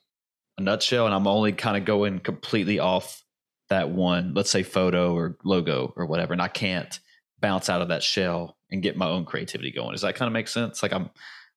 a 0.59 0.61
nutshell 0.61 1.07
and 1.07 1.15
I'm 1.15 1.27
only 1.27 1.53
kind 1.53 1.77
of 1.77 1.85
going 1.85 2.21
completely 2.21 2.79
off 2.79 3.23
that 3.71 3.91
one, 3.91 4.35
let's 4.35 4.51
say 4.51 4.63
photo 4.63 5.15
or 5.15 5.39
logo 5.45 5.93
or 5.97 6.07
whatever, 6.07 6.33
and 6.33 6.43
I 6.43 6.49
can't 6.49 6.99
bounce 7.41 7.69
out 7.69 7.83
of 7.83 7.89
that 7.89 8.03
shell 8.03 8.57
and 8.71 8.83
get 8.83 8.97
my 8.97 9.09
own 9.09 9.25
creativity 9.25 9.73
going. 9.73 9.93
Does 9.93 10.03
that 10.03 10.15
kind 10.15 10.27
of 10.27 10.33
make 10.33 10.49
sense? 10.49 10.83
Like 10.83 10.93
I'm 10.93 11.11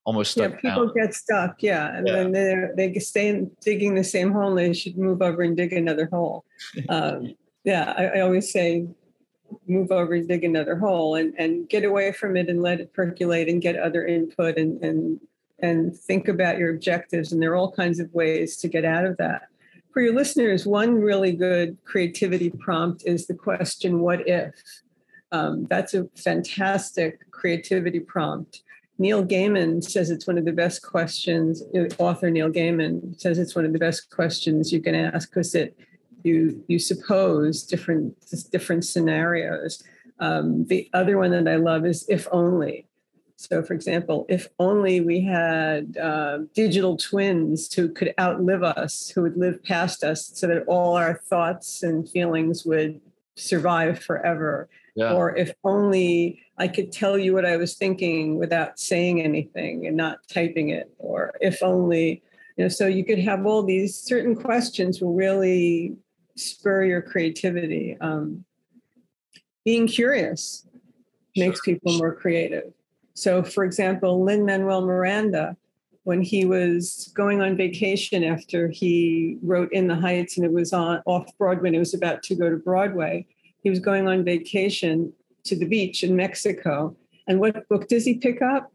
almost 0.05 0.31
stuck. 0.31 0.63
Yeah, 0.63 0.75
people 0.75 0.93
get 0.93 1.13
stuck. 1.13 1.61
Yeah, 1.61 1.95
and 1.95 2.07
yeah. 2.07 2.13
then 2.13 2.31
they 2.31 2.91
they 2.93 2.99
stay 2.99 3.27
in, 3.27 3.51
digging 3.61 3.95
the 3.95 4.03
same 4.03 4.31
hole, 4.31 4.49
and 4.49 4.57
they 4.57 4.73
should 4.73 4.97
move 4.97 5.21
over 5.21 5.41
and 5.41 5.57
dig 5.57 5.73
another 5.73 6.07
hole. 6.11 6.45
um, 6.89 7.35
yeah, 7.63 7.93
I, 7.97 8.05
I, 8.05 8.19
always 8.21 8.51
say 8.51 8.87
move 9.67 9.91
over 9.91 10.13
and 10.13 10.27
dig 10.27 10.43
another 10.43 10.77
hole 10.77 11.15
and 11.15 11.33
and 11.37 11.67
get 11.67 11.83
away 11.83 12.11
from 12.11 12.37
it 12.37 12.49
and 12.49 12.61
let 12.61 12.79
it 12.79 12.93
percolate 12.93 13.49
and 13.49 13.61
get 13.61 13.75
other 13.75 14.05
input 14.05 14.57
and 14.57 14.81
and 14.83 15.19
and 15.59 15.95
think 15.95 16.27
about 16.27 16.57
your 16.57 16.69
objectives. 16.69 17.31
And 17.31 17.41
there 17.41 17.51
are 17.51 17.55
all 17.55 17.71
kinds 17.71 17.99
of 17.99 18.13
ways 18.13 18.57
to 18.57 18.67
get 18.67 18.85
out 18.85 19.05
of 19.05 19.17
that. 19.17 19.47
For 19.91 20.01
your 20.01 20.13
listeners, 20.13 20.65
one 20.65 20.95
really 20.95 21.31
good 21.31 21.77
creativity 21.85 22.49
prompt 22.49 23.03
is 23.05 23.27
the 23.27 23.33
question, 23.33 24.01
What 24.01 24.27
if? 24.27 24.53
Um, 25.31 25.67
that's 25.69 25.93
a 25.93 26.07
fantastic 26.15 27.31
creativity 27.31 27.99
prompt. 27.99 28.61
Neil 28.97 29.25
Gaiman 29.25 29.83
says 29.83 30.09
it's 30.09 30.27
one 30.27 30.37
of 30.37 30.45
the 30.45 30.53
best 30.53 30.81
questions. 30.81 31.61
Author 31.97 32.29
Neil 32.29 32.49
Gaiman 32.49 33.19
says 33.19 33.37
it's 33.37 33.55
one 33.55 33.65
of 33.65 33.73
the 33.73 33.79
best 33.79 34.09
questions 34.09 34.71
you 34.71 34.81
can 34.81 34.95
ask 34.95 35.29
because 35.29 35.53
it 35.53 35.77
you 36.23 36.63
you 36.67 36.79
suppose 36.79 37.63
different 37.63 38.15
different 38.51 38.85
scenarios. 38.85 39.83
Um, 40.19 40.65
the 40.65 40.89
other 40.93 41.17
one 41.17 41.31
that 41.31 41.47
I 41.47 41.57
love 41.57 41.85
is 41.85 42.05
if 42.09 42.27
only. 42.31 42.87
So, 43.37 43.61
for 43.61 43.73
example, 43.73 44.25
if 44.29 44.47
only 44.59 45.01
we 45.01 45.19
had 45.21 45.97
uh, 45.97 46.39
digital 46.53 46.95
twins 46.95 47.71
who 47.73 47.89
could 47.89 48.13
outlive 48.19 48.63
us, 48.63 49.09
who 49.09 49.23
would 49.23 49.35
live 49.35 49.61
past 49.61 50.05
us, 50.05 50.31
so 50.33 50.47
that 50.47 50.63
all 50.67 50.95
our 50.95 51.15
thoughts 51.15 51.83
and 51.83 52.09
feelings 52.09 52.65
would 52.65 53.01
survive 53.35 54.01
forever. 54.01 54.69
Yeah. 54.95 55.13
Or 55.13 55.35
if 55.35 55.53
only 55.65 56.44
I 56.57 56.67
could 56.67 56.91
tell 56.91 57.17
you 57.17 57.33
what 57.33 57.45
I 57.45 57.57
was 57.57 57.75
thinking 57.75 58.37
without 58.37 58.79
saying 58.79 59.21
anything 59.21 59.87
and 59.87 59.97
not 59.97 60.19
typing 60.31 60.69
it. 60.69 60.89
Or 60.97 61.33
if 61.41 61.61
only, 61.61 62.23
you 62.57 62.65
know, 62.65 62.69
so 62.69 62.87
you 62.87 63.03
could 63.03 63.19
have 63.19 63.45
all 63.45 63.63
these 63.63 63.95
certain 63.95 64.35
questions 64.35 65.01
will 65.01 65.13
really 65.13 65.95
spur 66.37 66.85
your 66.85 67.01
creativity. 67.01 67.97
Um, 67.99 68.45
being 69.65 69.87
curious 69.87 70.65
makes 71.35 71.59
people 71.61 71.97
more 71.97 72.15
creative. 72.15 72.71
So, 73.15 73.43
for 73.43 73.63
example, 73.63 74.23
Lin 74.23 74.45
Manuel 74.45 74.85
Miranda, 74.85 75.57
when 76.03 76.21
he 76.21 76.45
was 76.45 77.11
going 77.15 77.41
on 77.41 77.57
vacation 77.57 78.23
after 78.23 78.69
he 78.69 79.37
wrote 79.41 79.71
In 79.73 79.87
the 79.87 79.95
Heights 79.95 80.37
and 80.37 80.45
it 80.45 80.51
was 80.51 80.71
on 80.71 81.01
off 81.05 81.25
Broadway 81.37 81.69
and 81.69 81.75
it 81.75 81.79
was 81.79 81.93
about 81.93 82.23
to 82.23 82.35
go 82.35 82.49
to 82.49 82.57
Broadway, 82.57 83.25
he 83.63 83.69
was 83.69 83.79
going 83.79 84.07
on 84.07 84.23
vacation 84.23 85.11
to 85.45 85.55
the 85.55 85.65
beach 85.65 86.03
in 86.03 86.15
Mexico. 86.15 86.95
And 87.27 87.39
what 87.39 87.67
book 87.69 87.87
does 87.87 88.05
he 88.05 88.15
pick 88.15 88.41
up? 88.41 88.71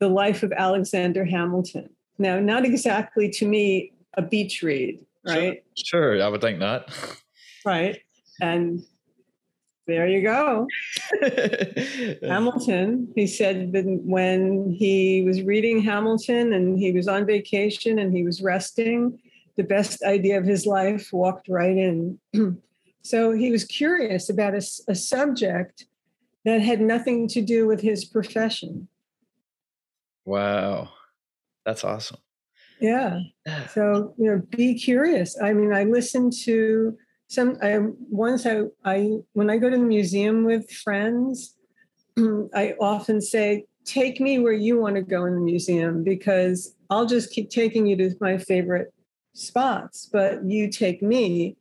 The 0.00 0.08
Life 0.08 0.42
of 0.42 0.52
Alexander 0.52 1.24
Hamilton. 1.24 1.90
Now, 2.18 2.38
not 2.38 2.64
exactly 2.64 3.30
to 3.30 3.46
me 3.46 3.92
a 4.14 4.22
beach 4.22 4.62
read, 4.62 5.04
right? 5.24 5.64
Sure, 5.76 6.16
sure 6.16 6.22
I 6.22 6.28
would 6.28 6.40
think 6.40 6.58
not. 6.58 6.90
Right. 7.64 8.00
And 8.40 8.82
there 9.88 10.06
you 10.06 10.22
go. 10.22 10.66
Hamilton, 12.22 13.10
he 13.14 13.26
said 13.26 13.72
that 13.72 13.84
when 14.04 14.70
he 14.70 15.22
was 15.22 15.42
reading 15.42 15.80
Hamilton 15.80 16.52
and 16.52 16.78
he 16.78 16.92
was 16.92 17.08
on 17.08 17.26
vacation 17.26 17.98
and 17.98 18.14
he 18.14 18.22
was 18.22 18.42
resting, 18.42 19.18
the 19.56 19.64
best 19.64 20.02
idea 20.02 20.38
of 20.38 20.44
his 20.44 20.66
life 20.66 21.12
walked 21.12 21.48
right 21.48 21.76
in. 21.76 22.18
so 23.08 23.32
he 23.32 23.50
was 23.50 23.64
curious 23.64 24.28
about 24.28 24.52
a, 24.52 24.62
a 24.88 24.94
subject 24.94 25.86
that 26.44 26.60
had 26.60 26.80
nothing 26.80 27.26
to 27.28 27.40
do 27.40 27.66
with 27.66 27.80
his 27.80 28.04
profession. 28.04 28.88
Wow. 30.26 30.90
That's 31.64 31.84
awesome. 31.84 32.18
Yeah. 32.80 33.20
So, 33.70 34.14
you 34.18 34.30
know, 34.30 34.42
be 34.50 34.78
curious. 34.78 35.40
I 35.42 35.54
mean, 35.54 35.72
I 35.72 35.84
listen 35.84 36.30
to 36.44 36.98
some 37.28 37.56
I 37.62 37.78
once 38.10 38.46
I 38.46 38.64
I 38.84 39.18
when 39.32 39.48
I 39.48 39.56
go 39.56 39.70
to 39.70 39.76
the 39.76 39.82
museum 39.82 40.44
with 40.44 40.70
friends, 40.70 41.56
I 42.54 42.74
often 42.78 43.22
say, 43.22 43.64
take 43.86 44.20
me 44.20 44.38
where 44.38 44.52
you 44.52 44.78
want 44.78 44.96
to 44.96 45.02
go 45.02 45.24
in 45.24 45.34
the 45.34 45.40
museum 45.40 46.04
because 46.04 46.74
I'll 46.90 47.06
just 47.06 47.30
keep 47.30 47.48
taking 47.48 47.86
you 47.86 47.96
to 47.96 48.14
my 48.20 48.36
favorite 48.36 48.92
spots, 49.32 50.08
but 50.12 50.44
you 50.44 50.70
take 50.70 51.02
me 51.02 51.56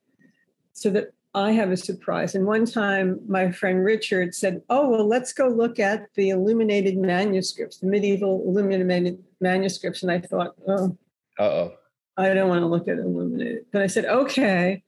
so 0.73 0.89
that 0.89 1.11
I 1.33 1.51
have 1.51 1.71
a 1.71 1.77
surprise. 1.77 2.33
And 2.35 2.45
one 2.45 2.65
time 2.65 3.19
my 3.27 3.51
friend 3.51 3.83
Richard 3.83 4.33
said, 4.33 4.61
Oh, 4.69 4.89
well, 4.89 5.07
let's 5.07 5.33
go 5.33 5.47
look 5.47 5.79
at 5.79 6.07
the 6.15 6.29
illuminated 6.29 6.97
manuscripts, 6.97 7.77
the 7.77 7.87
medieval 7.87 8.43
illuminated 8.47 9.23
manuscripts. 9.39 10.01
And 10.01 10.11
I 10.11 10.19
thought, 10.19 10.55
oh, 10.67 10.97
oh. 11.39 11.73
I 12.17 12.33
don't 12.33 12.49
want 12.49 12.61
to 12.61 12.67
look 12.67 12.87
at 12.87 12.97
illuminated. 12.97 13.65
But 13.71 13.83
I 13.83 13.87
said, 13.87 14.05
okay 14.05 14.83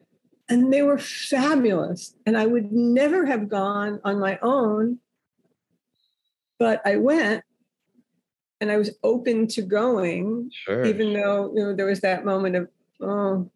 and 0.50 0.74
they 0.74 0.82
were 0.82 0.98
fabulous. 0.98 2.16
And 2.26 2.36
I 2.36 2.48
would 2.48 2.72
never 2.72 3.26
have 3.26 3.48
gone 3.48 4.02
on 4.04 4.20
my 4.20 4.40
own, 4.42 5.00
but 6.58 6.82
I 6.86 6.98
went 6.98 7.44
and 8.60 8.72
I 8.72 8.78
was 8.78 8.90
open 9.04 9.48
to 9.50 9.62
going, 9.62 10.50
sure. 10.52 10.84
even 10.84 11.14
though 11.14 11.54
you 11.56 11.64
know 11.64 11.76
there 11.76 11.86
was 11.86 12.02
that 12.02 12.26
moment 12.26 12.56
of 12.56 12.68
oh, 13.02 13.50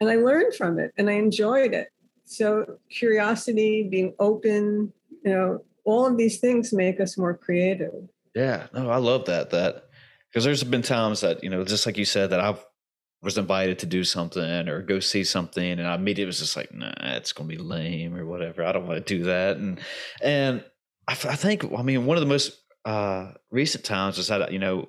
and 0.00 0.10
I 0.10 0.16
learned 0.16 0.54
from 0.54 0.78
it 0.78 0.92
and 0.96 1.08
I 1.08 1.14
enjoyed 1.14 1.74
it. 1.74 1.88
So 2.24 2.78
curiosity, 2.90 3.88
being 3.90 4.14
open, 4.18 4.92
you 5.24 5.32
know, 5.32 5.64
all 5.84 6.06
of 6.06 6.16
these 6.16 6.38
things 6.38 6.72
make 6.72 7.00
us 7.00 7.18
more 7.18 7.36
creative. 7.36 8.08
Yeah, 8.34 8.68
no, 8.72 8.90
I 8.90 8.98
love 8.98 9.26
that. 9.26 9.50
That 9.50 9.84
because 10.30 10.44
there's 10.44 10.62
been 10.62 10.82
times 10.82 11.20
that 11.22 11.42
you 11.42 11.50
know, 11.50 11.64
just 11.64 11.86
like 11.86 11.98
you 11.98 12.04
said, 12.04 12.30
that 12.30 12.40
I've 12.40 12.64
was 13.22 13.36
invited 13.36 13.78
to 13.78 13.86
do 13.86 14.02
something 14.02 14.68
or 14.68 14.80
go 14.80 14.98
see 14.98 15.24
something 15.24 15.78
and 15.78 15.86
I 15.86 15.94
immediately 15.94 16.26
was 16.26 16.38
just 16.38 16.56
like, 16.56 16.72
nah, 16.72 16.92
it's 17.00 17.32
gonna 17.32 17.48
be 17.48 17.58
lame 17.58 18.16
or 18.16 18.24
whatever. 18.24 18.64
I 18.64 18.72
don't 18.72 18.86
want 18.86 19.04
to 19.04 19.18
do 19.18 19.24
that. 19.24 19.58
And 19.58 19.78
and 20.22 20.64
I, 21.06 21.12
I, 21.12 21.36
think 21.36 21.64
I 21.76 21.82
mean 21.82 22.06
one 22.06 22.16
of 22.16 22.22
the 22.22 22.28
most 22.28 22.58
uh, 22.84 23.32
recent 23.50 23.84
times 23.84 24.16
was 24.16 24.28
that 24.28 24.52
you 24.52 24.58
know 24.58 24.88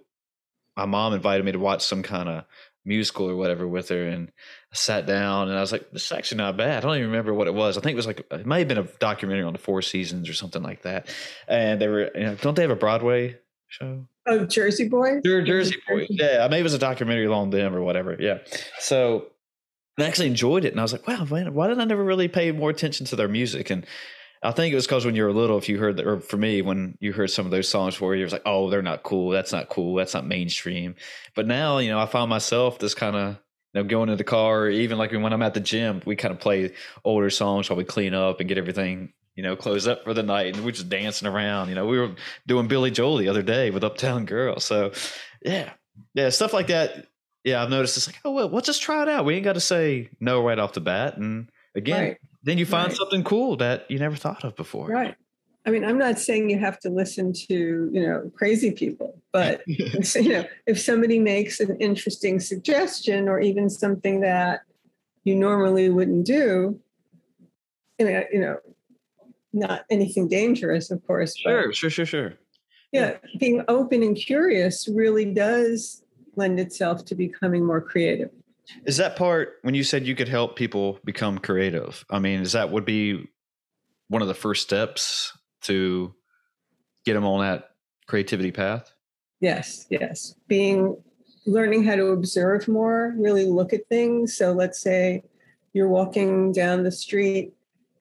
my 0.78 0.86
mom 0.86 1.14
invited 1.14 1.46
me 1.46 1.52
to 1.52 1.60
watch 1.60 1.84
some 1.84 2.04
kind 2.04 2.30
of 2.30 2.46
musical 2.86 3.30
or 3.30 3.36
whatever 3.36 3.68
with 3.68 3.90
her 3.90 4.08
and 4.08 4.32
I 4.72 4.76
sat 4.76 5.06
down 5.06 5.50
and 5.50 5.58
I 5.58 5.62
was 5.62 5.72
like, 5.72 5.92
this 5.92 6.06
is 6.06 6.12
actually 6.12 6.38
not 6.38 6.56
bad. 6.56 6.78
I 6.78 6.88
don't 6.88 6.98
even 6.98 7.10
remember 7.10 7.34
what 7.34 7.48
it 7.48 7.54
was. 7.54 7.78
I 7.78 7.82
think 7.82 7.94
it 7.94 7.98
was 7.98 8.08
like 8.08 8.26
it 8.32 8.46
might 8.46 8.60
have 8.60 8.68
been 8.68 8.78
a 8.78 8.88
documentary 9.00 9.44
on 9.44 9.54
the 9.54 9.60
Four 9.60 9.82
Seasons 9.82 10.30
or 10.30 10.34
something 10.34 10.64
like 10.64 10.84
that. 10.84 11.08
And 11.48 11.82
they 11.82 11.88
were, 11.88 12.10
you 12.16 12.24
know, 12.24 12.36
don't 12.36 12.56
they 12.56 12.62
have 12.62 12.72
a 12.72 12.76
Broadway 12.76 13.38
show? 13.68 14.06
Oh, 14.28 14.46
Jersey 14.46 14.88
Boy. 14.88 15.20
Jersey 15.26 15.76
Boy. 15.90 16.08
Yeah, 16.10 16.46
I 16.46 16.48
maybe 16.48 16.62
it 16.62 16.64
was 16.64 16.74
a 16.74 16.80
documentary 16.80 17.26
along 17.26 17.50
them 17.50 17.76
or 17.76 17.82
whatever. 17.82 18.16
Yeah. 18.20 18.40
So 18.80 19.26
I 20.00 20.04
actually 20.04 20.28
enjoyed 20.28 20.64
it, 20.64 20.72
and 20.72 20.80
I 20.80 20.84
was 20.84 20.94
like, 20.94 21.08
wow, 21.08 21.26
man, 21.26 21.54
why 21.54 21.68
did 21.68 21.80
I 21.80 21.86
never 21.86 22.04
really 22.04 22.28
pay 22.28 22.52
more 22.52 22.70
attention 22.70 23.06
to 23.08 23.16
their 23.16 23.28
music? 23.28 23.70
And 23.72 23.86
I 24.42 24.52
think 24.52 24.72
it 24.72 24.76
was 24.76 24.88
because 24.88 25.06
when 25.06 25.16
you 25.16 25.24
were 25.24 25.34
little, 25.34 25.58
if 25.58 25.68
you 25.68 25.80
heard 25.80 25.98
that, 25.98 26.08
or 26.08 26.20
for 26.20 26.38
me, 26.38 26.62
when 26.62 26.98
you 27.00 27.14
heard 27.14 27.30
some 27.30 27.46
of 27.46 27.52
those 27.52 27.68
songs 27.68 28.00
where 28.00 28.16
you 28.16 28.24
was 28.24 28.34
like, 28.34 28.42
oh, 28.46 28.70
they're 28.70 28.82
not 28.82 29.04
cool. 29.04 29.30
That's 29.30 29.52
not 29.52 29.70
cool. 29.70 29.96
That's 29.96 30.14
not 30.14 30.26
mainstream. 30.26 30.96
But 31.36 31.46
now, 31.46 31.80
you 31.80 31.90
know, 31.90 32.00
I 32.00 32.06
found 32.06 32.30
myself 32.30 32.80
just 32.80 32.96
kind 32.96 33.16
of 33.16 33.38
you 33.74 33.82
know, 33.82 33.88
going 33.88 34.10
in 34.10 34.18
the 34.18 34.24
car, 34.24 34.70
even 34.70 34.98
like 34.98 35.12
when 35.12 35.34
I'm 35.34 35.42
at 35.42 35.54
the 35.54 35.60
gym, 35.60 36.02
we 36.06 36.16
kind 36.16 36.34
of 36.34 36.40
play 36.40 36.74
older 37.04 37.30
songs 37.30 37.70
while 37.70 37.78
we 37.78 37.84
clean 37.84 38.14
up 38.14 38.40
and 38.40 38.50
get 38.50 38.58
everything 38.58 39.14
you 39.36 39.44
know, 39.44 39.56
close 39.56 39.88
up 39.88 40.04
for 40.04 40.14
the 40.14 40.24
night 40.24 40.56
and 40.56 40.66
we're 40.66 40.72
just 40.72 40.90
dancing 40.90 41.28
around. 41.28 41.70
You 41.70 41.76
know, 41.76 41.86
we 41.86 41.98
were 41.98 42.12
doing 42.48 42.68
Billy 42.68 42.92
Joel 42.92 43.18
the 43.18 43.30
other 43.30 43.42
day 43.42 43.72
with 43.72 43.84
Uptown 43.84 44.26
Girl. 44.26 44.60
So 44.60 44.92
yeah. 45.44 45.72
Yeah, 46.14 46.30
stuff 46.30 46.54
like 46.54 46.68
that. 46.68 47.08
Yeah, 47.44 47.64
I've 47.64 47.70
noticed 47.70 47.98
it's 47.98 48.08
like, 48.08 48.20
oh 48.24 48.32
well, 48.32 48.50
let's 48.50 48.68
just 48.68 48.82
try 48.82 49.02
it 49.02 49.10
out. 49.10 49.26
We 49.26 49.36
ain't 49.36 49.44
got 49.44 49.54
to 49.54 49.62
say 49.62 50.10
no 50.20 50.44
right 50.44 50.60
off 50.60 50.74
the 50.74 50.82
bat. 50.82 51.18
And 51.18 51.50
again, 51.76 52.02
right. 52.02 52.18
then 52.44 52.58
you 52.58 52.66
find 52.66 52.90
right. 52.90 52.98
something 52.98 53.24
cool 53.24 53.58
that 53.58 53.90
you 53.90 54.00
never 54.00 54.16
thought 54.16 54.44
of 54.44 54.56
before. 54.56 54.88
Right. 54.88 55.16
I 55.66 55.70
mean, 55.70 55.86
I'm 55.86 55.98
not 55.98 56.18
saying 56.18 56.50
you 56.50 56.58
have 56.58 56.80
to 56.80 56.90
listen 56.90 57.34
to, 57.34 57.90
you 57.94 58.02
know, 58.02 58.32
crazy 58.36 58.72
people, 58.72 59.22
but 59.32 59.62
you 59.68 60.30
know, 60.30 60.46
if 60.66 60.80
somebody 60.80 61.20
makes 61.20 61.60
an 61.60 61.78
interesting 61.80 62.40
suggestion 62.40 63.30
or 63.30 63.40
even 63.40 63.70
something 63.70 64.22
that 64.22 64.62
you 65.24 65.36
normally 65.36 65.90
wouldn't 65.90 66.26
do, 66.26 66.80
you 68.00 68.06
know, 68.06 68.24
you 68.32 68.40
know 68.40 68.58
not 69.54 69.86
anything 69.90 70.28
dangerous, 70.28 70.90
of 70.92 71.06
course. 71.06 71.38
Sure, 71.38 71.74
sure, 71.74 71.90
sure, 71.90 72.06
sure. 72.06 72.34
Yeah, 72.92 73.18
being 73.38 73.64
open 73.68 74.02
and 74.04 74.16
curious 74.16 74.88
really 74.88 75.26
does 75.26 76.04
lend 76.36 76.60
itself 76.60 77.06
to 77.06 77.16
becoming 77.16 77.66
more 77.66 77.82
creative. 77.82 78.30
Is 78.86 78.98
that 78.98 79.16
part 79.16 79.56
when 79.62 79.76
you 79.76 79.84
said 79.84 80.08
you 80.08 80.16
could 80.16 80.30
help 80.30 80.56
people 80.56 81.00
become 81.04 81.38
creative? 81.38 82.06
I 82.10 82.20
mean, 82.20 82.42
is 82.42 82.54
that 82.54 82.72
would 82.72 82.86
be 82.86 83.30
one 84.08 84.22
of 84.22 84.28
the 84.28 84.34
first 84.34 84.64
steps 84.64 85.38
to 85.62 86.14
get 87.06 87.14
them 87.14 87.26
on 87.26 87.42
that 87.42 87.72
creativity 88.08 88.52
path? 88.52 88.92
Yes, 89.40 89.88
yes. 89.90 90.36
Being 90.48 90.98
learning 91.46 91.84
how 91.84 91.96
to 91.96 92.08
observe 92.08 92.68
more, 92.68 93.14
really 93.18 93.46
look 93.46 93.74
at 93.74 93.88
things. 93.88 94.36
So 94.38 94.52
let's 94.52 94.80
say 94.80 95.24
you're 95.74 95.88
walking 95.88 96.52
down 96.52 96.84
the 96.84 96.92
street, 96.92 97.54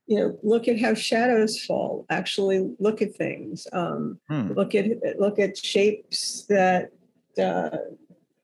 you 0.06 0.18
know, 0.18 0.38
look 0.42 0.68
at 0.68 0.80
how 0.80 0.94
shadows 0.94 1.62
fall. 1.64 2.04
Actually, 2.10 2.74
look 2.78 3.00
at 3.00 3.14
things. 3.14 3.66
Um, 3.72 4.18
hmm. 4.28 4.52
Look 4.52 4.74
at 4.74 4.86
look 5.18 5.38
at 5.38 5.56
shapes 5.56 6.44
that 6.48 6.90
uh, 7.40 7.76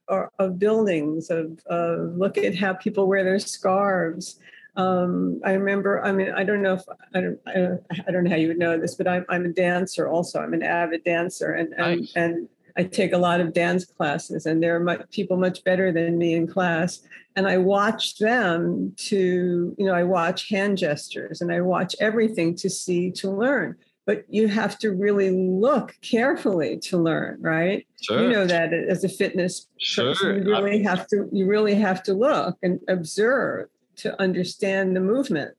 are 0.09 0.31
of 0.39 0.59
buildings. 0.59 1.29
Of, 1.29 1.59
of 1.67 2.17
look 2.17 2.39
at 2.39 2.55
how 2.55 2.75
people 2.75 3.09
wear 3.09 3.25
their 3.25 3.41
scarves. 3.41 4.39
Um, 4.77 5.41
I 5.45 5.53
remember. 5.53 6.03
I 6.05 6.13
mean, 6.13 6.33
I 6.33 6.45
don't 6.45 6.63
know 6.63 6.75
if 6.75 6.83
I 7.15 7.21
don't. 7.21 7.41
I 7.47 7.55
don't, 7.55 7.83
I 8.07 8.11
don't 8.11 8.25
know 8.25 8.31
how 8.31 8.37
you 8.37 8.49
would 8.49 8.59
know 8.59 8.79
this, 8.79 8.95
but 8.95 9.09
I'm 9.09 9.25
I'm 9.29 9.47
a 9.47 9.49
dancer. 9.49 10.09
Also, 10.09 10.41
I'm 10.41 10.53
an 10.53 10.63
avid 10.63 11.05
dancer, 11.05 11.53
and 11.53 11.73
and 11.75 12.01
nice. 12.01 12.13
and 12.15 12.49
I 12.77 12.85
take 12.85 13.13
a 13.13 13.19
lot 13.19 13.41
of 13.41 13.55
dance 13.55 13.85
classes, 13.85 14.45
and 14.45 14.63
there 14.63 14.77
are 14.77 14.81
much, 14.81 15.11
people 15.11 15.39
much 15.39 15.65
better 15.65 15.91
than 15.93 16.19
me 16.19 16.35
in 16.35 16.47
class. 16.47 17.01
And 17.35 17.47
I 17.47 17.59
watch 17.59 18.19
them 18.19 18.95
to, 18.97 19.75
you 19.79 19.87
know, 19.87 19.95
I 19.95 20.05
watch 20.05 20.49
hand 20.49 20.79
gestures, 20.79 21.41
and 21.41 21.51
I 21.51 21.63
watch 21.63 21.97
everything 21.99 22.55
to 22.57 22.69
see 22.69 23.11
to 23.13 23.31
learn. 23.31 23.77
But 24.05 24.25
you 24.29 24.47
have 24.47 24.79
to 24.81 24.93
really 24.93 25.31
look 25.31 25.97
carefully 26.01 26.79
to 26.81 26.97
learn, 26.99 27.39
right? 27.41 27.87
Sure. 28.03 28.23
You 28.23 28.29
know 28.29 28.47
that 28.47 28.73
as 28.73 29.03
a 29.03 29.09
fitness 29.09 29.67
sure. 29.79 30.15
person, 30.15 30.47
you 30.47 30.51
really 30.51 30.83
have 30.83 31.09
to. 31.09 31.29
You 31.33 31.47
really 31.47 31.75
have 31.75 32.03
to 32.05 32.15
look 32.15 32.57
and 32.63 32.79
observe 32.89 33.69
to 33.97 34.21
understand 34.21 34.95
the 34.95 35.01
movement. 35.01 35.55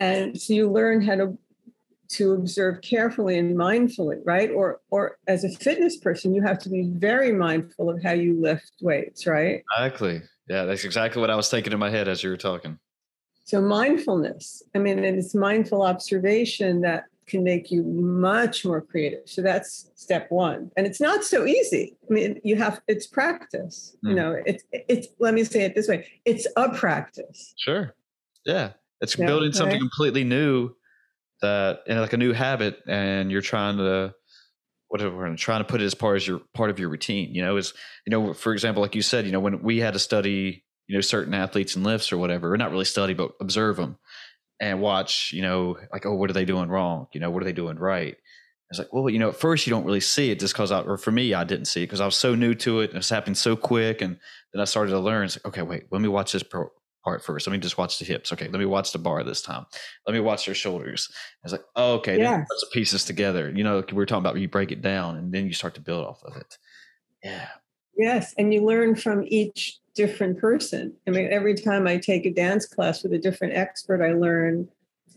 And 0.00 0.40
so 0.40 0.52
you 0.52 0.70
learn 0.70 1.02
how 1.02 1.16
to 1.16 1.38
to 2.10 2.32
observe 2.32 2.80
carefully 2.80 3.38
and 3.38 3.54
mindfully, 3.54 4.20
right? 4.24 4.50
Or 4.50 4.80
or 4.90 5.18
as 5.26 5.44
a 5.44 5.50
fitness 5.50 5.96
person, 5.96 6.34
you 6.34 6.42
have 6.42 6.58
to 6.60 6.70
be 6.70 6.90
very 6.94 7.32
mindful 7.32 7.90
of 7.90 8.02
how 8.02 8.12
you 8.12 8.40
lift 8.40 8.72
weights, 8.80 9.26
right? 9.26 9.62
Exactly. 9.76 10.22
Yeah, 10.48 10.64
that's 10.64 10.84
exactly 10.84 11.20
what 11.20 11.30
I 11.30 11.36
was 11.36 11.50
thinking 11.50 11.72
in 11.72 11.78
my 11.78 11.90
head 11.90 12.08
as 12.08 12.22
you 12.22 12.30
were 12.30 12.38
talking. 12.38 12.78
So 13.44 13.60
mindfulness, 13.60 14.62
I 14.74 14.78
mean, 14.78 15.04
it's 15.04 15.34
mindful 15.34 15.82
observation 15.82 16.80
that 16.82 17.04
can 17.28 17.44
make 17.44 17.70
you 17.70 17.82
much 17.82 18.64
more 18.64 18.80
creative. 18.80 19.20
So 19.26 19.42
that's 19.42 19.90
step 19.94 20.30
one. 20.30 20.70
And 20.76 20.86
it's 20.86 21.00
not 21.00 21.24
so 21.24 21.46
easy. 21.46 21.96
I 22.10 22.12
mean, 22.12 22.40
you 22.42 22.56
have 22.56 22.80
it's 22.88 23.06
practice. 23.06 23.96
Mm. 24.04 24.08
You 24.08 24.10
hmm. 24.10 24.16
know, 24.16 24.42
it's 24.46 24.64
it's 24.72 25.08
let 25.18 25.34
me 25.34 25.44
say 25.44 25.64
it 25.64 25.74
this 25.74 25.88
way. 25.88 26.06
It's 26.24 26.46
a 26.56 26.70
practice. 26.70 27.54
Sure. 27.58 27.94
Yeah. 28.44 28.72
It's 29.00 29.16
yeah, 29.16 29.26
building 29.26 29.52
something 29.52 29.74
right? 29.74 29.80
completely 29.80 30.24
new 30.24 30.74
that 31.40 31.80
and 31.86 32.00
like 32.00 32.12
a 32.12 32.16
new 32.16 32.32
habit 32.32 32.80
and 32.86 33.30
you're 33.30 33.40
trying 33.40 33.76
to 33.78 34.14
whatever 34.88 35.34
trying 35.36 35.60
to 35.60 35.64
put 35.64 35.80
it 35.80 35.84
as 35.84 35.94
part 35.94 36.16
as 36.16 36.26
your 36.26 36.40
part 36.54 36.70
of 36.70 36.78
your 36.78 36.88
routine 36.88 37.34
you 37.34 37.42
know 37.42 37.56
is 37.56 37.74
you 38.06 38.10
know 38.10 38.32
for 38.34 38.52
example 38.52 38.82
like 38.82 38.94
you 38.94 39.02
said 39.02 39.24
you 39.26 39.32
know 39.32 39.40
when 39.40 39.62
we 39.62 39.78
had 39.78 39.92
to 39.92 39.98
study 39.98 40.64
you 40.86 40.96
know 40.96 41.00
certain 41.00 41.34
athletes 41.34 41.76
and 41.76 41.84
lifts 41.84 42.12
or 42.12 42.18
whatever 42.18 42.52
or 42.52 42.56
not 42.56 42.70
really 42.70 42.84
study 42.84 43.14
but 43.14 43.32
observe 43.40 43.76
them 43.76 43.98
and 44.60 44.80
watch 44.80 45.32
you 45.32 45.42
know 45.42 45.76
like 45.92 46.06
oh 46.06 46.14
what 46.14 46.30
are 46.30 46.34
they 46.34 46.44
doing 46.44 46.68
wrong 46.68 47.06
you 47.12 47.20
know 47.20 47.30
what 47.30 47.42
are 47.42 47.46
they 47.46 47.52
doing 47.52 47.78
right 47.78 48.16
it's 48.70 48.78
like 48.78 48.92
well 48.92 49.08
you 49.08 49.18
know 49.18 49.28
at 49.28 49.36
first 49.36 49.66
you 49.66 49.70
don't 49.70 49.84
really 49.84 50.00
see 50.00 50.30
it 50.30 50.40
just 50.40 50.54
because 50.54 50.72
i 50.72 50.80
or 50.80 50.96
for 50.96 51.10
me 51.10 51.34
i 51.34 51.44
didn't 51.44 51.66
see 51.66 51.82
it 51.82 51.86
because 51.86 52.00
i 52.00 52.04
was 52.04 52.16
so 52.16 52.34
new 52.34 52.54
to 52.54 52.80
it 52.80 52.90
and 52.90 52.98
it's 52.98 53.08
happening 53.08 53.34
so 53.34 53.56
quick 53.56 54.02
and 54.02 54.18
then 54.52 54.60
i 54.60 54.64
started 54.64 54.90
to 54.90 54.98
learn 54.98 55.24
it's 55.24 55.36
like 55.36 55.46
okay 55.46 55.62
wait 55.62 55.84
let 55.90 56.00
me 56.02 56.08
watch 56.08 56.32
this 56.32 56.42
pro- 56.42 56.70
part 57.08 57.24
first. 57.24 57.46
Let 57.46 57.52
me 57.52 57.58
just 57.58 57.78
watch 57.78 57.98
the 57.98 58.04
hips. 58.04 58.32
Okay, 58.32 58.48
let 58.48 58.58
me 58.58 58.66
watch 58.66 58.92
the 58.92 58.98
bar 58.98 59.24
this 59.24 59.40
time. 59.40 59.64
Let 60.06 60.12
me 60.12 60.20
watch 60.20 60.46
their 60.46 60.54
shoulders. 60.54 61.10
It's 61.42 61.52
like, 61.52 61.64
oh, 61.74 61.94
okay, 61.94 62.18
yeah. 62.18 62.38
put 62.38 62.60
the 62.60 62.66
pieces 62.72 63.04
together. 63.04 63.50
You 63.54 63.64
know, 63.64 63.82
we 63.88 63.94
were 63.94 64.06
talking 64.06 64.24
about 64.24 64.38
you 64.38 64.48
break 64.48 64.72
it 64.72 64.82
down 64.82 65.16
and 65.16 65.32
then 65.32 65.46
you 65.46 65.52
start 65.52 65.74
to 65.76 65.80
build 65.80 66.04
off 66.04 66.22
of 66.24 66.36
it. 66.36 66.58
Yeah. 67.22 67.48
Yes, 67.96 68.34
and 68.38 68.52
you 68.54 68.64
learn 68.64 68.94
from 68.94 69.24
each 69.26 69.78
different 69.98 70.38
person. 70.38 70.94
I 71.08 71.10
mean, 71.10 71.28
every 71.32 71.56
time 71.56 71.88
I 71.88 71.96
take 71.98 72.24
a 72.24 72.32
dance 72.32 72.66
class 72.66 73.02
with 73.02 73.12
a 73.12 73.18
different 73.18 73.54
expert, 73.54 74.00
I 74.00 74.12
learn 74.12 74.68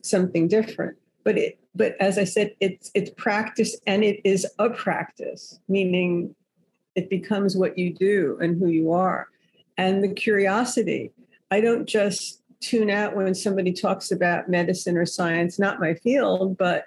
something 0.01 0.47
different. 0.47 0.97
But 1.23 1.37
it, 1.37 1.59
but 1.75 1.95
as 1.99 2.17
I 2.17 2.23
said, 2.23 2.55
it's 2.59 2.89
it's 2.95 3.11
practice 3.11 3.79
and 3.85 4.03
it 4.03 4.19
is 4.25 4.45
a 4.57 4.71
practice, 4.71 5.59
meaning 5.67 6.35
it 6.95 7.11
becomes 7.11 7.55
what 7.55 7.77
you 7.77 7.93
do 7.93 8.39
and 8.41 8.59
who 8.59 8.69
you 8.69 8.91
are. 8.91 9.27
And 9.77 10.03
the 10.03 10.09
curiosity. 10.09 11.11
I 11.51 11.61
don't 11.61 11.85
just 11.85 12.41
tune 12.59 12.89
out 12.89 13.15
when 13.15 13.35
somebody 13.35 13.73
talks 13.73 14.09
about 14.11 14.49
medicine 14.49 14.97
or 14.97 15.05
science, 15.05 15.59
not 15.59 15.79
my 15.79 15.93
field, 15.93 16.57
but 16.57 16.85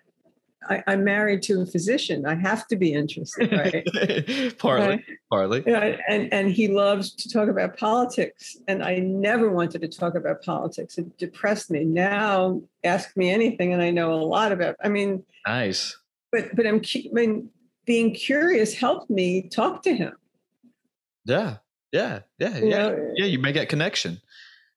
I, 0.68 0.82
am 0.86 1.04
married 1.04 1.42
to 1.44 1.60
a 1.62 1.66
physician. 1.66 2.26
I 2.26 2.34
have 2.34 2.66
to 2.68 2.76
be 2.76 2.92
interested, 2.92 3.52
right? 3.52 4.56
partly, 4.58 5.04
partly. 5.30 5.62
Yeah, 5.66 5.96
and 6.08 6.32
and 6.32 6.50
he 6.50 6.68
loves 6.68 7.12
to 7.14 7.28
talk 7.28 7.48
about 7.48 7.76
politics, 7.76 8.56
and 8.68 8.82
I 8.82 8.96
never 8.98 9.50
wanted 9.50 9.82
to 9.82 9.88
talk 9.88 10.14
about 10.14 10.42
politics. 10.42 10.98
It 10.98 11.16
depressed 11.18 11.70
me. 11.70 11.84
Now, 11.84 12.62
ask 12.82 13.16
me 13.16 13.30
anything, 13.30 13.72
and 13.72 13.82
I 13.82 13.90
know 13.90 14.12
a 14.12 14.22
lot 14.22 14.52
about. 14.52 14.76
I 14.82 14.88
mean, 14.88 15.24
nice. 15.46 15.96
But 16.32 16.54
but 16.54 16.66
I'm 16.66 16.80
I 16.94 17.08
mean, 17.12 17.50
being 17.84 18.14
curious 18.14 18.74
helped 18.74 19.10
me 19.10 19.48
talk 19.48 19.82
to 19.82 19.94
him. 19.94 20.16
Yeah, 21.26 21.56
yeah, 21.92 22.20
yeah, 22.38 22.58
you 22.58 22.68
yeah, 22.68 22.76
know, 22.76 23.12
yeah. 23.16 23.26
You 23.26 23.38
make 23.38 23.54
that 23.54 23.68
connection 23.68 24.20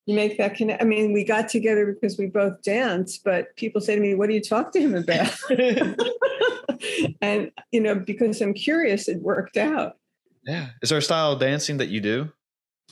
you 0.08 0.16
make 0.16 0.38
that 0.38 0.56
connect. 0.56 0.82
I 0.82 0.86
mean, 0.86 1.12
we 1.12 1.24
got 1.24 1.50
together 1.50 1.86
because 1.86 2.18
we 2.18 2.28
both 2.28 2.64
dance, 2.64 3.18
but 3.18 3.56
people 3.58 3.82
say 3.82 3.94
to 3.94 4.02
me, 4.02 4.16
"What 4.16 4.30
do 4.30 4.34
you 4.34 4.42
talk 4.42 4.72
to 4.72 4.80
him 4.80 4.96
about?" 4.96 5.38
and 7.22 7.52
you 7.72 7.82
know, 7.82 7.94
because 7.94 8.42
I'm 8.42 8.54
curious, 8.54 9.10
it 9.10 9.22
worked 9.22 9.58
out. 9.58 9.98
Yeah. 10.46 10.70
Is 10.82 10.90
there 10.90 10.98
a 10.98 11.02
style 11.02 11.34
of 11.34 11.40
dancing 11.40 11.78
that 11.78 11.90
you 11.90 12.00
do? 12.00 12.32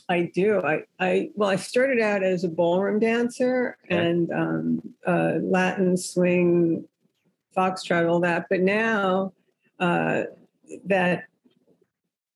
I 0.10 0.30
do. 0.34 0.62
I, 0.62 0.84
I 1.00 1.30
well, 1.36 1.50
I 1.50 1.56
started 1.56 2.02
out 2.02 2.22
as 2.22 2.44
a 2.44 2.50
ballroom 2.50 3.00
dancer 3.00 3.78
and 3.90 4.30
um, 4.32 4.82
uh, 5.08 5.36
Latin 5.42 5.96
swing, 5.96 6.86
foxtrot, 7.56 8.10
all 8.10 8.20
that. 8.20 8.48
But 8.50 8.60
now 8.60 9.32
uh, 9.80 10.24
that 10.86 11.24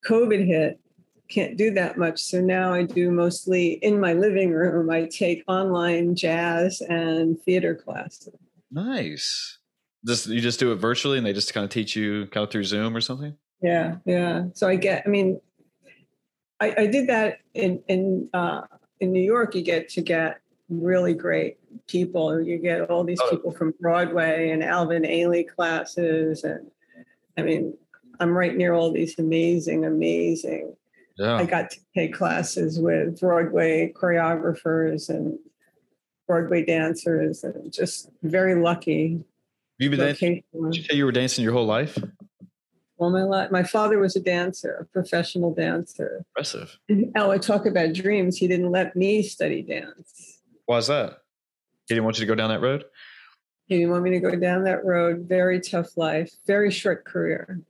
COVID 0.07 0.47
hit, 0.47 0.79
can't 1.29 1.57
do 1.57 1.71
that 1.71 1.97
much. 1.97 2.19
So 2.19 2.41
now 2.41 2.73
I 2.73 2.83
do 2.83 3.11
mostly 3.11 3.73
in 3.73 3.99
my 3.99 4.13
living 4.13 4.51
room. 4.51 4.89
I 4.89 5.05
take 5.05 5.43
online 5.47 6.15
jazz 6.15 6.81
and 6.81 7.39
theater 7.43 7.75
classes. 7.75 8.33
Nice. 8.71 9.59
Just 10.05 10.27
you 10.27 10.41
just 10.41 10.59
do 10.59 10.71
it 10.71 10.75
virtually, 10.75 11.17
and 11.17 11.27
they 11.27 11.33
just 11.33 11.53
kind 11.53 11.63
of 11.63 11.69
teach 11.69 11.95
you 11.95 12.25
kind 12.27 12.43
of 12.43 12.51
through 12.51 12.63
Zoom 12.63 12.95
or 12.95 13.01
something. 13.01 13.35
Yeah, 13.61 13.97
yeah. 14.05 14.45
So 14.53 14.67
I 14.67 14.75
get. 14.75 15.03
I 15.05 15.09
mean, 15.09 15.39
I, 16.59 16.73
I 16.77 16.87
did 16.87 17.07
that 17.07 17.39
in 17.53 17.83
in 17.87 18.29
uh, 18.33 18.61
in 18.99 19.11
New 19.11 19.21
York. 19.21 19.55
You 19.55 19.61
get 19.61 19.89
to 19.89 20.01
get 20.01 20.39
really 20.69 21.13
great 21.13 21.57
people. 21.87 22.41
You 22.41 22.57
get 22.59 22.89
all 22.89 23.03
these 23.03 23.19
oh. 23.21 23.29
people 23.29 23.51
from 23.51 23.73
Broadway 23.81 24.51
and 24.51 24.63
Alvin 24.63 25.03
Ailey 25.03 25.45
classes, 25.45 26.45
and 26.45 26.71
I 27.37 27.41
mean, 27.41 27.77
I'm 28.21 28.31
right 28.31 28.55
near 28.55 28.73
all 28.73 28.93
these 28.93 29.19
amazing, 29.19 29.83
amazing 29.83 30.77
yeah. 31.19 31.35
I 31.35 31.45
got 31.45 31.69
to 31.71 31.79
take 31.93 32.13
classes 32.13 32.79
with 32.79 33.19
Broadway 33.19 33.93
choreographers 33.93 35.09
and 35.09 35.37
Broadway 36.27 36.63
dancers, 36.63 37.43
and 37.43 37.73
just 37.73 38.09
very 38.23 38.55
lucky. 38.55 39.19
You 39.77 39.89
been 39.89 39.99
dancing? 39.99 40.43
Did 40.53 40.75
you 40.75 40.83
say 40.83 40.95
you 40.95 41.05
were 41.05 41.11
dancing 41.11 41.43
your 41.43 41.53
whole 41.53 41.65
life? 41.65 41.97
All 42.97 43.09
my 43.09 43.23
life. 43.23 43.51
My 43.51 43.63
father 43.63 43.99
was 43.99 44.15
a 44.15 44.19
dancer, 44.19 44.75
a 44.81 44.85
professional 44.85 45.53
dancer. 45.53 46.23
Impressive. 46.35 46.77
Oh, 47.15 47.31
I 47.31 47.37
talk 47.37 47.65
about 47.65 47.93
dreams. 47.93 48.37
He 48.37 48.47
didn't 48.47 48.71
let 48.71 48.95
me 48.95 49.21
study 49.21 49.61
dance. 49.61 50.39
Why 50.67 50.77
is 50.77 50.87
that? 50.87 51.19
He 51.87 51.95
didn't 51.95 52.05
want 52.05 52.17
you 52.17 52.25
to 52.25 52.27
go 52.27 52.35
down 52.35 52.49
that 52.49 52.61
road? 52.61 52.85
He 53.65 53.77
didn't 53.77 53.91
want 53.91 54.03
me 54.03 54.11
to 54.11 54.19
go 54.19 54.35
down 54.35 54.63
that 54.65 54.85
road. 54.85 55.25
Very 55.27 55.59
tough 55.59 55.97
life, 55.97 56.31
very 56.45 56.71
short 56.71 57.05
career 57.05 57.61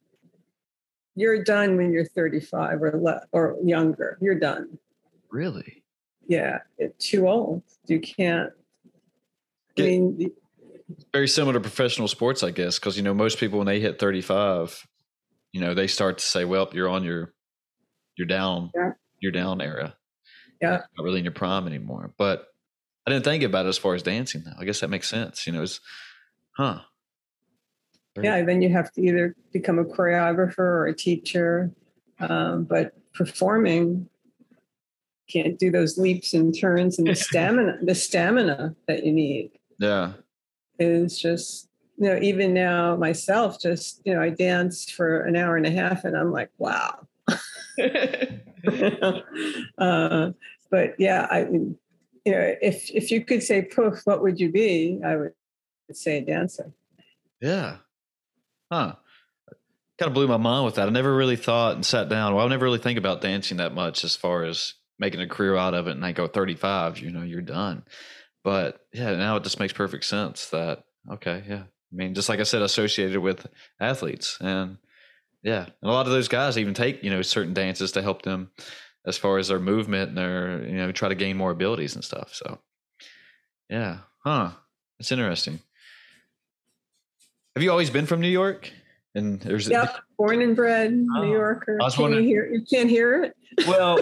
you're 1.19 1.43
done 1.43 1.77
when 1.77 1.91
you're 1.91 2.05
35 2.05 2.81
or 2.81 2.99
le- 2.99 3.25
or 3.31 3.57
younger. 3.63 4.17
You're 4.21 4.39
done. 4.39 4.77
Really? 5.29 5.83
Yeah, 6.27 6.59
it's 6.77 7.09
too 7.09 7.27
old. 7.27 7.63
You 7.87 7.99
can't. 7.99 8.51
I 9.77 9.81
mean, 9.81 10.31
very 11.13 11.27
similar 11.27 11.53
to 11.53 11.59
professional 11.59 12.07
sports, 12.07 12.43
I 12.43 12.51
guess, 12.51 12.79
because 12.79 12.97
you 12.97 13.03
know 13.03 13.13
most 13.13 13.39
people 13.39 13.59
when 13.59 13.67
they 13.67 13.79
hit 13.79 13.99
35, 13.99 14.87
you 15.51 15.61
know 15.61 15.73
they 15.73 15.87
start 15.87 16.19
to 16.19 16.23
say, 16.23 16.45
"Well, 16.45 16.69
you're 16.73 16.89
on 16.89 17.03
your, 17.03 17.33
you're 18.17 18.27
down, 18.27 18.71
yeah. 18.75 18.91
you're 19.19 19.31
down 19.31 19.61
era." 19.61 19.95
Yeah, 20.61 20.81
not 20.97 21.03
really 21.03 21.19
in 21.19 21.25
your 21.25 21.33
prime 21.33 21.67
anymore. 21.67 22.13
But 22.17 22.45
I 23.07 23.11
didn't 23.11 23.23
think 23.25 23.43
about 23.43 23.65
it 23.65 23.69
as 23.69 23.77
far 23.77 23.95
as 23.95 24.03
dancing. 24.03 24.43
Though 24.45 24.53
I 24.59 24.65
guess 24.65 24.81
that 24.81 24.89
makes 24.89 25.09
sense. 25.09 25.47
You 25.47 25.53
know, 25.53 25.63
it's, 25.63 25.79
huh? 26.57 26.81
Yeah, 28.21 28.41
then 28.43 28.61
you 28.61 28.69
have 28.69 28.91
to 28.93 29.01
either 29.01 29.35
become 29.51 29.79
a 29.79 29.85
choreographer 29.85 30.59
or 30.59 30.87
a 30.87 30.95
teacher. 30.95 31.71
Um, 32.19 32.65
but 32.65 32.93
performing 33.13 34.09
can't 35.29 35.57
do 35.59 35.71
those 35.71 35.97
leaps 35.97 36.33
and 36.33 36.57
turns 36.57 36.97
and 36.97 37.07
the 37.07 37.15
stamina, 37.27 37.77
the 37.81 37.95
stamina 37.95 38.75
that 38.87 39.05
you 39.05 39.13
need. 39.13 39.51
Yeah. 39.77 40.13
Is 40.79 41.19
just, 41.19 41.69
you 41.97 42.09
know, 42.09 42.19
even 42.21 42.53
now 42.53 42.95
myself, 42.95 43.59
just, 43.59 44.01
you 44.05 44.13
know, 44.13 44.21
I 44.21 44.29
danced 44.29 44.93
for 44.93 45.21
an 45.21 45.35
hour 45.35 45.57
and 45.57 45.65
a 45.65 45.71
half 45.71 46.03
and 46.03 46.17
I'm 46.17 46.31
like, 46.31 46.49
wow. 46.57 47.07
uh, 49.77 50.31
but 50.71 50.95
yeah, 50.97 51.27
I, 51.29 51.41
you 51.41 51.77
know, 52.25 52.55
if, 52.61 52.89
if 52.91 53.11
you 53.11 53.23
could 53.23 53.43
say 53.43 53.61
poof, 53.61 54.01
what 54.05 54.21
would 54.21 54.39
you 54.39 54.51
be? 54.51 54.99
I 55.05 55.15
would 55.15 55.33
say 55.91 56.17
a 56.17 56.21
dancer. 56.21 56.71
Yeah. 57.41 57.77
Huh. 58.71 58.95
Kind 59.97 60.07
of 60.07 60.13
blew 60.13 60.27
my 60.27 60.37
mind 60.37 60.65
with 60.65 60.75
that. 60.75 60.87
I 60.87 60.91
never 60.91 61.13
really 61.13 61.35
thought 61.35 61.75
and 61.75 61.85
sat 61.85 62.09
down. 62.09 62.33
Well, 62.33 62.45
I 62.45 62.49
never 62.49 62.65
really 62.65 62.79
think 62.79 62.97
about 62.97 63.21
dancing 63.21 63.57
that 63.57 63.73
much 63.73 64.03
as 64.03 64.15
far 64.15 64.43
as 64.43 64.75
making 64.97 65.21
a 65.21 65.27
career 65.27 65.55
out 65.55 65.73
of 65.73 65.87
it. 65.87 65.91
And 65.91 66.05
I 66.05 66.11
go 66.11 66.27
35, 66.27 66.99
you 66.99 67.11
know, 67.11 67.23
you're 67.23 67.41
done. 67.41 67.83
But 68.43 68.85
yeah, 68.93 69.15
now 69.15 69.35
it 69.35 69.43
just 69.43 69.59
makes 69.59 69.73
perfect 69.73 70.05
sense 70.05 70.49
that, 70.49 70.83
okay, 71.11 71.43
yeah. 71.47 71.63
I 71.63 71.95
mean, 71.95 72.13
just 72.13 72.29
like 72.29 72.39
I 72.39 72.43
said, 72.43 72.61
associated 72.61 73.19
with 73.19 73.47
athletes. 73.79 74.37
And 74.39 74.77
yeah, 75.43 75.63
and 75.63 75.89
a 75.89 75.91
lot 75.91 76.05
of 76.05 76.11
those 76.11 76.27
guys 76.27 76.57
even 76.57 76.73
take, 76.73 77.03
you 77.03 77.09
know, 77.09 77.21
certain 77.21 77.53
dances 77.53 77.93
to 77.93 78.01
help 78.01 78.21
them 78.21 78.51
as 79.05 79.17
far 79.17 79.37
as 79.37 79.47
their 79.47 79.59
movement 79.59 80.09
and 80.09 80.17
their, 80.17 80.65
you 80.65 80.75
know, 80.75 80.91
try 80.91 81.09
to 81.09 81.15
gain 81.15 81.35
more 81.35 81.51
abilities 81.51 81.95
and 81.95 82.03
stuff. 82.03 82.33
So 82.33 82.59
yeah, 83.69 83.99
huh. 84.23 84.51
It's 84.99 85.11
interesting. 85.11 85.59
Have 87.59 87.63
you 87.65 87.71
always 87.71 87.89
been 87.89 88.05
from 88.05 88.21
New 88.21 88.29
York? 88.29 88.71
And 89.15 89.37
there's 89.41 89.67
yep, 89.67 89.97
born 90.17 90.41
and 90.41 90.55
bred 90.55 90.93
oh, 90.93 91.21
New 91.21 91.33
Yorker. 91.33 91.77
Can 91.93 92.13
you 92.13 92.21
hear? 92.21 92.47
You 92.47 92.61
can't 92.63 92.89
hear 92.89 93.21
it. 93.21 93.35
Well, 93.67 93.99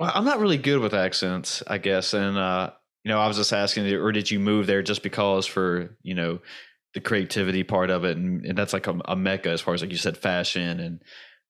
I'm 0.00 0.24
not 0.24 0.40
really 0.40 0.56
good 0.56 0.80
with 0.80 0.94
accents, 0.94 1.62
I 1.66 1.76
guess. 1.76 2.14
And 2.14 2.38
uh, 2.38 2.70
you 3.04 3.10
know, 3.10 3.18
I 3.18 3.28
was 3.28 3.36
just 3.36 3.52
asking, 3.52 3.92
or 3.92 4.10
did 4.10 4.30
you 4.30 4.40
move 4.40 4.66
there 4.66 4.82
just 4.82 5.02
because 5.02 5.44
for 5.44 5.98
you 6.02 6.14
know 6.14 6.38
the 6.94 7.02
creativity 7.02 7.62
part 7.62 7.90
of 7.90 8.06
it, 8.06 8.16
and, 8.16 8.42
and 8.46 8.56
that's 8.56 8.72
like 8.72 8.86
a, 8.86 8.98
a, 9.04 9.16
mecca 9.16 9.50
as 9.50 9.60
far 9.60 9.74
as 9.74 9.82
like 9.82 9.90
you 9.90 9.98
said, 9.98 10.16
fashion 10.16 10.80
and 10.80 11.02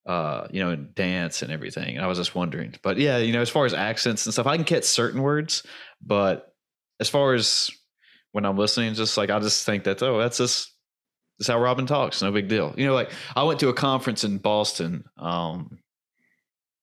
uh, 0.07 0.49
you 0.51 0.61
know, 0.61 0.71
and 0.71 0.93
dance 0.93 1.43
and 1.43 1.53
everything. 1.53 1.95
And 1.95 2.05
I 2.05 2.09
was 2.09 2.19
just 2.19 2.35
wondering, 2.35 2.75
but 2.83 2.99
yeah, 2.99 3.19
you 3.19 3.33
know, 3.33 3.43
as 3.43 3.49
far 3.49 3.65
as 3.65 3.75
accents 3.75 4.27
and 4.27 4.33
stuff, 4.33 4.49
I 4.49 4.57
can 4.57 4.65
catch 4.65 4.85
certain 4.85 5.23
words, 5.23 5.63
but 6.05 6.53
as 6.99 7.09
far 7.09 7.33
as 7.35 7.71
when 8.33 8.45
I'm 8.45 8.59
listening, 8.59 8.95
just 8.95 9.17
like 9.17 9.31
I 9.31 9.39
just 9.39 9.65
think 9.65 9.85
that 9.85 10.03
oh, 10.03 10.19
that's 10.19 10.39
just 10.39 10.73
that's 11.39 11.49
how 11.49 11.61
Robin 11.61 11.87
talks. 11.87 12.23
No 12.23 12.31
big 12.33 12.49
deal. 12.49 12.75
You 12.77 12.87
know, 12.87 12.95
like 12.95 13.11
I 13.35 13.43
went 13.45 13.61
to 13.61 13.69
a 13.69 13.75
conference 13.75 14.25
in 14.25 14.39
Boston 14.39 15.05
um, 15.19 15.79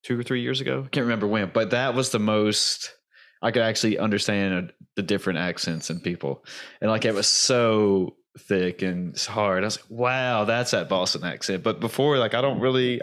two 0.03 0.19
or 0.19 0.23
three 0.23 0.41
years 0.41 0.61
ago. 0.61 0.83
I 0.85 0.89
can't 0.89 1.05
remember 1.05 1.27
when, 1.27 1.51
but 1.53 1.71
that 1.71 1.93
was 1.93 2.09
the 2.09 2.19
most 2.19 2.93
I 3.41 3.51
could 3.51 3.61
actually 3.61 3.97
understand 3.97 4.73
the 4.95 5.01
different 5.01 5.39
accents 5.39 5.89
and 5.89 6.03
people. 6.03 6.43
And 6.81 6.91
like 6.91 7.05
it 7.05 7.13
was 7.13 7.27
so 7.27 8.15
thick 8.37 8.81
and 8.81 9.17
hard. 9.17 9.63
I 9.63 9.67
was 9.67 9.77
like, 9.77 9.89
wow, 9.89 10.45
that's 10.45 10.71
that 10.71 10.89
Boston 10.89 11.23
accent. 11.23 11.63
But 11.63 11.79
before, 11.79 12.17
like, 12.17 12.33
I 12.33 12.41
don't 12.41 12.59
really, 12.59 13.01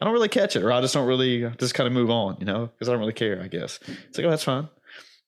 I 0.00 0.04
don't 0.04 0.12
really 0.12 0.28
catch 0.28 0.56
it, 0.56 0.62
or 0.62 0.72
I 0.72 0.80
just 0.80 0.94
don't 0.94 1.06
really 1.06 1.48
just 1.58 1.74
kind 1.74 1.86
of 1.86 1.92
move 1.92 2.10
on, 2.10 2.36
you 2.40 2.46
know, 2.46 2.66
because 2.66 2.88
I 2.88 2.92
don't 2.92 3.00
really 3.00 3.12
care. 3.12 3.40
I 3.42 3.48
guess 3.48 3.78
it's 4.08 4.18
like, 4.18 4.26
oh, 4.26 4.30
that's 4.30 4.44
fine. 4.44 4.68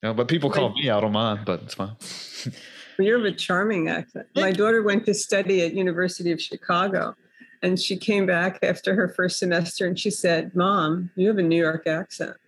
You 0.03 0.09
know, 0.09 0.15
but 0.15 0.29
people 0.29 0.51
call 0.51 0.75
me, 0.75 0.91
I 0.91 1.01
don't 1.01 1.13
mind, 1.13 1.45
but 1.45 1.63
it's 1.63 1.75
fine. 1.75 1.97
You 2.99 3.15
have 3.17 3.25
a 3.25 3.33
charming 3.33 3.89
accent. 3.89 4.27
My 4.37 4.53
daughter 4.53 4.83
went 4.83 5.07
to 5.07 5.15
study 5.15 5.63
at 5.63 5.75
University 5.75 6.33
of 6.33 6.41
Chicago, 6.41 7.15
and 7.63 7.79
she 7.81 7.97
came 7.97 8.27
back 8.27 8.59
after 8.63 8.95
her 8.95 9.09
first 9.09 9.39
semester 9.39 9.87
and 9.87 9.99
she 9.99 10.11
said, 10.11 10.55
"Mom, 10.55 11.11
you 11.17 11.29
have 11.29 11.39
a 11.39 11.43
New 11.43 11.61
York 11.61 11.87
accent." 11.87 12.37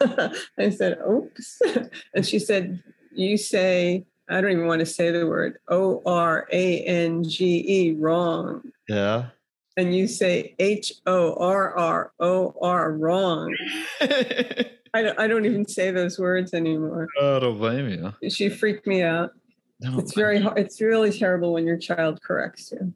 I 0.58 0.70
said, 0.70 0.98
"Oops," 1.08 1.62
and 2.14 2.26
she 2.26 2.38
said, 2.38 2.82
"You 3.12 3.36
say." 3.36 4.04
I 4.30 4.42
don't 4.42 4.52
even 4.52 4.66
want 4.66 4.80
to 4.80 4.86
say 4.86 5.10
the 5.10 5.26
word 5.26 5.58
O 5.68 6.02
R 6.04 6.46
A 6.52 6.80
N 6.80 7.24
G 7.24 7.64
E 7.66 7.92
wrong. 7.94 8.60
Yeah. 8.86 9.28
And 9.78 9.96
you 9.96 10.06
say 10.06 10.54
H 10.58 10.92
O 11.06 11.32
R 11.36 11.74
R 11.74 12.12
O 12.20 12.54
R 12.60 12.92
wrong. 12.92 13.56
I 14.98 15.02
don't, 15.02 15.20
I 15.20 15.26
don't 15.28 15.46
even 15.46 15.68
say 15.68 15.92
those 15.92 16.18
words 16.18 16.52
anymore. 16.52 17.06
Oh, 17.20 17.36
I 17.36 17.38
don't 17.38 17.58
blame 17.58 17.88
you. 17.88 18.30
She 18.30 18.48
freaked 18.48 18.84
me 18.84 19.02
out. 19.02 19.30
It's 19.80 20.12
very 20.12 20.40
hard. 20.40 20.58
It's 20.58 20.80
really 20.80 21.16
terrible 21.16 21.52
when 21.52 21.66
your 21.66 21.76
child 21.76 22.20
corrects 22.20 22.72
you. 22.72 22.92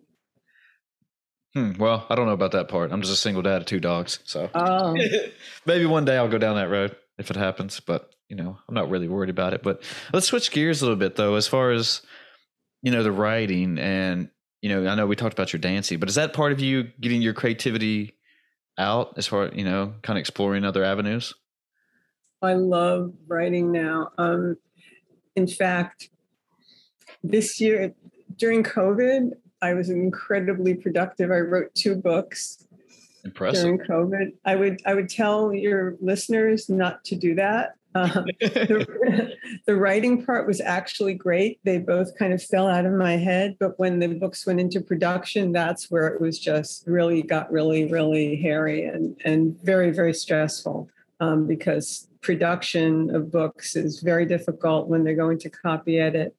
Hmm, 1.55 1.79
well, 1.79 2.05
I 2.11 2.17
don't 2.17 2.27
know 2.27 2.33
about 2.33 2.53
that 2.53 2.69
part. 2.69 2.91
I'm 2.91 3.03
just 3.03 3.13
a 3.13 3.17
single 3.17 3.43
dad 3.43 3.61
of 3.61 3.67
two 3.67 3.79
dogs, 3.79 4.19
so 4.25 4.51
oh. 4.53 4.97
maybe 5.67 5.87
one 5.87 6.05
day 6.05 6.17
I'll 6.17 6.27
go 6.27 6.39
down 6.39 6.57
that 6.57 6.71
road 6.71 6.97
if 7.19 7.31
it 7.31 7.37
happens. 7.37 7.79
But 7.79 8.13
you 8.29 8.35
know, 8.35 8.59
I'm 8.69 8.75
not 8.75 8.91
really 8.91 9.07
worried 9.07 9.31
about 9.31 9.55
it. 9.55 9.63
But 9.63 9.85
let's 10.13 10.27
switch 10.27 10.51
gears 10.51 10.83
a 10.83 10.87
little 10.87 10.99
bit, 10.99 11.15
though, 11.15 11.37
as 11.37 11.47
far 11.47 11.71
as 11.71 12.03
you 12.83 12.91
know, 12.91 13.05
the 13.05 13.13
writing 13.13 13.79
and 13.79 14.29
you 14.61 14.71
know, 14.71 14.91
I 14.91 14.97
know 14.97 15.07
we 15.07 15.15
talked 15.15 15.35
about 15.35 15.53
your 15.53 15.61
dancing, 15.61 16.01
but 16.01 16.09
is 16.09 16.17
that 16.17 16.33
part 16.33 16.51
of 16.51 16.59
you 16.59 16.89
getting 17.01 17.23
your 17.23 17.35
creativity 17.35 18.15
out 18.77 19.15
as 19.19 19.29
far 19.29 19.51
you 19.55 19.65
know, 19.65 19.95
kind 20.03 20.19
of 20.19 20.21
exploring 20.21 20.65
other 20.65 20.83
avenues? 20.83 21.35
I 22.43 22.55
love 22.55 23.13
writing 23.29 23.71
now. 23.71 24.11
Um, 24.19 24.57
in 25.37 25.47
fact, 25.47 26.11
this 27.23 27.61
year 27.61 27.95
during 28.37 28.63
COVID, 28.63 29.33
I 29.61 29.75
was 29.75 29.91
incredibly 29.91 30.75
productive. 30.75 31.31
I 31.31 31.39
wrote 31.39 31.75
two 31.75 31.95
books 31.95 32.67
Impressive. 33.25 33.63
during 33.63 33.79
COVID. 33.79 34.33
I 34.45 34.57
would 34.57 34.83
I 34.85 34.95
would 34.95 35.09
tell 35.09 35.55
your 35.55 35.97
listeners 36.01 36.69
not 36.69 37.05
to 37.05 37.17
do 37.17 37.37
that. 37.37 37.75
Um, 37.95 38.25
the, 38.41 39.37
the, 39.67 39.77
writing 39.77 40.25
part 40.25 40.47
was 40.47 40.63
actually 40.63 41.13
great. 41.13 41.61
They 41.63 41.77
both 41.77 42.17
kind 42.19 42.33
of 42.33 42.43
fell 42.43 42.67
out 42.67 42.87
of 42.87 42.93
my 42.95 43.19
head, 43.19 43.57
but 43.61 43.79
when 43.79 43.99
the 43.99 44.09
books 44.09 44.47
went 44.47 44.61
into 44.61 44.81
production, 44.81 45.53
that's 45.53 45.91
where 45.91 46.09
it 46.09 46.19
was 46.19 46.39
just 46.39 46.87
really 46.87 47.23
got 47.23 47.53
really 47.53 47.85
really 47.93 48.37
hairy 48.37 48.85
and 48.85 49.21
and 49.25 49.63
very 49.63 49.91
very 49.91 50.15
stressful 50.15 50.89
um, 51.23 51.47
because 51.47 52.09
production 52.21 53.15
of 53.15 53.31
books 53.31 53.77
is 53.77 54.01
very 54.01 54.27
difficult 54.27 54.89
when 54.89 55.05
they're 55.05 55.15
going 55.15 55.39
to 55.39 55.49
copy 55.49 56.01
edit. 56.01 56.35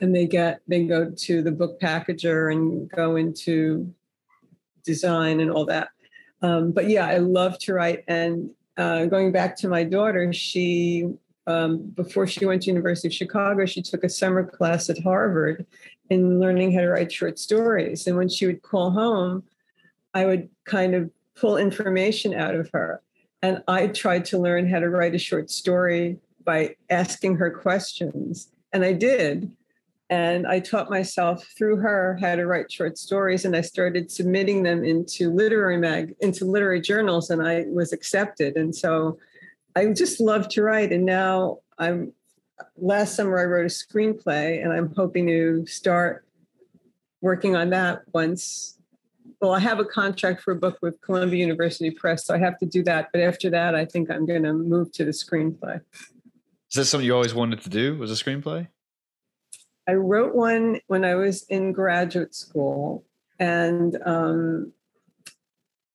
And 0.00 0.14
they 0.14 0.26
get 0.26 0.60
they 0.68 0.84
go 0.84 1.10
to 1.10 1.42
the 1.42 1.50
book 1.50 1.80
packager 1.80 2.52
and 2.52 2.88
go 2.90 3.16
into 3.16 3.92
design 4.84 5.40
and 5.40 5.50
all 5.50 5.64
that. 5.66 5.88
Um, 6.42 6.70
but 6.70 6.90
yeah 6.90 7.06
i 7.06 7.16
love 7.16 7.58
to 7.60 7.72
write. 7.72 8.04
And 8.08 8.50
uh, 8.76 9.06
going 9.06 9.32
back 9.32 9.56
to 9.58 9.68
my 9.68 9.84
daughter 9.84 10.30
she 10.34 11.06
um, 11.46 11.78
before 11.94 12.26
she 12.26 12.44
went 12.44 12.62
to 12.62 12.70
university 12.70 13.08
of 13.08 13.14
chicago 13.14 13.64
she 13.64 13.80
took 13.80 14.04
a 14.04 14.08
summer 14.08 14.44
class 14.44 14.90
at 14.90 14.98
harvard 14.98 15.64
in 16.10 16.40
learning 16.40 16.72
how 16.72 16.82
to 16.82 16.88
write 16.88 17.10
short 17.10 17.38
stories. 17.38 18.06
And 18.06 18.18
when 18.18 18.28
she 18.28 18.44
would 18.46 18.60
call 18.60 18.90
home 18.90 19.44
i 20.12 20.26
would 20.26 20.50
kind 20.66 20.94
of 20.94 21.10
pull 21.40 21.56
information 21.56 22.34
out 22.34 22.54
of 22.54 22.68
her 22.74 23.00
and 23.42 23.62
i 23.68 23.86
tried 23.86 24.24
to 24.24 24.38
learn 24.38 24.68
how 24.68 24.78
to 24.78 24.88
write 24.88 25.14
a 25.14 25.18
short 25.18 25.50
story 25.50 26.18
by 26.44 26.74
asking 26.90 27.36
her 27.36 27.50
questions 27.50 28.50
and 28.72 28.84
i 28.84 28.92
did 28.92 29.50
and 30.08 30.46
I 30.46 30.60
taught 30.60 30.88
myself 30.88 31.44
through 31.58 31.76
her 31.78 32.16
how 32.20 32.36
to 32.36 32.46
write 32.46 32.70
short 32.70 32.96
stories, 32.96 33.44
and 33.44 33.56
I 33.56 33.60
started 33.60 34.10
submitting 34.10 34.62
them 34.62 34.84
into 34.84 35.30
literary 35.30 35.78
mag 35.78 36.14
into 36.20 36.44
literary 36.44 36.80
journals, 36.80 37.30
and 37.30 37.46
I 37.46 37.64
was 37.68 37.92
accepted. 37.92 38.56
And 38.56 38.74
so 38.74 39.18
I 39.74 39.86
just 39.86 40.20
love 40.20 40.48
to 40.50 40.62
write. 40.62 40.92
And 40.92 41.04
now 41.04 41.58
I'm 41.78 42.12
last 42.76 43.16
summer 43.16 43.38
I 43.38 43.44
wrote 43.44 43.66
a 43.66 43.68
screenplay, 43.68 44.62
and 44.62 44.72
I'm 44.72 44.94
hoping 44.94 45.26
to 45.26 45.66
start 45.66 46.24
working 47.20 47.56
on 47.56 47.70
that 47.70 48.02
once. 48.12 48.75
Well, 49.40 49.52
I 49.52 49.60
have 49.60 49.78
a 49.78 49.84
contract 49.84 50.42
for 50.42 50.52
a 50.52 50.56
book 50.56 50.78
with 50.80 51.00
Columbia 51.02 51.40
University 51.40 51.90
Press, 51.90 52.24
so 52.24 52.34
I 52.34 52.38
have 52.38 52.58
to 52.58 52.66
do 52.66 52.82
that. 52.84 53.08
But 53.12 53.20
after 53.20 53.50
that, 53.50 53.74
I 53.74 53.84
think 53.84 54.10
I'm 54.10 54.24
going 54.24 54.44
to 54.44 54.52
move 54.52 54.92
to 54.92 55.04
the 55.04 55.10
screenplay. 55.10 55.80
Is 56.70 56.74
that 56.74 56.86
something 56.86 57.06
you 57.06 57.14
always 57.14 57.34
wanted 57.34 57.60
to 57.62 57.68
do? 57.68 57.96
Was 57.98 58.10
a 58.10 58.22
screenplay? 58.22 58.68
I 59.88 59.94
wrote 59.94 60.34
one 60.34 60.80
when 60.86 61.04
I 61.04 61.14
was 61.14 61.44
in 61.44 61.72
graduate 61.72 62.34
school, 62.34 63.04
and 63.38 63.98
um, 64.04 64.72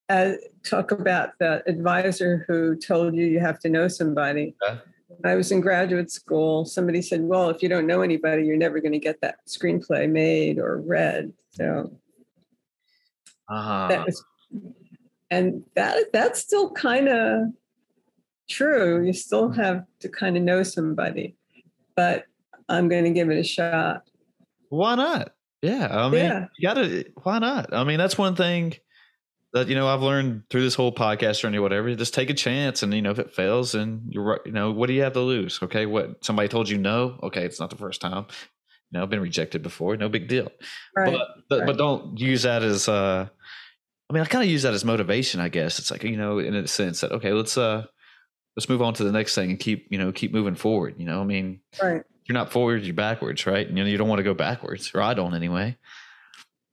uh, 0.08 0.34
talk 0.64 0.92
about 0.92 1.32
the 1.39 1.64
advisor 1.68 2.46
who 2.48 2.76
told 2.76 3.16
you 3.16 3.26
you 3.26 3.39
have 3.39 3.60
to 3.60 3.70
know 3.70 3.88
somebody. 3.88 4.56
Yeah. 4.62 4.78
I 5.26 5.36
was 5.36 5.52
in 5.52 5.62
graduate 5.62 6.12
school, 6.12 6.64
somebody 6.66 7.02
said, 7.02 7.24
"Well, 7.24 7.50
if 7.50 7.62
you 7.62 7.70
don't 7.70 7.88
know 7.88 8.02
anybody, 8.02 8.46
you're 8.46 8.56
never 8.56 8.80
going 8.80 8.94
to 8.94 9.00
get 9.00 9.20
that 9.22 9.46
screenplay 9.48 10.10
made 10.10 10.58
or 10.58 10.78
read." 10.80 11.34
So 11.50 11.92
uh-huh. 13.52 13.88
that 13.89 14.06
was, 14.06 14.24
and 15.30 15.64
that 15.76 16.14
that's 16.14 16.39
still 16.39 16.72
kind 16.72 17.10
of 17.10 17.47
true. 18.49 19.06
You 19.06 19.14
still 19.14 19.49
have 19.52 19.86
to 19.99 20.10
kind 20.10 20.38
of 20.38 20.43
know 20.43 20.64
somebody, 20.64 21.36
but 21.95 22.26
I'm 22.70 22.88
going 22.88 23.04
to 23.04 23.12
give 23.12 23.30
it 23.30 23.38
a 23.38 23.43
shot. 23.43 24.04
Why 24.70 24.95
not? 24.95 25.34
Yeah, 25.62 25.88
I 25.91 26.10
mean, 26.10 26.26
yeah. 26.26 26.45
you 26.58 26.68
gotta. 26.68 27.06
Why 27.22 27.38
not? 27.39 27.74
I 27.74 27.84
mean, 27.84 27.99
that's 27.99 28.18
one 28.18 28.36
thing 28.36 28.74
that 29.54 29.68
you 29.68 29.76
know 29.76 29.88
I've 29.88 30.02
learned 30.02 30.43
through 30.49 30.64
this 30.64 30.74
whole 30.74 30.91
podcast 30.91 31.39
journey, 31.41 31.60
whatever. 31.60 31.93
Just 31.93 32.16
take 32.16 32.32
a 32.32 32.34
chance, 32.34 32.82
and 32.82 32.91
you 32.93 33.02
know 33.02 33.12
if 33.12 33.20
it 33.20 33.36
fails, 33.36 33.76
and 33.76 34.02
you're 34.10 34.24
right. 34.24 34.39
You 34.45 34.54
know 34.54 34.72
what 34.72 34.88
do 34.88 34.93
you 34.93 35.04
have 35.04 35.14
to 35.14 35.20
lose? 35.20 35.60
Okay, 35.62 35.86
what 35.86 36.26
somebody 36.26 36.47
told 36.47 36.68
you 36.68 36.80
no? 36.80 37.20
Okay, 37.22 37.45
it's 37.45 37.60
not 37.60 37.70
the 37.70 37.76
first 37.76 38.02
time. 38.02 38.26
You 38.89 38.97
know, 38.97 39.04
I've 39.04 39.10
been 39.10 39.22
rejected 39.22 39.62
before. 39.62 39.95
No 39.97 40.10
big 40.10 40.28
deal. 40.28 40.52
Right. 40.95 41.14
But 41.14 41.28
but, 41.47 41.60
right. 41.60 41.68
but 41.68 41.78
don't 41.78 42.20
use 42.20 42.43
that 42.43 42.64
as. 42.64 42.89
uh 42.89 43.28
I 44.12 44.14
mean, 44.14 44.24
I 44.24 44.26
kind 44.26 44.43
of 44.43 44.49
use 44.49 44.64
that 44.64 44.74
as 44.74 44.84
motivation. 44.84 45.39
I 45.39 45.47
guess 45.47 45.80
it's 45.80 45.89
like 45.89 46.03
you 46.03 46.18
know, 46.18 46.39
in 46.39 46.53
a 46.53 46.68
sense 46.68 46.99
that 46.99 47.14
okay, 47.14 47.32
let's 47.32 47.57
uh 47.57 47.86
let's 48.57 48.68
move 48.68 48.82
on 48.82 48.93
to 48.95 49.05
the 49.05 49.12
next 49.12 49.36
thing 49.36 49.51
and 49.51 49.59
keep 49.59 49.88
you 49.89 49.97
know 49.97 50.12
keep 50.12 50.34
moving 50.34 50.55
forward. 50.55 50.95
You 50.97 51.05
know, 51.05 51.22
I 51.22 51.24
mean, 51.24 51.62
right. 51.82 52.03
You're 52.26 52.38
not 52.38 52.51
forward, 52.51 52.84
you're 52.84 52.93
backwards, 52.93 53.45
right? 53.45 53.66
And, 53.68 53.78
You 53.78 53.84
know, 53.84 53.89
you 53.89 53.97
don't 53.97 54.09
want 54.09 54.20
to 54.20 54.24
go 54.24 54.34
backwards, 54.34 54.91
or 54.93 55.01
I 55.01 55.14
don't 55.14 55.34
anyway 55.34 55.78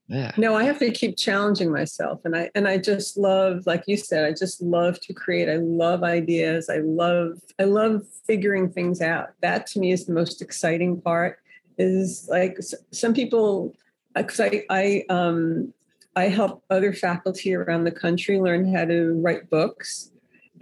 yeah 0.09 0.31
no 0.37 0.55
i 0.55 0.63
have 0.63 0.79
to 0.79 0.89
keep 0.89 1.15
challenging 1.15 1.71
myself 1.71 2.19
and 2.25 2.35
i 2.35 2.49
and 2.55 2.67
i 2.67 2.77
just 2.77 3.15
love 3.15 3.65
like 3.67 3.83
you 3.85 3.95
said 3.95 4.25
i 4.25 4.31
just 4.31 4.59
love 4.59 4.99
to 4.99 5.13
create 5.13 5.47
i 5.47 5.57
love 5.57 6.03
ideas 6.03 6.67
i 6.67 6.77
love 6.77 7.39
i 7.59 7.63
love 7.63 8.01
figuring 8.25 8.69
things 8.69 9.01
out 9.01 9.29
that 9.41 9.67
to 9.67 9.79
me 9.79 9.91
is 9.91 10.05
the 10.05 10.11
most 10.11 10.41
exciting 10.41 10.99
part 10.99 11.37
is 11.77 12.27
like 12.29 12.57
some 12.91 13.13
people 13.13 13.75
because 14.15 14.39
uh, 14.39 14.45
i 14.45 14.65
i 14.71 15.05
um 15.09 15.71
i 16.19 16.27
help 16.27 16.63
other 16.69 16.93
faculty 16.93 17.53
around 17.53 17.83
the 17.83 17.91
country 17.91 18.39
learn 18.39 18.73
how 18.73 18.85
to 18.85 19.13
write 19.23 19.49
books 19.49 20.11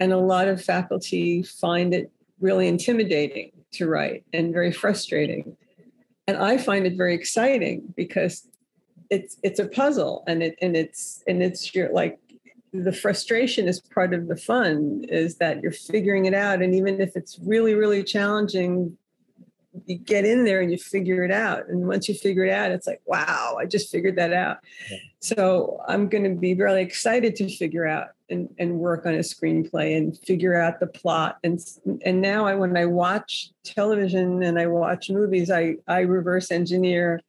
and 0.00 0.12
a 0.12 0.18
lot 0.18 0.48
of 0.48 0.62
faculty 0.62 1.42
find 1.42 1.92
it 1.92 2.10
really 2.40 2.68
intimidating 2.68 3.50
to 3.72 3.88
write 3.88 4.24
and 4.32 4.52
very 4.52 4.72
frustrating. 4.72 5.56
And 6.26 6.36
i 6.36 6.58
find 6.58 6.86
it 6.86 6.96
very 6.96 7.14
exciting 7.14 7.94
because 7.96 8.46
it's 9.10 9.38
it's 9.42 9.58
a 9.58 9.66
puzzle 9.66 10.24
and 10.26 10.42
it 10.42 10.56
and 10.60 10.76
it's 10.76 11.22
and 11.26 11.42
it's 11.42 11.74
your 11.74 11.90
like 11.92 12.18
the 12.74 12.92
frustration 12.92 13.66
is 13.66 13.80
part 13.80 14.12
of 14.12 14.28
the 14.28 14.36
fun 14.36 15.02
is 15.08 15.36
that 15.36 15.62
you're 15.62 15.72
figuring 15.72 16.26
it 16.26 16.34
out 16.34 16.60
and 16.60 16.74
even 16.74 17.00
if 17.00 17.16
it's 17.16 17.38
really 17.42 17.74
really 17.74 18.04
challenging 18.04 18.94
you 19.86 19.96
get 19.96 20.24
in 20.24 20.44
there 20.44 20.60
and 20.60 20.70
you 20.70 20.78
figure 20.78 21.24
it 21.24 21.30
out 21.30 21.68
and 21.68 21.86
once 21.86 22.08
you 22.08 22.14
figure 22.14 22.44
it 22.44 22.52
out 22.52 22.70
it's 22.70 22.86
like 22.86 23.00
wow 23.06 23.56
i 23.60 23.64
just 23.64 23.90
figured 23.90 24.16
that 24.16 24.32
out 24.32 24.58
yeah. 24.90 24.98
so 25.20 25.80
i'm 25.88 26.08
going 26.08 26.24
to 26.24 26.34
be 26.34 26.54
really 26.54 26.82
excited 26.82 27.34
to 27.36 27.48
figure 27.48 27.86
out 27.86 28.08
and, 28.30 28.48
and 28.58 28.78
work 28.78 29.06
on 29.06 29.14
a 29.14 29.18
screenplay 29.18 29.96
and 29.96 30.18
figure 30.18 30.60
out 30.60 30.80
the 30.80 30.86
plot 30.86 31.38
and 31.42 31.60
and 32.04 32.20
now 32.20 32.46
i 32.46 32.54
when 32.54 32.76
i 32.76 32.84
watch 32.84 33.50
television 33.64 34.42
and 34.42 34.58
i 34.58 34.66
watch 34.66 35.10
movies 35.10 35.50
i 35.50 35.74
i 35.86 36.00
reverse 36.00 36.50
engineer 36.50 37.20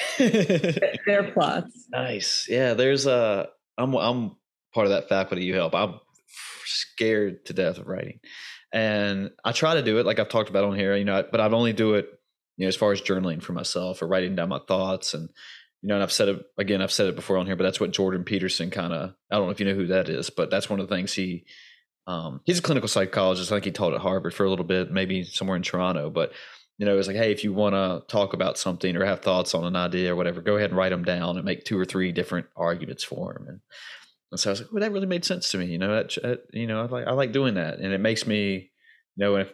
their 0.18 1.30
plots. 1.32 1.86
Nice. 1.90 2.46
Yeah, 2.48 2.74
there's 2.74 3.06
a 3.06 3.48
I'm 3.76 3.94
I'm 3.94 4.36
part 4.74 4.86
of 4.86 4.92
that 4.92 5.08
faculty 5.08 5.44
you 5.44 5.54
help. 5.54 5.74
I'm 5.74 6.00
scared 6.64 7.44
to 7.46 7.52
death 7.52 7.78
of 7.78 7.86
writing. 7.86 8.20
And 8.72 9.30
I 9.44 9.52
try 9.52 9.74
to 9.74 9.82
do 9.82 9.98
it 9.98 10.06
like 10.06 10.18
I've 10.18 10.28
talked 10.28 10.48
about 10.50 10.64
on 10.64 10.76
here, 10.76 10.96
you 10.96 11.04
know, 11.04 11.24
but 11.30 11.40
I've 11.40 11.52
only 11.52 11.72
do 11.72 11.94
it, 11.94 12.08
you 12.56 12.64
know, 12.64 12.68
as 12.68 12.76
far 12.76 12.92
as 12.92 13.02
journaling 13.02 13.42
for 13.42 13.52
myself 13.52 14.00
or 14.00 14.06
writing 14.06 14.34
down 14.34 14.48
my 14.48 14.60
thoughts 14.66 15.14
and 15.14 15.28
you 15.82 15.88
know, 15.88 15.94
and 15.94 16.02
I've 16.02 16.12
said 16.12 16.28
it 16.28 16.46
again, 16.56 16.80
I've 16.80 16.92
said 16.92 17.08
it 17.08 17.16
before 17.16 17.36
on 17.36 17.46
here, 17.46 17.56
but 17.56 17.64
that's 17.64 17.80
what 17.80 17.90
Jordan 17.90 18.22
Peterson 18.24 18.70
kind 18.70 18.92
of 18.92 19.14
I 19.30 19.36
don't 19.36 19.46
know 19.46 19.50
if 19.50 19.60
you 19.60 19.66
know 19.66 19.74
who 19.74 19.88
that 19.88 20.08
is, 20.08 20.30
but 20.30 20.48
that's 20.48 20.70
one 20.70 20.80
of 20.80 20.88
the 20.88 20.94
things 20.94 21.12
he 21.12 21.44
um 22.06 22.40
he's 22.44 22.60
a 22.60 22.62
clinical 22.62 22.88
psychologist. 22.88 23.50
I 23.50 23.56
think 23.56 23.64
he 23.64 23.72
taught 23.72 23.94
at 23.94 24.00
Harvard 24.00 24.32
for 24.32 24.44
a 24.44 24.50
little 24.50 24.64
bit, 24.64 24.90
maybe 24.90 25.24
somewhere 25.24 25.56
in 25.56 25.62
Toronto, 25.62 26.08
but 26.08 26.32
you 26.78 26.86
know, 26.86 26.98
it's 26.98 27.06
like, 27.06 27.16
hey, 27.16 27.30
if 27.30 27.44
you 27.44 27.52
want 27.52 27.74
to 27.74 28.02
talk 28.08 28.32
about 28.32 28.58
something 28.58 28.96
or 28.96 29.04
have 29.04 29.20
thoughts 29.20 29.54
on 29.54 29.64
an 29.64 29.76
idea 29.76 30.12
or 30.12 30.16
whatever, 30.16 30.40
go 30.40 30.56
ahead 30.56 30.70
and 30.70 30.76
write 30.76 30.88
them 30.88 31.04
down 31.04 31.36
and 31.36 31.44
make 31.44 31.64
two 31.64 31.78
or 31.78 31.84
three 31.84 32.12
different 32.12 32.46
arguments 32.56 33.04
for 33.04 33.34
them. 33.34 33.46
And, 33.46 33.60
and 34.32 34.40
so 34.40 34.48
I 34.48 34.52
was 34.52 34.60
like, 34.62 34.72
well, 34.72 34.80
that 34.80 34.92
really 34.92 35.06
made 35.06 35.26
sense 35.26 35.50
to 35.50 35.58
me. 35.58 35.66
You 35.66 35.78
know, 35.78 35.94
that, 35.94 36.16
that, 36.22 36.40
you 36.52 36.66
know, 36.66 36.80
I 36.80 36.86
like 36.86 37.06
I 37.06 37.12
like 37.12 37.32
doing 37.32 37.54
that, 37.54 37.78
and 37.78 37.92
it 37.92 38.00
makes 38.00 38.26
me, 38.26 38.70
you 39.16 39.24
know, 39.24 39.36
if 39.36 39.52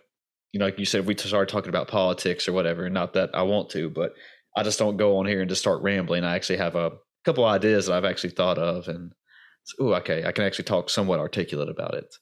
you 0.53 0.61
know, 0.61 0.67
like 0.67 0.79
you 0.79 0.85
said, 0.85 1.01
if 1.01 1.07
we 1.07 1.17
start 1.17 1.49
talking 1.49 1.69
about 1.69 1.89
politics 1.89 2.47
or 2.49 2.53
whatever, 2.53 2.89
not 2.89 3.13
that 3.15 3.31
I 3.35 3.43
want 3.43 3.71
to, 3.71 3.91
but 3.91 4.15
I 4.57 4.63
just 4.63 4.79
don't 4.79 4.97
go 4.97 5.19
on 5.19 5.27
here 5.27 5.41
and 5.41 5.49
just 5.49 5.61
start 5.61 5.83
rambling. 5.83 6.23
I 6.23 6.37
actually 6.37 6.59
have 6.59 6.77
a 6.77 6.93
couple 7.25 7.45
ideas 7.45 7.87
that 7.87 7.95
I've 7.95 8.05
actually 8.05 8.31
thought 8.31 8.57
of, 8.57 8.87
and 8.87 9.13
oh, 9.81 9.95
okay, 9.95 10.25
I 10.25 10.31
can 10.31 10.45
actually 10.45 10.65
talk 10.65 10.91
somewhat 10.91 11.19
articulate 11.19 11.69
about 11.69 11.95
it. 11.95 12.15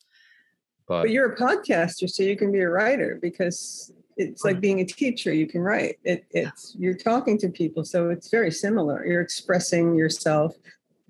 But, 0.88 1.02
but 1.02 1.11
you're 1.11 1.32
a 1.32 1.36
podcaster, 1.36 2.09
so 2.09 2.22
you 2.22 2.36
can 2.38 2.50
be 2.52 2.61
a 2.61 2.70
writer 2.70 3.18
because 3.20 3.92
it's 4.16 4.44
like 4.44 4.61
being 4.61 4.80
a 4.80 4.84
teacher 4.84 5.32
you 5.32 5.46
can 5.46 5.61
write 5.61 5.98
it, 6.04 6.24
it's 6.30 6.74
you're 6.78 6.96
talking 6.96 7.36
to 7.36 7.48
people 7.48 7.84
so 7.84 8.09
it's 8.09 8.30
very 8.30 8.50
similar 8.50 9.04
you're 9.04 9.20
expressing 9.20 9.94
yourself 9.94 10.57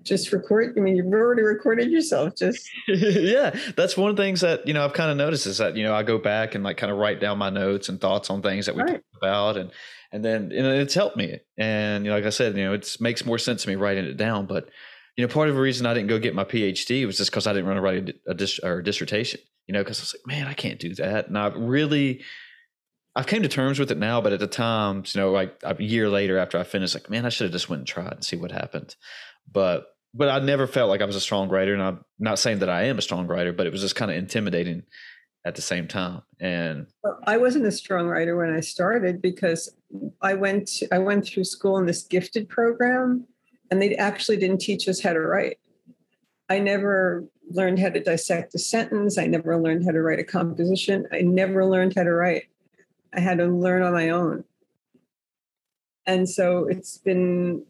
just 0.07 0.31
record 0.31 0.73
i 0.77 0.79
mean 0.79 0.95
you've 0.95 1.05
already 1.07 1.41
recorded 1.41 1.91
yourself 1.91 2.35
just 2.35 2.69
yeah 2.87 3.55
that's 3.75 3.97
one 3.97 4.09
of 4.09 4.15
the 4.15 4.23
things 4.23 4.41
that 4.41 4.67
you 4.67 4.73
know 4.73 4.83
i've 4.83 4.93
kind 4.93 5.11
of 5.11 5.17
noticed 5.17 5.45
is 5.45 5.57
that 5.57 5.75
you 5.75 5.83
know 5.83 5.93
i 5.93 6.03
go 6.03 6.17
back 6.17 6.55
and 6.55 6.63
like 6.63 6.77
kind 6.77 6.91
of 6.91 6.97
write 6.97 7.19
down 7.19 7.37
my 7.37 7.49
notes 7.49 7.89
and 7.89 7.99
thoughts 7.99 8.29
on 8.29 8.41
things 8.41 8.65
that 8.65 8.75
we 8.75 8.81
right. 8.81 8.93
talked 8.93 9.03
about 9.21 9.57
and 9.57 9.71
and 10.11 10.23
then 10.23 10.51
you 10.51 10.61
know 10.61 10.73
it's 10.73 10.93
helped 10.93 11.17
me 11.17 11.39
and 11.57 12.05
you 12.05 12.11
know 12.11 12.15
like 12.15 12.25
i 12.25 12.29
said 12.29 12.55
you 12.57 12.63
know 12.63 12.73
it 12.73 12.95
makes 12.99 13.25
more 13.25 13.37
sense 13.37 13.63
to 13.63 13.69
me 13.69 13.75
writing 13.75 14.05
it 14.05 14.17
down 14.17 14.45
but 14.45 14.69
you 15.15 15.25
know 15.25 15.31
part 15.31 15.49
of 15.49 15.55
the 15.55 15.61
reason 15.61 15.85
i 15.85 15.93
didn't 15.93 16.07
go 16.07 16.19
get 16.19 16.35
my 16.35 16.45
phd 16.45 17.05
was 17.05 17.17
just 17.17 17.31
because 17.31 17.47
i 17.47 17.53
didn't 17.53 17.65
want 17.65 17.77
to 17.77 17.81
write 17.81 18.09
a, 18.09 18.31
a, 18.31 18.33
dis, 18.33 18.59
or 18.59 18.79
a 18.79 18.83
dissertation 18.83 19.39
you 19.67 19.73
know 19.73 19.81
because 19.81 19.99
i 19.99 20.03
was 20.03 20.15
like 20.15 20.27
man 20.27 20.47
i 20.47 20.53
can't 20.53 20.79
do 20.79 20.95
that 20.95 21.27
and 21.27 21.37
i 21.37 21.47
really 21.47 22.21
I've 23.17 23.25
came 23.25 23.41
to 23.41 23.49
terms 23.49 23.79
with 23.79 23.89
it 23.89 23.97
now, 23.97 24.21
but 24.21 24.31
at 24.31 24.39
the 24.39 24.45
time, 24.45 25.03
you 25.07 25.19
know, 25.19 25.31
like 25.31 25.59
a 25.63 25.81
year 25.81 26.07
later 26.07 26.37
after 26.37 26.59
I 26.59 26.63
finished, 26.63 26.93
like, 26.93 27.09
man, 27.09 27.25
I 27.25 27.29
should 27.29 27.45
have 27.45 27.51
just 27.51 27.67
went 27.67 27.79
and 27.79 27.87
tried 27.87 28.13
and 28.13 28.23
see 28.23 28.35
what 28.35 28.51
happened. 28.51 28.95
But 29.51 29.87
but 30.17 30.29
I 30.29 30.39
never 30.39 30.65
felt 30.65 30.89
like 30.89 31.01
I 31.01 31.05
was 31.05 31.15
a 31.15 31.21
strong 31.21 31.47
writer, 31.47 31.73
and 31.73 31.81
I'm 31.81 32.03
not 32.17 32.39
saying 32.39 32.59
that 32.59 32.69
I 32.69 32.85
am 32.85 32.97
a 32.97 33.01
strong 33.01 33.27
writer, 33.27 33.53
but 33.53 33.67
it 33.67 33.71
was 33.71 33.81
just 33.81 33.95
kind 33.95 34.09
of 34.09 34.17
intimidating 34.17 34.83
at 35.45 35.55
the 35.55 35.61
same 35.61 35.87
time. 35.87 36.23
And 36.39 36.87
well, 37.03 37.19
I 37.25 37.37
wasn't 37.37 37.67
a 37.67 37.71
strong 37.71 38.07
writer 38.07 38.35
when 38.35 38.53
I 38.53 38.61
started 38.61 39.21
because 39.21 39.73
I 40.21 40.33
went 40.33 40.69
I 40.91 40.97
went 40.97 41.25
through 41.25 41.43
school 41.43 41.77
in 41.77 41.85
this 41.85 42.03
gifted 42.03 42.49
program, 42.49 43.27
and 43.69 43.81
they 43.81 43.95
actually 43.95 44.37
didn't 44.37 44.59
teach 44.59 44.87
us 44.87 45.01
how 45.01 45.13
to 45.13 45.21
write. 45.21 45.59
I 46.49 46.59
never 46.59 47.25
learned 47.49 47.79
how 47.79 47.89
to 47.89 48.03
dissect 48.03 48.55
a 48.55 48.59
sentence. 48.59 49.17
I 49.17 49.27
never 49.27 49.57
learned 49.61 49.85
how 49.85 49.91
to 49.91 50.01
write 50.01 50.19
a 50.19 50.23
composition. 50.23 51.07
I 51.11 51.21
never 51.21 51.65
learned 51.65 51.93
how 51.95 52.03
to 52.03 52.11
write. 52.11 52.45
I 53.13 53.19
had 53.19 53.37
to 53.37 53.45
learn 53.45 53.83
on 53.83 53.93
my 53.93 54.09
own. 54.09 54.43
And 56.05 56.27
so 56.27 56.65
it's 56.65 56.97
been 56.97 57.65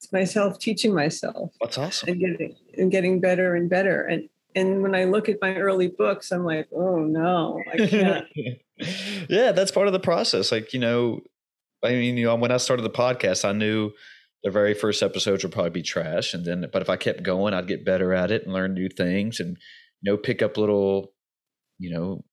it's 0.00 0.12
myself 0.12 0.58
teaching 0.58 0.94
myself. 0.94 1.52
That's 1.60 1.76
awesome. 1.76 2.08
And 2.08 2.20
getting 2.20 2.56
and 2.78 2.90
getting 2.90 3.20
better 3.20 3.54
and 3.54 3.68
better. 3.68 4.02
And 4.02 4.30
and 4.54 4.82
when 4.82 4.94
I 4.94 5.04
look 5.04 5.28
at 5.28 5.36
my 5.42 5.54
early 5.56 5.88
books, 5.88 6.32
I'm 6.32 6.44
like, 6.44 6.68
oh 6.74 7.00
no, 7.00 7.62
I 7.70 7.86
can't. 7.86 8.26
yeah, 9.28 9.52
that's 9.52 9.70
part 9.70 9.88
of 9.88 9.92
the 9.92 10.00
process. 10.00 10.50
Like, 10.50 10.72
you 10.72 10.80
know, 10.80 11.20
I 11.84 11.90
mean, 11.90 12.16
you 12.16 12.24
know, 12.24 12.34
when 12.34 12.50
I 12.50 12.56
started 12.56 12.82
the 12.82 12.90
podcast, 12.90 13.44
I 13.44 13.52
knew 13.52 13.90
the 14.42 14.50
very 14.50 14.72
first 14.72 15.02
episodes 15.02 15.44
would 15.44 15.52
probably 15.52 15.70
be 15.70 15.82
trash. 15.82 16.32
And 16.32 16.46
then 16.46 16.64
but 16.72 16.80
if 16.80 16.88
I 16.88 16.96
kept 16.96 17.22
going, 17.22 17.52
I'd 17.52 17.68
get 17.68 17.84
better 17.84 18.14
at 18.14 18.30
it 18.30 18.44
and 18.44 18.54
learn 18.54 18.72
new 18.72 18.88
things 18.88 19.38
and 19.38 19.58
you 20.00 20.10
know, 20.10 20.16
pick 20.16 20.40
up 20.40 20.56
little, 20.56 21.12
you 21.78 21.90
know, 21.90 22.24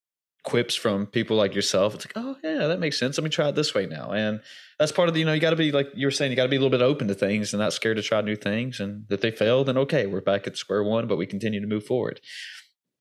quips 0.47 0.75
from 0.75 1.05
people 1.05 1.35
like 1.35 1.53
yourself. 1.53 1.93
It's 1.93 2.05
like, 2.05 2.13
oh 2.15 2.37
yeah, 2.41 2.67
that 2.67 2.79
makes 2.79 2.97
sense. 2.97 3.17
Let 3.17 3.25
me 3.25 3.29
try 3.29 3.49
it 3.49 3.55
this 3.55 3.73
way 3.73 3.85
now. 3.85 4.11
And 4.11 4.39
that's 4.79 4.93
part 4.93 5.09
of 5.09 5.13
the, 5.13 5.19
you 5.19 5.25
know, 5.25 5.33
you 5.33 5.41
got 5.41 5.49
to 5.49 5.57
be 5.57 5.73
like 5.73 5.89
you 5.93 6.07
were 6.07 6.11
saying, 6.11 6.31
you 6.31 6.37
got 6.37 6.43
to 6.43 6.49
be 6.49 6.55
a 6.55 6.59
little 6.59 6.71
bit 6.71 6.81
open 6.81 7.09
to 7.09 7.13
things 7.13 7.51
and 7.51 7.59
not 7.59 7.73
scared 7.73 7.97
to 7.97 8.01
try 8.01 8.21
new 8.21 8.37
things. 8.37 8.79
And 8.79 9.03
if 9.09 9.19
they 9.19 9.29
fail, 9.29 9.65
then 9.65 9.77
okay, 9.77 10.05
we're 10.05 10.21
back 10.21 10.47
at 10.47 10.55
square 10.55 10.85
one, 10.85 11.05
but 11.05 11.17
we 11.17 11.25
continue 11.25 11.59
to 11.59 11.67
move 11.67 11.85
forward. 11.85 12.21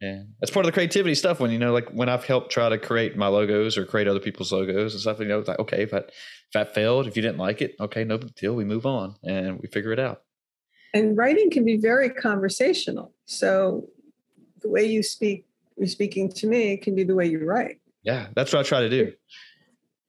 And 0.01 0.34
that's 0.40 0.51
part 0.51 0.66
of 0.66 0.72
the 0.72 0.74
creativity 0.74 1.14
stuff. 1.14 1.38
When 1.38 1.53
you 1.53 1.59
know, 1.61 1.72
like 1.72 1.88
when 1.90 2.09
I've 2.09 2.24
helped 2.24 2.51
try 2.51 2.68
to 2.68 2.78
create 2.78 3.16
my 3.16 3.28
logos 3.28 3.78
or 3.78 3.86
create 3.86 4.09
other 4.09 4.18
people's 4.18 4.51
logos 4.51 4.92
and 4.92 5.01
stuff, 5.01 5.20
you 5.20 5.26
know, 5.26 5.38
it's 5.38 5.49
like 5.49 5.61
okay, 5.61 5.84
if 5.84 5.92
that 5.92 6.07
if 6.09 6.53
that 6.55 6.74
failed, 6.74 7.07
if 7.07 7.14
you 7.14 7.22
didn't 7.22 7.38
like 7.38 7.62
it, 7.62 7.76
okay, 7.78 8.03
no 8.03 8.18
big 8.18 8.34
deal. 8.34 8.57
We 8.57 8.64
move 8.64 8.86
on 8.86 9.14
and 9.22 9.61
we 9.61 9.68
figure 9.68 9.92
it 9.92 10.01
out. 10.01 10.22
And 10.92 11.16
writing 11.16 11.51
can 11.51 11.64
be 11.64 11.76
very 11.76 12.11
conversational. 12.11 13.14
So 13.26 13.86
the 14.62 14.68
way 14.68 14.84
you 14.84 15.05
speak 15.05 15.47
you're 15.77 15.87
speaking 15.87 16.31
to 16.33 16.47
me, 16.47 16.77
can 16.77 16.95
be 16.95 17.05
the 17.05 17.14
way 17.14 17.27
you 17.27 17.45
write. 17.45 17.81
Yeah, 18.03 18.29
that's 18.35 18.53
what 18.53 18.61
I 18.61 18.62
try 18.62 18.81
to 18.81 18.89
do. 18.89 19.12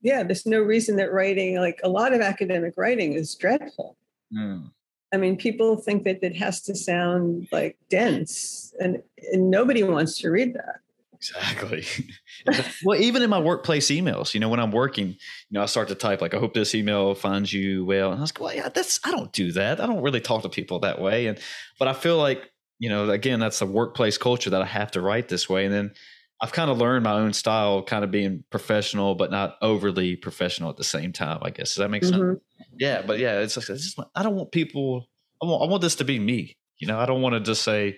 yeah, 0.02 0.24
there's 0.24 0.46
no 0.46 0.62
reason 0.62 0.98
that 0.98 1.12
writing, 1.12 1.58
like 1.58 1.80
a 1.84 1.90
lot 1.90 2.14
of 2.14 2.22
academic 2.22 2.74
writing, 2.78 3.14
is 3.14 3.34
dreadful. 3.36 3.98
Mm. 4.36 4.72
I 5.14 5.18
mean, 5.18 5.38
people 5.38 5.78
think 5.78 6.04
that 6.04 6.22
it 6.22 6.36
has 6.38 6.62
to 6.64 6.76
sound 6.76 7.48
like 7.52 7.78
dense, 7.90 8.74
and, 8.80 9.02
and 9.32 9.50
nobody 9.50 9.84
wants 9.84 10.20
to 10.20 10.30
read 10.30 10.54
that. 10.54 10.80
Exactly. 11.18 11.84
well, 12.84 13.00
even 13.00 13.24
in 13.24 13.30
my 13.30 13.40
workplace 13.40 13.88
emails, 13.88 14.34
you 14.34 14.40
know, 14.40 14.50
when 14.50 14.60
I'm 14.60 14.72
working, 14.72 15.08
you 15.08 15.16
know, 15.52 15.64
I 15.64 15.66
start 15.66 15.88
to 15.88 15.96
type 15.96 16.22
like, 16.22 16.34
"I 16.34 16.40
hope 16.40 16.54
this 16.54 16.76
email 16.76 17.16
finds 17.16 17.52
you 17.52 17.86
well," 17.86 18.12
and 18.12 18.20
I 18.20 18.22
was 18.22 18.32
like, 18.32 18.40
"Well, 18.42 18.56
yeah, 18.56 18.70
that's 18.70 19.00
I 19.04 19.12
don't 19.12 19.32
do 19.32 19.52
that. 19.54 19.80
I 19.82 19.88
don't 19.88 20.02
really 20.02 20.22
talk 20.22 20.44
to 20.44 20.50
people 20.50 20.80
that 20.80 21.02
way." 21.02 21.28
And 21.28 21.40
but 21.80 21.88
I 21.88 21.94
feel 21.94 22.18
like, 22.18 22.52
you 22.80 22.90
know, 22.90 23.10
again, 23.10 23.40
that's 23.40 23.60
the 23.60 23.66
workplace 23.66 24.18
culture 24.18 24.50
that 24.50 24.62
I 24.62 24.66
have 24.66 24.92
to 24.92 25.02
write 25.02 25.30
this 25.30 25.50
way, 25.50 25.66
and 25.66 25.74
then 25.74 25.92
I've 26.42 26.52
kind 26.52 26.70
of 26.70 26.78
learned 26.78 27.04
my 27.04 27.14
own 27.14 27.34
style, 27.34 27.82
kind 27.82 28.04
of 28.04 28.12
being 28.12 28.44
professional, 28.52 29.16
but 29.16 29.32
not 29.32 29.58
overly 29.62 30.16
professional 30.16 30.70
at 30.70 30.78
the 30.78 30.84
same 30.84 31.12
time. 31.12 31.40
I 31.42 31.50
guess 31.50 31.74
does 31.74 31.78
that 31.78 31.90
make 31.90 32.04
mm-hmm. 32.04 32.20
sense? 32.20 32.40
Yeah, 32.78 33.02
but 33.02 33.18
yeah, 33.18 33.40
it's, 33.40 33.58
it's 33.58 33.68
just 33.68 34.00
I 34.16 34.22
don't 34.24 34.36
want 34.36 34.52
people. 34.52 35.08
I 35.42 35.48
want 35.48 35.64
I 35.64 35.66
want 35.68 35.82
this 35.82 35.96
to 35.96 36.04
be 36.04 36.20
me. 36.20 36.56
You 36.78 36.88
know, 36.88 37.00
I 37.00 37.08
don't 37.08 37.22
want 37.22 37.34
to 37.34 37.40
just 37.40 37.64
say, 37.64 37.98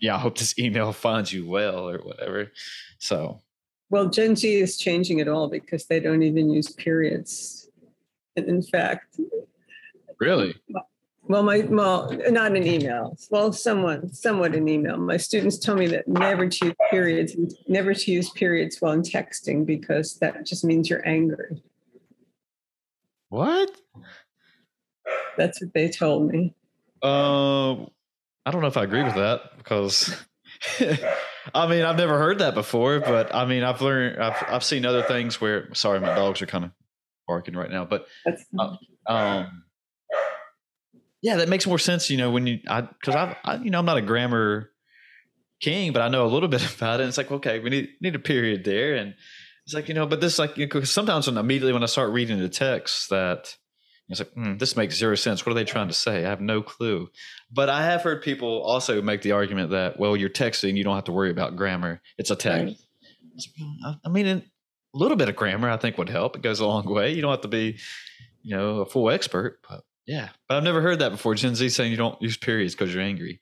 "Yeah, 0.00 0.16
I 0.16 0.18
hope 0.18 0.38
this 0.38 0.58
email 0.58 0.92
finds 0.92 1.32
you 1.32 1.46
well" 1.46 1.88
or 1.88 1.98
whatever. 1.98 2.50
So, 2.98 3.42
well, 3.90 4.08
Gen 4.08 4.34
Z 4.34 4.50
is 4.50 4.78
changing 4.78 5.18
it 5.18 5.28
all 5.28 5.48
because 5.48 5.84
they 5.86 6.00
don't 6.00 6.22
even 6.22 6.48
use 6.48 6.72
periods. 6.72 7.68
In 8.36 8.62
fact, 8.62 9.20
really, 10.18 10.54
well, 11.24 11.42
my 11.42 11.60
well, 11.68 12.12
not 12.30 12.56
an 12.56 12.66
email. 12.66 13.16
Well, 13.30 13.52
someone, 13.52 14.12
somewhat 14.12 14.54
an 14.54 14.68
email. 14.68 14.96
My 14.96 15.16
students 15.16 15.58
tell 15.58 15.76
me 15.76 15.86
that 15.88 16.08
never 16.08 16.48
to 16.48 16.66
use 16.66 16.74
periods, 16.90 17.36
never 17.68 17.94
to 17.94 18.10
use 18.10 18.30
periods 18.30 18.78
while 18.80 18.92
in 18.92 19.02
texting 19.02 19.64
because 19.64 20.18
that 20.18 20.44
just 20.44 20.64
means 20.64 20.90
you're 20.90 21.06
angry. 21.06 21.62
What? 23.28 23.70
That's 25.36 25.60
what 25.60 25.72
they 25.72 25.88
told 25.88 26.30
me. 26.30 26.54
Uh, 27.02 27.72
I 28.44 28.50
don't 28.50 28.60
know 28.60 28.66
if 28.66 28.76
I 28.76 28.84
agree 28.84 29.04
with 29.04 29.14
that 29.14 29.56
because, 29.58 30.14
I 31.54 31.66
mean, 31.68 31.84
I've 31.84 31.96
never 31.96 32.18
heard 32.18 32.40
that 32.40 32.54
before. 32.54 32.98
But 32.98 33.34
I 33.34 33.46
mean, 33.46 33.62
I've 33.62 33.80
learned, 33.80 34.20
I've 34.20 34.44
I've 34.48 34.64
seen 34.64 34.84
other 34.84 35.02
things 35.02 35.40
where. 35.40 35.72
Sorry, 35.72 36.00
my 36.00 36.14
dogs 36.14 36.42
are 36.42 36.46
kind 36.46 36.64
of 36.64 36.72
barking 37.28 37.54
right 37.54 37.70
now, 37.70 37.84
but 37.84 38.06
uh, 38.58 38.76
um 39.06 39.62
yeah, 41.22 41.36
that 41.36 41.48
makes 41.48 41.66
more 41.66 41.78
sense. 41.78 42.10
You 42.10 42.18
know, 42.18 42.30
when 42.30 42.46
you, 42.46 42.58
I, 42.68 42.82
cause 43.02 43.14
I've, 43.14 43.36
I, 43.44 43.56
you 43.56 43.70
know, 43.70 43.78
I'm 43.78 43.86
not 43.86 43.96
a 43.96 44.02
grammar 44.02 44.70
king, 45.60 45.92
but 45.92 46.02
I 46.02 46.08
know 46.08 46.26
a 46.26 46.28
little 46.28 46.48
bit 46.50 46.74
about 46.74 47.00
it. 47.00 47.08
It's 47.08 47.16
like, 47.16 47.30
okay, 47.30 47.60
we 47.60 47.70
need, 47.70 47.88
need 48.00 48.14
a 48.14 48.20
period 48.20 48.64
there. 48.64 48.96
And 48.96 49.14
it's 49.64 49.74
like, 49.74 49.88
you 49.88 49.94
know, 49.94 50.06
but 50.06 50.20
this, 50.20 50.38
like, 50.38 50.58
you 50.58 50.68
know, 50.72 50.82
sometimes 50.82 51.28
when 51.28 51.38
immediately 51.38 51.72
when 51.72 51.84
I 51.84 51.86
start 51.86 52.10
reading 52.10 52.38
the 52.40 52.48
text 52.48 53.10
that 53.10 53.56
it's 54.08 54.20
like, 54.20 54.34
mm, 54.34 54.58
this 54.58 54.76
makes 54.76 54.96
zero 54.96 55.14
sense. 55.14 55.46
What 55.46 55.52
are 55.52 55.54
they 55.54 55.64
trying 55.64 55.88
to 55.88 55.94
say? 55.94 56.24
I 56.24 56.28
have 56.28 56.40
no 56.40 56.60
clue. 56.60 57.08
But 57.50 57.68
I 57.68 57.84
have 57.84 58.02
heard 58.02 58.20
people 58.22 58.60
also 58.62 59.00
make 59.00 59.22
the 59.22 59.32
argument 59.32 59.70
that, 59.70 59.98
well, 59.98 60.16
you're 60.16 60.28
texting, 60.28 60.76
you 60.76 60.84
don't 60.84 60.96
have 60.96 61.04
to 61.04 61.12
worry 61.12 61.30
about 61.30 61.56
grammar. 61.56 62.02
It's 62.18 62.30
a 62.30 62.36
text. 62.36 62.84
Right. 63.84 63.94
I 64.04 64.08
mean, 64.08 64.26
a 64.26 64.42
little 64.92 65.16
bit 65.16 65.28
of 65.28 65.36
grammar, 65.36 65.70
I 65.70 65.76
think 65.76 65.96
would 65.96 66.10
help. 66.10 66.36
It 66.36 66.42
goes 66.42 66.60
a 66.60 66.66
long 66.66 66.84
way. 66.84 67.12
You 67.12 67.22
don't 67.22 67.30
have 67.30 67.40
to 67.42 67.48
be, 67.48 67.78
you 68.42 68.56
know, 68.56 68.80
a 68.80 68.86
full 68.86 69.08
expert, 69.08 69.60
but 69.68 69.82
yeah, 70.06 70.30
but 70.48 70.56
I've 70.56 70.64
never 70.64 70.80
heard 70.80 70.98
that 70.98 71.10
before. 71.10 71.34
Gen 71.34 71.54
Z 71.54 71.68
saying 71.70 71.90
you 71.90 71.96
don't 71.96 72.20
use 72.20 72.36
periods 72.36 72.74
because 72.74 72.92
you're 72.92 73.02
angry. 73.02 73.40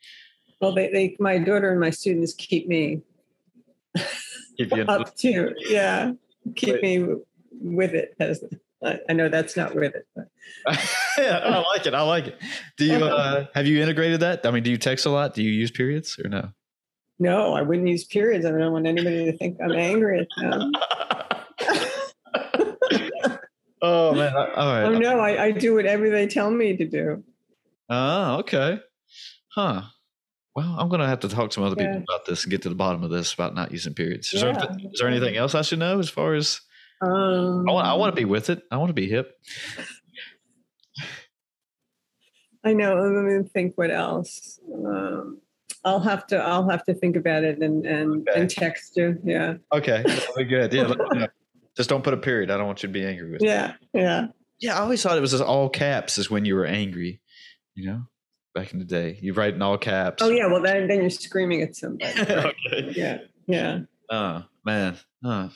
Well, 0.60 0.74
they, 0.74 0.90
they, 0.90 1.16
my 1.18 1.38
daughter 1.38 1.70
and 1.70 1.80
my 1.80 1.90
students 1.90 2.34
keep 2.34 2.68
me 2.68 3.00
keep 4.56 4.72
up 4.88 5.16
to, 5.16 5.54
yeah, 5.68 6.12
keep 6.54 6.82
Wait. 6.82 6.82
me 6.82 7.14
with 7.60 7.94
it. 7.94 8.14
As 8.20 8.44
I 8.82 9.12
know 9.12 9.28
that's 9.28 9.56
not 9.56 9.74
with 9.74 9.94
it, 9.94 10.06
but 10.14 10.28
yeah, 11.18 11.38
I 11.38 11.58
like 11.58 11.86
it. 11.86 11.94
I 11.94 12.02
like 12.02 12.28
it. 12.28 12.38
Do 12.76 12.84
you 12.84 13.04
uh, 13.04 13.46
have 13.54 13.66
you 13.66 13.80
integrated 13.80 14.20
that? 14.20 14.44
I 14.46 14.50
mean, 14.50 14.62
do 14.62 14.70
you 14.70 14.78
text 14.78 15.06
a 15.06 15.10
lot? 15.10 15.34
Do 15.34 15.42
you 15.42 15.50
use 15.50 15.70
periods 15.70 16.18
or 16.22 16.28
no? 16.28 16.50
No, 17.18 17.54
I 17.54 17.60
wouldn't 17.62 17.88
use 17.88 18.04
periods. 18.04 18.46
I 18.46 18.50
don't 18.50 18.72
want 18.72 18.86
anybody 18.86 19.26
to 19.26 19.36
think 19.36 19.58
I'm 19.62 19.72
angry 19.72 20.20
at 20.20 20.28
them. 20.38 20.72
Oh 23.82 24.14
man! 24.14 24.34
All 24.34 24.44
right. 24.44 24.82
Oh 24.84 24.98
no, 24.98 25.20
I, 25.20 25.44
I 25.44 25.50
do 25.52 25.74
whatever 25.74 26.10
they 26.10 26.26
tell 26.26 26.50
me 26.50 26.76
to 26.76 26.86
do. 26.86 27.24
Oh, 27.88 28.38
okay. 28.38 28.80
Huh. 29.54 29.82
Well, 30.54 30.76
I'm 30.78 30.88
going 30.88 31.00
to 31.00 31.06
have 31.06 31.20
to 31.20 31.28
talk 31.28 31.50
to 31.50 31.54
some 31.54 31.64
other 31.64 31.76
yeah. 31.78 31.92
people 31.92 32.04
about 32.08 32.26
this 32.26 32.44
and 32.44 32.50
get 32.50 32.62
to 32.62 32.68
the 32.68 32.74
bottom 32.74 33.02
of 33.02 33.10
this 33.10 33.32
about 33.32 33.54
not 33.54 33.70
using 33.70 33.94
periods. 33.94 34.32
Is, 34.32 34.42
yeah. 34.42 34.52
there, 34.52 34.76
is 34.92 35.00
there 35.00 35.08
anything 35.08 35.36
else 35.36 35.54
I 35.54 35.62
should 35.62 35.78
know 35.78 35.98
as 35.98 36.10
far 36.10 36.34
as? 36.34 36.60
Um, 37.00 37.68
I, 37.68 37.72
want, 37.72 37.86
I 37.86 37.94
want 37.94 38.14
to 38.14 38.20
be 38.20 38.24
with 38.24 38.50
it. 38.50 38.62
I 38.70 38.76
want 38.76 38.90
to 38.90 38.94
be 38.94 39.08
hip. 39.08 39.38
I 42.64 42.74
know. 42.74 42.94
Let 42.94 43.24
me 43.24 43.48
think. 43.54 43.78
What 43.78 43.90
else? 43.90 44.60
Um, 44.72 45.40
I'll 45.84 46.00
have 46.00 46.26
to. 46.28 46.36
I'll 46.36 46.68
have 46.68 46.84
to 46.84 46.94
think 46.94 47.16
about 47.16 47.42
it 47.42 47.60
and 47.60 47.86
and, 47.86 48.28
okay. 48.28 48.40
and 48.40 48.50
text 48.50 48.96
you. 48.96 49.18
Yeah. 49.24 49.54
Okay. 49.72 50.02
That'll 50.04 50.36
be 50.36 50.44
good. 50.44 50.72
Yeah. 50.72 51.26
Just 51.76 51.88
don't 51.88 52.04
put 52.04 52.14
a 52.14 52.18
period. 52.18 52.50
I 52.50 52.56
don't 52.56 52.66
want 52.66 52.82
you 52.82 52.88
to 52.88 52.92
be 52.92 53.04
angry 53.04 53.30
with 53.30 53.42
yeah, 53.42 53.74
me. 53.92 54.02
Yeah. 54.02 54.26
Yeah. 54.58 54.76
I 54.76 54.80
always 54.80 55.02
thought 55.02 55.16
it 55.16 55.20
was 55.20 55.30
just 55.30 55.42
all 55.42 55.68
caps 55.68 56.18
is 56.18 56.30
when 56.30 56.44
you 56.44 56.54
were 56.54 56.66
angry, 56.66 57.20
you 57.74 57.86
know, 57.86 58.02
back 58.54 58.72
in 58.72 58.78
the 58.78 58.84
day. 58.84 59.18
You 59.22 59.32
write 59.32 59.54
in 59.54 59.62
all 59.62 59.78
caps. 59.78 60.22
Oh, 60.22 60.30
yeah. 60.30 60.46
Well, 60.46 60.62
then, 60.62 60.88
then 60.88 61.00
you're 61.00 61.10
screaming 61.10 61.62
at 61.62 61.76
somebody. 61.76 62.12
okay. 62.20 62.92
Yeah. 62.94 63.18
Yeah. 63.46 63.80
Oh, 64.10 64.44
man. 64.64 64.98
Uh, 65.24 65.48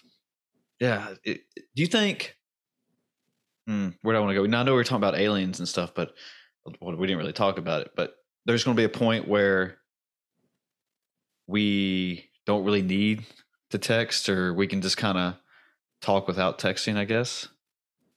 yeah. 0.81 1.15
It, 1.25 1.43
do 1.57 1.83
you 1.83 1.87
think, 1.87 2.37
hmm, 3.67 3.89
where 4.03 4.15
do 4.15 4.19
I 4.19 4.21
want 4.21 4.31
to 4.31 4.41
go? 4.41 4.47
Now, 4.47 4.61
I 4.61 4.63
know 4.63 4.75
we 4.75 4.81
are 4.81 4.85
talking 4.85 4.99
about 4.99 5.19
aliens 5.19 5.59
and 5.59 5.69
stuff, 5.69 5.93
but 5.95 6.13
well, 6.81 6.97
we 6.97 7.07
didn't 7.07 7.19
really 7.19 7.33
talk 7.33 7.59
about 7.59 7.83
it. 7.83 7.91
But 7.97 8.15
there's 8.47 8.65
going 8.65 8.77
to 8.77 8.81
be 8.81 8.85
a 8.85 8.89
point 8.89 9.27
where 9.29 9.79
we 11.47 12.31
don't 12.47 12.65
really 12.65 12.83
need 12.83 13.25
to 13.71 13.79
text 13.79 14.29
or 14.29 14.55
we 14.55 14.67
can 14.67 14.81
just 14.81 14.97
kind 14.97 15.19
of 15.19 15.35
talk 16.05 16.27
without 16.27 16.59
texting. 16.59 16.97
I 16.97 17.05
guess 17.05 17.49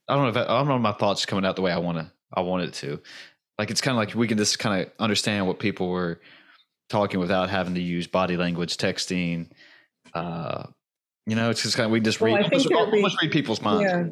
I 0.07 0.15
don't 0.15 0.23
know 0.23 0.29
if 0.29 0.38
I, 0.38 0.53
I 0.53 0.57
don't 0.57 0.67
know 0.67 0.79
my 0.79 0.93
thoughts 0.93 1.25
coming 1.25 1.45
out 1.45 1.55
the 1.55 1.61
way 1.61 1.71
I 1.71 1.77
want 1.77 1.97
to. 1.97 2.11
I 2.33 2.41
want 2.41 2.63
it 2.63 2.73
to. 2.75 2.99
Like 3.57 3.71
it's 3.71 3.81
kind 3.81 3.97
of 3.97 3.99
like 3.99 4.15
we 4.15 4.27
can 4.27 4.38
just 4.38 4.59
kind 4.59 4.81
of 4.81 4.91
understand 4.99 5.47
what 5.47 5.59
people 5.59 5.89
were 5.89 6.19
talking 6.89 7.19
without 7.19 7.49
having 7.49 7.75
to 7.75 7.81
use 7.81 8.07
body 8.07 8.38
language, 8.38 8.77
texting. 8.77 9.49
Uh, 10.13 10.63
you 11.25 11.35
know, 11.35 11.49
it's 11.49 11.63
just 11.63 11.75
kind 11.75 11.85
of 11.85 11.91
we 11.91 11.99
just 11.99 12.21
well, 12.21 12.35
read 12.35 12.43
almost, 12.43 12.71
almost 12.71 13.21
read 13.21 13.31
people's 13.31 13.61
minds. 13.61 13.83
Yeah. 13.83 14.05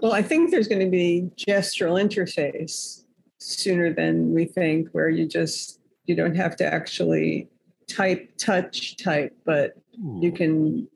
Well, 0.00 0.12
I 0.12 0.22
think 0.22 0.50
there's 0.50 0.68
going 0.68 0.80
to 0.80 0.90
be 0.90 1.30
gestural 1.36 2.00
interface 2.00 3.04
sooner 3.38 3.92
than 3.92 4.34
we 4.34 4.44
think, 4.44 4.88
where 4.92 5.08
you 5.08 5.26
just 5.26 5.80
you 6.04 6.14
don't 6.14 6.36
have 6.36 6.56
to 6.56 6.66
actually 6.66 7.48
type, 7.88 8.30
touch, 8.38 8.96
type, 8.96 9.36
but 9.44 9.74
Ooh. 9.98 10.20
you 10.22 10.30
can 10.30 10.88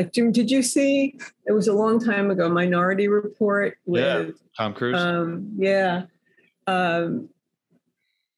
like 0.00 0.12
Jim, 0.14 0.32
did 0.32 0.50
you 0.50 0.62
see? 0.62 1.14
It 1.46 1.52
was 1.52 1.68
a 1.68 1.74
long 1.74 2.02
time 2.02 2.30
ago. 2.30 2.48
Minority 2.48 3.06
Report 3.08 3.76
with 3.84 4.28
yeah, 4.28 4.32
Tom 4.56 4.72
Cruise. 4.72 4.96
Um, 4.96 5.52
yeah, 5.58 6.04
um, 6.66 7.28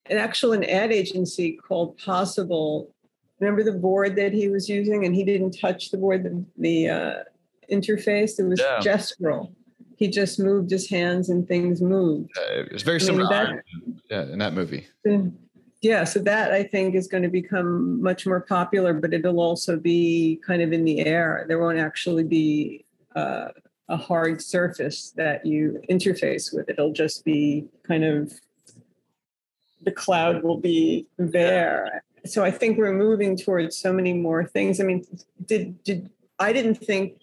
an 0.06 0.18
actual 0.18 0.52
an 0.52 0.64
ad 0.64 0.90
agency 0.90 1.52
called 1.52 1.96
Possible. 1.98 2.92
Remember 3.38 3.62
the 3.62 3.78
board 3.78 4.16
that 4.16 4.32
he 4.32 4.48
was 4.48 4.68
using, 4.68 5.04
and 5.04 5.14
he 5.14 5.22
didn't 5.22 5.52
touch 5.52 5.90
the 5.92 5.98
board, 5.98 6.24
the, 6.24 6.44
the 6.58 6.88
uh, 6.88 7.14
interface. 7.70 8.40
It 8.40 8.44
was 8.44 8.60
yeah. 8.60 8.80
gestural. 8.80 9.52
He 9.96 10.08
just 10.08 10.40
moved 10.40 10.70
his 10.70 10.90
hands, 10.90 11.28
and 11.28 11.46
things 11.46 11.80
moved. 11.80 12.30
Uh, 12.36 12.62
it 12.62 12.72
was 12.72 12.82
very 12.82 13.00
similar. 13.00 13.32
I 13.32 13.52
mean, 13.52 13.62
that, 14.08 14.26
yeah, 14.26 14.32
in 14.32 14.38
that 14.40 14.52
movie 14.52 14.88
yeah 15.82 16.04
so 16.04 16.18
that 16.18 16.52
i 16.52 16.62
think 16.62 16.94
is 16.94 17.06
going 17.06 17.22
to 17.22 17.28
become 17.28 18.00
much 18.02 18.26
more 18.26 18.40
popular 18.40 18.94
but 18.94 19.12
it'll 19.12 19.40
also 19.40 19.76
be 19.76 20.40
kind 20.46 20.62
of 20.62 20.72
in 20.72 20.84
the 20.84 21.00
air. 21.00 21.44
There 21.48 21.58
won't 21.58 21.78
actually 21.78 22.24
be 22.24 22.84
uh, 23.14 23.48
a 23.88 23.96
hard 23.96 24.40
surface 24.40 25.10
that 25.16 25.44
you 25.44 25.82
interface 25.90 26.54
with. 26.54 26.68
It'll 26.70 26.92
just 26.92 27.24
be 27.24 27.66
kind 27.86 28.04
of 28.04 28.32
the 29.82 29.92
cloud 29.92 30.42
will 30.42 30.58
be 30.58 31.06
there. 31.18 32.04
So 32.24 32.44
i 32.44 32.50
think 32.50 32.78
we're 32.78 32.92
moving 32.92 33.36
towards 33.36 33.76
so 33.76 33.92
many 33.92 34.12
more 34.12 34.44
things. 34.44 34.80
I 34.80 34.84
mean 34.84 35.04
did 35.44 35.82
did 35.82 36.10
i 36.38 36.52
didn't 36.52 36.76
think 36.76 37.18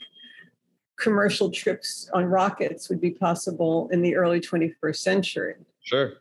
commercial 1.00 1.50
trips 1.50 2.10
on 2.14 2.26
rockets 2.26 2.90
would 2.90 3.00
be 3.00 3.12
possible 3.12 3.88
in 3.94 4.02
the 4.02 4.16
early 4.18 4.42
21st 4.42 4.98
century. 4.98 5.56
Sure 5.82 6.14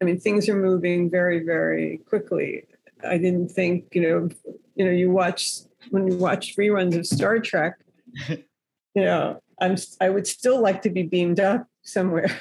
I 0.00 0.04
mean, 0.04 0.20
things 0.20 0.48
are 0.48 0.56
moving 0.56 1.10
very, 1.10 1.44
very 1.44 1.98
quickly. 2.08 2.64
I 3.04 3.18
didn't 3.18 3.48
think, 3.48 3.86
you 3.92 4.02
know, 4.02 4.28
you 4.76 4.84
know, 4.84 4.90
you 4.90 5.10
watch 5.10 5.60
when 5.90 6.06
you 6.06 6.16
watch 6.16 6.56
reruns 6.56 6.96
of 6.96 7.06
Star 7.06 7.38
Trek, 7.38 7.74
you 8.28 8.44
know, 8.94 9.40
I'm 9.60 9.76
I 10.00 10.08
would 10.10 10.26
still 10.26 10.60
like 10.60 10.82
to 10.82 10.90
be 10.90 11.02
beamed 11.02 11.40
up 11.40 11.66
somewhere. 11.82 12.40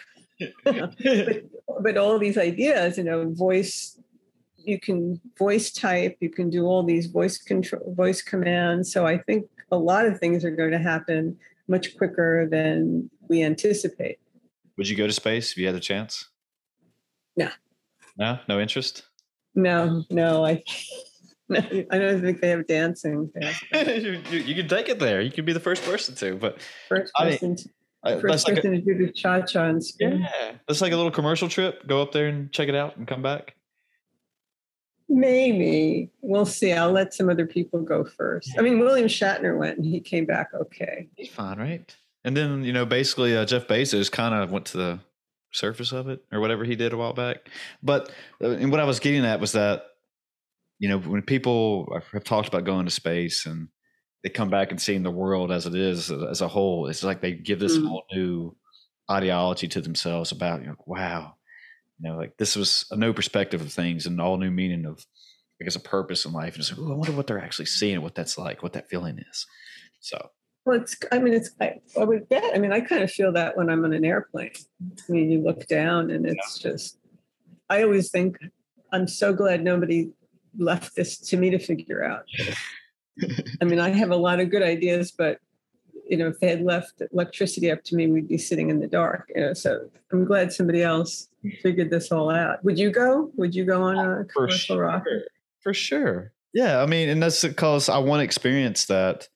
but, 0.63 0.95
but 1.81 1.97
all 1.97 2.19
these 2.19 2.37
ideas, 2.37 2.97
you 2.97 3.03
know, 3.03 3.31
voice, 3.33 3.99
you 4.57 4.79
can 4.79 5.19
voice 5.37 5.71
type, 5.71 6.17
you 6.19 6.29
can 6.29 6.49
do 6.49 6.65
all 6.65 6.83
these 6.83 7.07
voice 7.07 7.37
control, 7.37 7.93
voice 7.95 8.21
commands. 8.21 8.91
So 8.91 9.05
I 9.05 9.17
think 9.17 9.45
a 9.71 9.77
lot 9.77 10.05
of 10.05 10.19
things 10.19 10.45
are 10.45 10.51
going 10.51 10.71
to 10.71 10.79
happen 10.79 11.37
much 11.67 11.97
quicker 11.97 12.47
than 12.49 13.09
we 13.27 13.43
anticipate. 13.43 14.19
Would 14.77 14.87
you 14.87 14.95
go 14.95 15.07
to 15.07 15.13
space 15.13 15.51
if 15.51 15.57
you 15.57 15.65
had 15.65 15.75
the 15.75 15.79
chance? 15.79 16.29
No. 17.37 17.49
No, 18.17 18.39
no 18.49 18.59
interest. 18.59 19.03
No, 19.55 20.03
no, 20.09 20.45
I. 20.45 20.63
No, 21.49 21.59
I 21.59 21.97
don't 21.97 22.21
think 22.21 22.41
they 22.41 22.49
have 22.49 22.67
dancing. 22.67 23.31
you, 23.73 24.21
you, 24.29 24.39
you, 24.39 24.53
can 24.53 24.67
take 24.67 24.89
it 24.89 24.99
there. 24.99 25.21
You 25.21 25.31
can 25.31 25.45
be 25.45 25.53
the 25.53 25.61
first 25.61 25.81
person 25.83 26.13
to, 26.15 26.35
but 26.35 26.57
first 26.89 27.13
person, 27.13 27.55
I 28.03 28.09
mean, 28.09 28.17
to, 28.17 28.21
first 28.21 28.45
person 28.45 28.55
like 28.55 28.65
a, 28.65 28.69
to 28.69 28.81
do 28.81 29.05
the 29.05 29.13
cha 29.13 29.39
cha 29.39 29.63
and 29.63 29.81
spin. 29.81 30.19
Yeah, 30.23 30.55
that's 30.67 30.81
like 30.81 30.91
a 30.91 30.97
little 30.97 31.09
commercial 31.09 31.47
trip. 31.47 31.87
Go 31.87 32.01
up 32.01 32.11
there 32.11 32.27
and 32.27 32.51
check 32.51 32.67
it 32.67 32.75
out, 32.75 32.97
and 32.97 33.07
come 33.07 33.21
back. 33.21 33.55
Maybe 35.07 36.09
we'll 36.19 36.45
see. 36.45 36.73
I'll 36.73 36.91
let 36.91 37.13
some 37.13 37.29
other 37.29 37.47
people 37.47 37.79
go 37.79 38.03
first. 38.03 38.51
I 38.59 38.61
mean, 38.61 38.79
William 38.79 39.07
Shatner 39.07 39.57
went 39.57 39.77
and 39.77 39.85
he 39.85 40.01
came 40.01 40.25
back 40.25 40.49
okay. 40.53 41.07
He's 41.15 41.29
fine, 41.29 41.59
right? 41.59 41.95
And 42.25 42.35
then 42.35 42.65
you 42.65 42.73
know, 42.73 42.85
basically, 42.85 43.37
uh, 43.37 43.45
Jeff 43.45 43.67
Bezos 43.67 44.11
kind 44.11 44.35
of 44.35 44.51
went 44.51 44.65
to 44.65 44.77
the 44.77 44.99
surface 45.51 45.91
of 45.91 46.09
it 46.09 46.23
or 46.31 46.39
whatever 46.39 46.63
he 46.63 46.75
did 46.75 46.93
a 46.93 46.97
while 46.97 47.13
back. 47.13 47.49
But 47.81 48.11
uh, 48.41 48.51
and 48.51 48.71
what 48.71 48.79
I 48.79 48.85
was 48.85 48.99
getting 48.99 49.25
at 49.25 49.39
was 49.39 49.53
that 49.53 49.83
you 50.79 50.89
know 50.89 50.99
when 50.99 51.21
people 51.21 52.01
have 52.13 52.23
talked 52.23 52.47
about 52.47 52.65
going 52.65 52.85
to 52.85 52.91
space 52.91 53.45
and 53.45 53.69
they 54.23 54.29
come 54.29 54.49
back 54.49 54.71
and 54.71 54.81
seeing 54.81 55.03
the 55.03 55.11
world 55.11 55.51
as 55.51 55.65
it 55.65 55.75
is 55.75 56.11
as 56.11 56.41
a 56.41 56.47
whole, 56.47 56.87
it's 56.87 57.03
like 57.03 57.21
they 57.21 57.33
give 57.33 57.59
this 57.59 57.77
mm. 57.77 57.87
whole 57.87 58.03
new 58.11 58.55
ideology 59.09 59.67
to 59.67 59.81
themselves 59.81 60.31
about 60.31 60.61
you 60.61 60.67
know, 60.67 60.75
wow, 60.85 61.35
you 61.99 62.09
know, 62.09 62.17
like 62.17 62.37
this 62.37 62.55
was 62.55 62.85
a 62.91 62.95
new 62.95 63.13
perspective 63.13 63.61
of 63.61 63.71
things 63.71 64.05
and 64.05 64.19
all 64.21 64.37
new 64.37 64.51
meaning 64.51 64.85
of, 64.85 65.05
I 65.61 65.63
guess, 65.63 65.75
a 65.75 65.79
purpose 65.79 66.25
in 66.25 66.33
life. 66.33 66.53
And 66.53 66.61
it's 66.61 66.71
like, 66.71 66.79
oh, 66.79 66.91
I 66.91 66.95
wonder 66.95 67.13
what 67.13 67.27
they're 67.27 67.39
actually 67.39 67.65
seeing, 67.65 68.01
what 68.01 68.15
that's 68.15 68.37
like, 68.37 68.61
what 68.61 68.73
that 68.73 68.89
feeling 68.89 69.19
is. 69.19 69.45
So. 69.99 70.29
Well, 70.67 70.81
it's, 70.81 70.97
I 71.13 71.19
mean, 71.19 71.33
it's, 71.33 71.51
I, 71.61 71.79
I 71.97 72.03
would 72.03 72.27
bet, 72.27 72.43
I 72.53 72.59
mean, 72.59 72.73
I 72.73 72.81
kind 72.81 73.01
of 73.01 73.09
feel 73.09 73.31
that 73.31 73.55
when 73.55 73.69
I'm 73.69 73.85
on 73.85 73.93
an 73.93 74.03
airplane. 74.03 74.51
I 74.81 75.11
mean, 75.11 75.31
you 75.31 75.39
look 75.39 75.65
down 75.67 76.11
and 76.11 76.25
it's 76.25 76.61
yeah. 76.61 76.71
just, 76.71 76.97
I 77.69 77.83
always 77.83 78.11
think, 78.11 78.37
I'm 78.91 79.07
so 79.07 79.31
glad 79.31 79.63
nobody 79.63 80.09
left 80.57 80.93
this 80.97 81.19
to 81.19 81.37
me 81.37 81.51
to 81.51 81.57
figure 81.57 82.03
out. 82.03 82.25
I 83.61 83.63
mean, 83.63 83.79
I 83.79 83.91
have 83.91 84.11
a 84.11 84.17
lot 84.17 84.41
of 84.41 84.49
good 84.49 84.61
ideas, 84.61 85.09
but 85.09 85.39
you 86.05 86.17
know, 86.17 86.27
if 86.27 86.39
they 86.41 86.49
had 86.49 86.61
left 86.61 87.01
electricity 87.13 87.71
up 87.71 87.85
to 87.85 87.95
me, 87.95 88.07
we'd 88.07 88.27
be 88.27 88.37
sitting 88.37 88.69
in 88.69 88.81
the 88.81 88.87
dark. 88.87 89.31
You 89.33 89.43
know, 89.43 89.53
so 89.53 89.89
I'm 90.11 90.25
glad 90.25 90.51
somebody 90.51 90.83
else 90.83 91.29
figured 91.61 91.91
this 91.91 92.11
all 92.11 92.29
out. 92.29 92.61
Would 92.65 92.77
you 92.77 92.91
go? 92.91 93.31
Would 93.37 93.55
you 93.55 93.63
go 93.63 93.83
on 93.83 93.97
a 93.97 94.25
commercial 94.25 94.35
For 94.35 94.49
sure. 94.49 94.81
rocket? 94.81 95.27
For 95.61 95.73
sure. 95.73 96.33
Yeah, 96.53 96.81
I 96.81 96.85
mean, 96.87 97.07
and 97.07 97.23
that's 97.23 97.41
because 97.41 97.87
I 97.87 97.99
want 97.99 98.19
to 98.19 98.25
experience 98.25 98.85
that. 98.87 99.29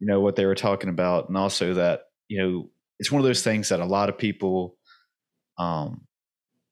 You 0.00 0.06
know 0.06 0.20
what 0.20 0.36
they 0.36 0.46
were 0.46 0.54
talking 0.54 0.90
about, 0.90 1.28
and 1.28 1.36
also 1.36 1.74
that 1.74 2.02
you 2.28 2.40
know 2.40 2.70
it's 2.98 3.12
one 3.12 3.20
of 3.20 3.26
those 3.26 3.42
things 3.42 3.68
that 3.68 3.80
a 3.80 3.84
lot 3.84 4.08
of 4.08 4.18
people. 4.18 4.76
Um, 5.58 6.02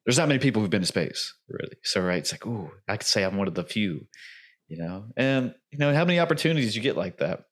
there's 0.05 0.19
not 0.19 0.29
many 0.29 0.39
people 0.39 0.63
who've 0.63 0.71
been 0.71 0.83
to 0.83 0.87
space, 0.87 1.35
really. 1.49 1.77
So 1.83 2.01
right, 2.01 2.19
it's 2.19 2.33
like, 2.33 2.47
oh, 2.47 2.71
I 2.89 2.97
could 2.97 3.09
say 3.09 3.25
I'm 3.25 3.37
one 3.37 3.49
of 3.49 3.55
the 3.55 3.65
few. 3.65 4.07
You 4.69 4.79
know, 4.79 5.07
and 5.17 5.55
you 5.71 5.79
know 5.79 5.95
how 5.95 6.05
many 6.05 6.21
opportunities 6.21 6.75
you 6.77 6.83
get 6.83 6.97
like 6.97 7.19
that 7.19 7.45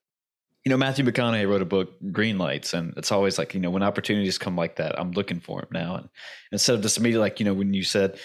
you 0.65 0.71
know, 0.71 0.77
Matthew 0.77 1.05
McConaughey 1.05 1.47
wrote 1.47 1.61
a 1.61 1.65
book, 1.65 1.91
Green 2.11 2.39
Lights, 2.39 2.73
and 2.73 2.91
it's 2.97 3.11
always 3.11 3.37
like, 3.37 3.53
you 3.53 3.59
know, 3.59 3.69
when 3.69 3.83
opportunities 3.83 4.39
come 4.39 4.55
like 4.55 4.77
that, 4.77 4.99
I'm 4.99 5.11
looking 5.11 5.39
for 5.39 5.61
them 5.61 5.69
now. 5.71 5.95
And 5.97 6.09
instead 6.51 6.73
of 6.73 6.81
just 6.81 6.97
immediately, 6.97 7.21
like, 7.21 7.39
you 7.39 7.45
know, 7.45 7.53
when 7.53 7.75
you 7.75 7.83
said, 7.83 8.19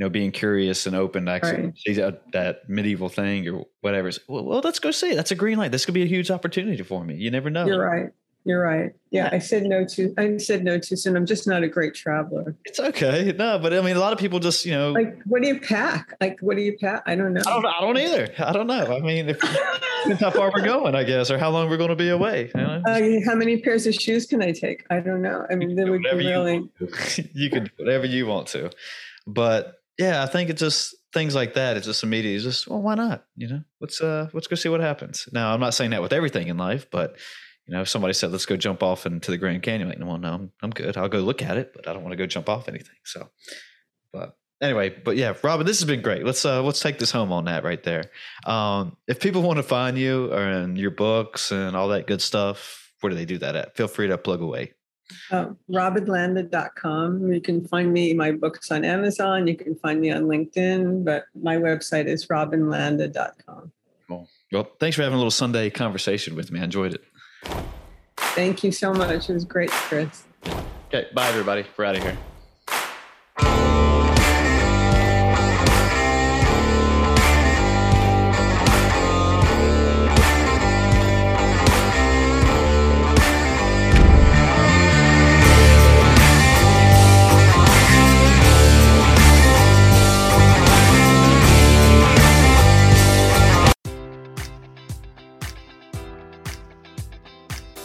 know, 0.00 0.10
being 0.10 0.32
curious 0.32 0.86
and 0.86 0.96
open 0.96 1.26
to 1.26 1.32
actually 1.32 1.62
right. 1.62 1.78
see 1.78 1.92
that, 1.94 2.32
that, 2.32 2.68
medieval 2.68 3.08
thing 3.08 3.46
or 3.48 3.64
whatever, 3.80 4.10
well, 4.28 4.44
well, 4.44 4.60
let's 4.64 4.78
go 4.78 4.90
see. 4.90 5.14
That's 5.14 5.30
a 5.30 5.34
green 5.34 5.58
light. 5.58 5.70
This 5.70 5.84
could 5.84 5.94
be 5.94 6.02
a 6.02 6.06
huge 6.06 6.30
opportunity 6.30 6.82
for 6.82 7.04
me. 7.04 7.14
You 7.14 7.30
never 7.30 7.50
know. 7.50 7.66
You're 7.66 7.84
right. 7.84 8.10
You're 8.44 8.62
right. 8.62 8.92
Yeah, 9.10 9.28
I 9.30 9.38
said 9.38 9.64
no 9.64 9.84
to. 9.84 10.14
I 10.16 10.38
said 10.38 10.64
no 10.64 10.78
too 10.78 10.96
soon. 10.96 11.14
I'm 11.14 11.26
just 11.26 11.46
not 11.46 11.62
a 11.62 11.68
great 11.68 11.94
traveler. 11.94 12.56
It's 12.64 12.80
okay. 12.80 13.34
No, 13.36 13.58
but 13.58 13.74
I 13.74 13.82
mean, 13.82 13.96
a 13.96 14.00
lot 14.00 14.14
of 14.14 14.18
people 14.18 14.38
just, 14.38 14.64
you 14.64 14.72
know, 14.72 14.92
like, 14.92 15.20
what 15.24 15.42
do 15.42 15.48
you 15.48 15.60
pack? 15.60 16.14
Like, 16.22 16.38
what 16.40 16.56
do 16.56 16.62
you 16.62 16.78
pack? 16.78 17.02
I 17.04 17.16
don't 17.16 17.34
know. 17.34 17.42
I 17.46 17.50
don't. 17.50 17.66
I 17.66 17.80
don't 17.80 17.98
either. 17.98 18.34
I 18.38 18.52
don't 18.52 18.66
know. 18.66 18.96
I 18.96 19.00
mean, 19.00 19.28
if, 19.28 19.42
how 20.20 20.30
far 20.30 20.50
we're 20.54 20.64
going, 20.64 20.94
I 20.94 21.04
guess, 21.04 21.30
or 21.30 21.36
how 21.36 21.50
long 21.50 21.68
we're 21.68 21.76
going 21.76 21.90
to 21.90 21.96
be 21.96 22.08
away. 22.08 22.50
You 22.54 22.60
know? 22.62 22.82
uh, 22.86 23.00
how 23.26 23.34
many 23.34 23.58
pairs 23.60 23.86
of 23.86 23.94
shoes 23.94 24.24
can 24.24 24.42
I 24.42 24.52
take? 24.52 24.86
I 24.88 25.00
don't 25.00 25.20
know. 25.20 25.46
I 25.50 25.54
mean, 25.54 25.76
there 25.76 25.90
would 25.90 26.02
be 26.02 26.16
really. 26.16 26.70
You, 26.78 26.88
you 27.34 27.50
can 27.50 27.64
do 27.64 27.70
whatever 27.76 28.06
you 28.06 28.26
want 28.26 28.46
to, 28.48 28.70
but 29.26 29.79
yeah, 30.00 30.22
I 30.22 30.26
think 30.26 30.48
it's 30.48 30.60
just 30.60 30.96
things 31.12 31.34
like 31.34 31.54
that. 31.54 31.76
It's 31.76 31.86
just 31.86 32.02
immediate. 32.02 32.36
It's 32.36 32.44
just 32.44 32.66
well, 32.68 32.80
why 32.80 32.94
not? 32.94 33.26
You 33.36 33.48
know, 33.48 33.60
let's 33.80 34.00
uh, 34.00 34.28
let's 34.32 34.46
go 34.46 34.56
see 34.56 34.70
what 34.70 34.80
happens. 34.80 35.28
Now, 35.30 35.52
I'm 35.52 35.60
not 35.60 35.74
saying 35.74 35.90
that 35.90 36.00
with 36.00 36.14
everything 36.14 36.48
in 36.48 36.56
life, 36.56 36.86
but 36.90 37.16
you 37.66 37.74
know, 37.74 37.82
if 37.82 37.88
somebody 37.88 38.14
said, 38.14 38.32
let's 38.32 38.46
go 38.46 38.56
jump 38.56 38.82
off 38.82 39.06
into 39.06 39.30
the 39.30 39.36
Grand 39.36 39.62
Canyon, 39.62 39.88
like, 39.88 39.98
well, 40.00 40.18
no, 40.18 40.32
I'm, 40.32 40.52
I'm 40.62 40.70
good. 40.70 40.96
I'll 40.96 41.08
go 41.08 41.20
look 41.20 41.42
at 41.42 41.56
it, 41.56 41.72
but 41.74 41.86
I 41.86 41.92
don't 41.92 42.02
want 42.02 42.12
to 42.12 42.16
go 42.16 42.26
jump 42.26 42.48
off 42.48 42.66
anything. 42.66 42.96
So, 43.04 43.28
but 44.12 44.36
anyway, 44.60 44.88
but 44.88 45.16
yeah, 45.16 45.34
Robin, 45.44 45.66
this 45.66 45.78
has 45.78 45.86
been 45.86 46.02
great. 46.02 46.24
Let's, 46.24 46.44
uh, 46.44 46.62
let's 46.64 46.80
take 46.80 46.98
this 46.98 47.12
home 47.12 47.30
on 47.30 47.44
that 47.44 47.62
right 47.62 47.80
there. 47.82 48.10
Um, 48.44 48.96
if 49.06 49.20
people 49.20 49.42
want 49.42 49.58
to 49.58 49.62
find 49.62 49.96
you 49.96 50.32
or 50.32 50.42
in 50.50 50.74
your 50.74 50.90
books 50.90 51.52
and 51.52 51.76
all 51.76 51.88
that 51.88 52.08
good 52.08 52.22
stuff, 52.22 52.92
where 53.02 53.10
do 53.10 53.16
they 53.16 53.24
do 53.24 53.38
that 53.38 53.54
at? 53.54 53.76
Feel 53.76 53.86
free 53.86 54.08
to 54.08 54.18
plug 54.18 54.40
away. 54.40 54.72
Uh, 55.30 55.50
robinlanda.com. 55.70 57.32
You 57.32 57.40
can 57.40 57.66
find 57.66 57.92
me, 57.92 58.14
my 58.14 58.32
books 58.32 58.70
on 58.70 58.84
Amazon. 58.84 59.46
You 59.46 59.56
can 59.56 59.74
find 59.76 60.00
me 60.00 60.10
on 60.10 60.24
LinkedIn, 60.24 61.04
but 61.04 61.24
my 61.40 61.56
website 61.56 62.06
is 62.06 62.26
robinlanda.com. 62.26 63.72
Cool. 64.08 64.28
Well, 64.52 64.70
thanks 64.80 64.96
for 64.96 65.02
having 65.02 65.14
a 65.14 65.18
little 65.18 65.30
Sunday 65.30 65.70
conversation 65.70 66.34
with 66.34 66.50
me. 66.50 66.60
I 66.60 66.64
enjoyed 66.64 66.94
it. 66.94 67.04
Thank 68.16 68.64
you 68.64 68.72
so 68.72 68.92
much. 68.92 69.28
It 69.28 69.34
was 69.34 69.44
great, 69.44 69.70
Chris. 69.70 70.24
Okay, 70.88 71.08
bye, 71.14 71.28
everybody. 71.28 71.64
We're 71.76 71.84
out 71.84 71.96
of 71.96 72.02
here. 72.02 72.18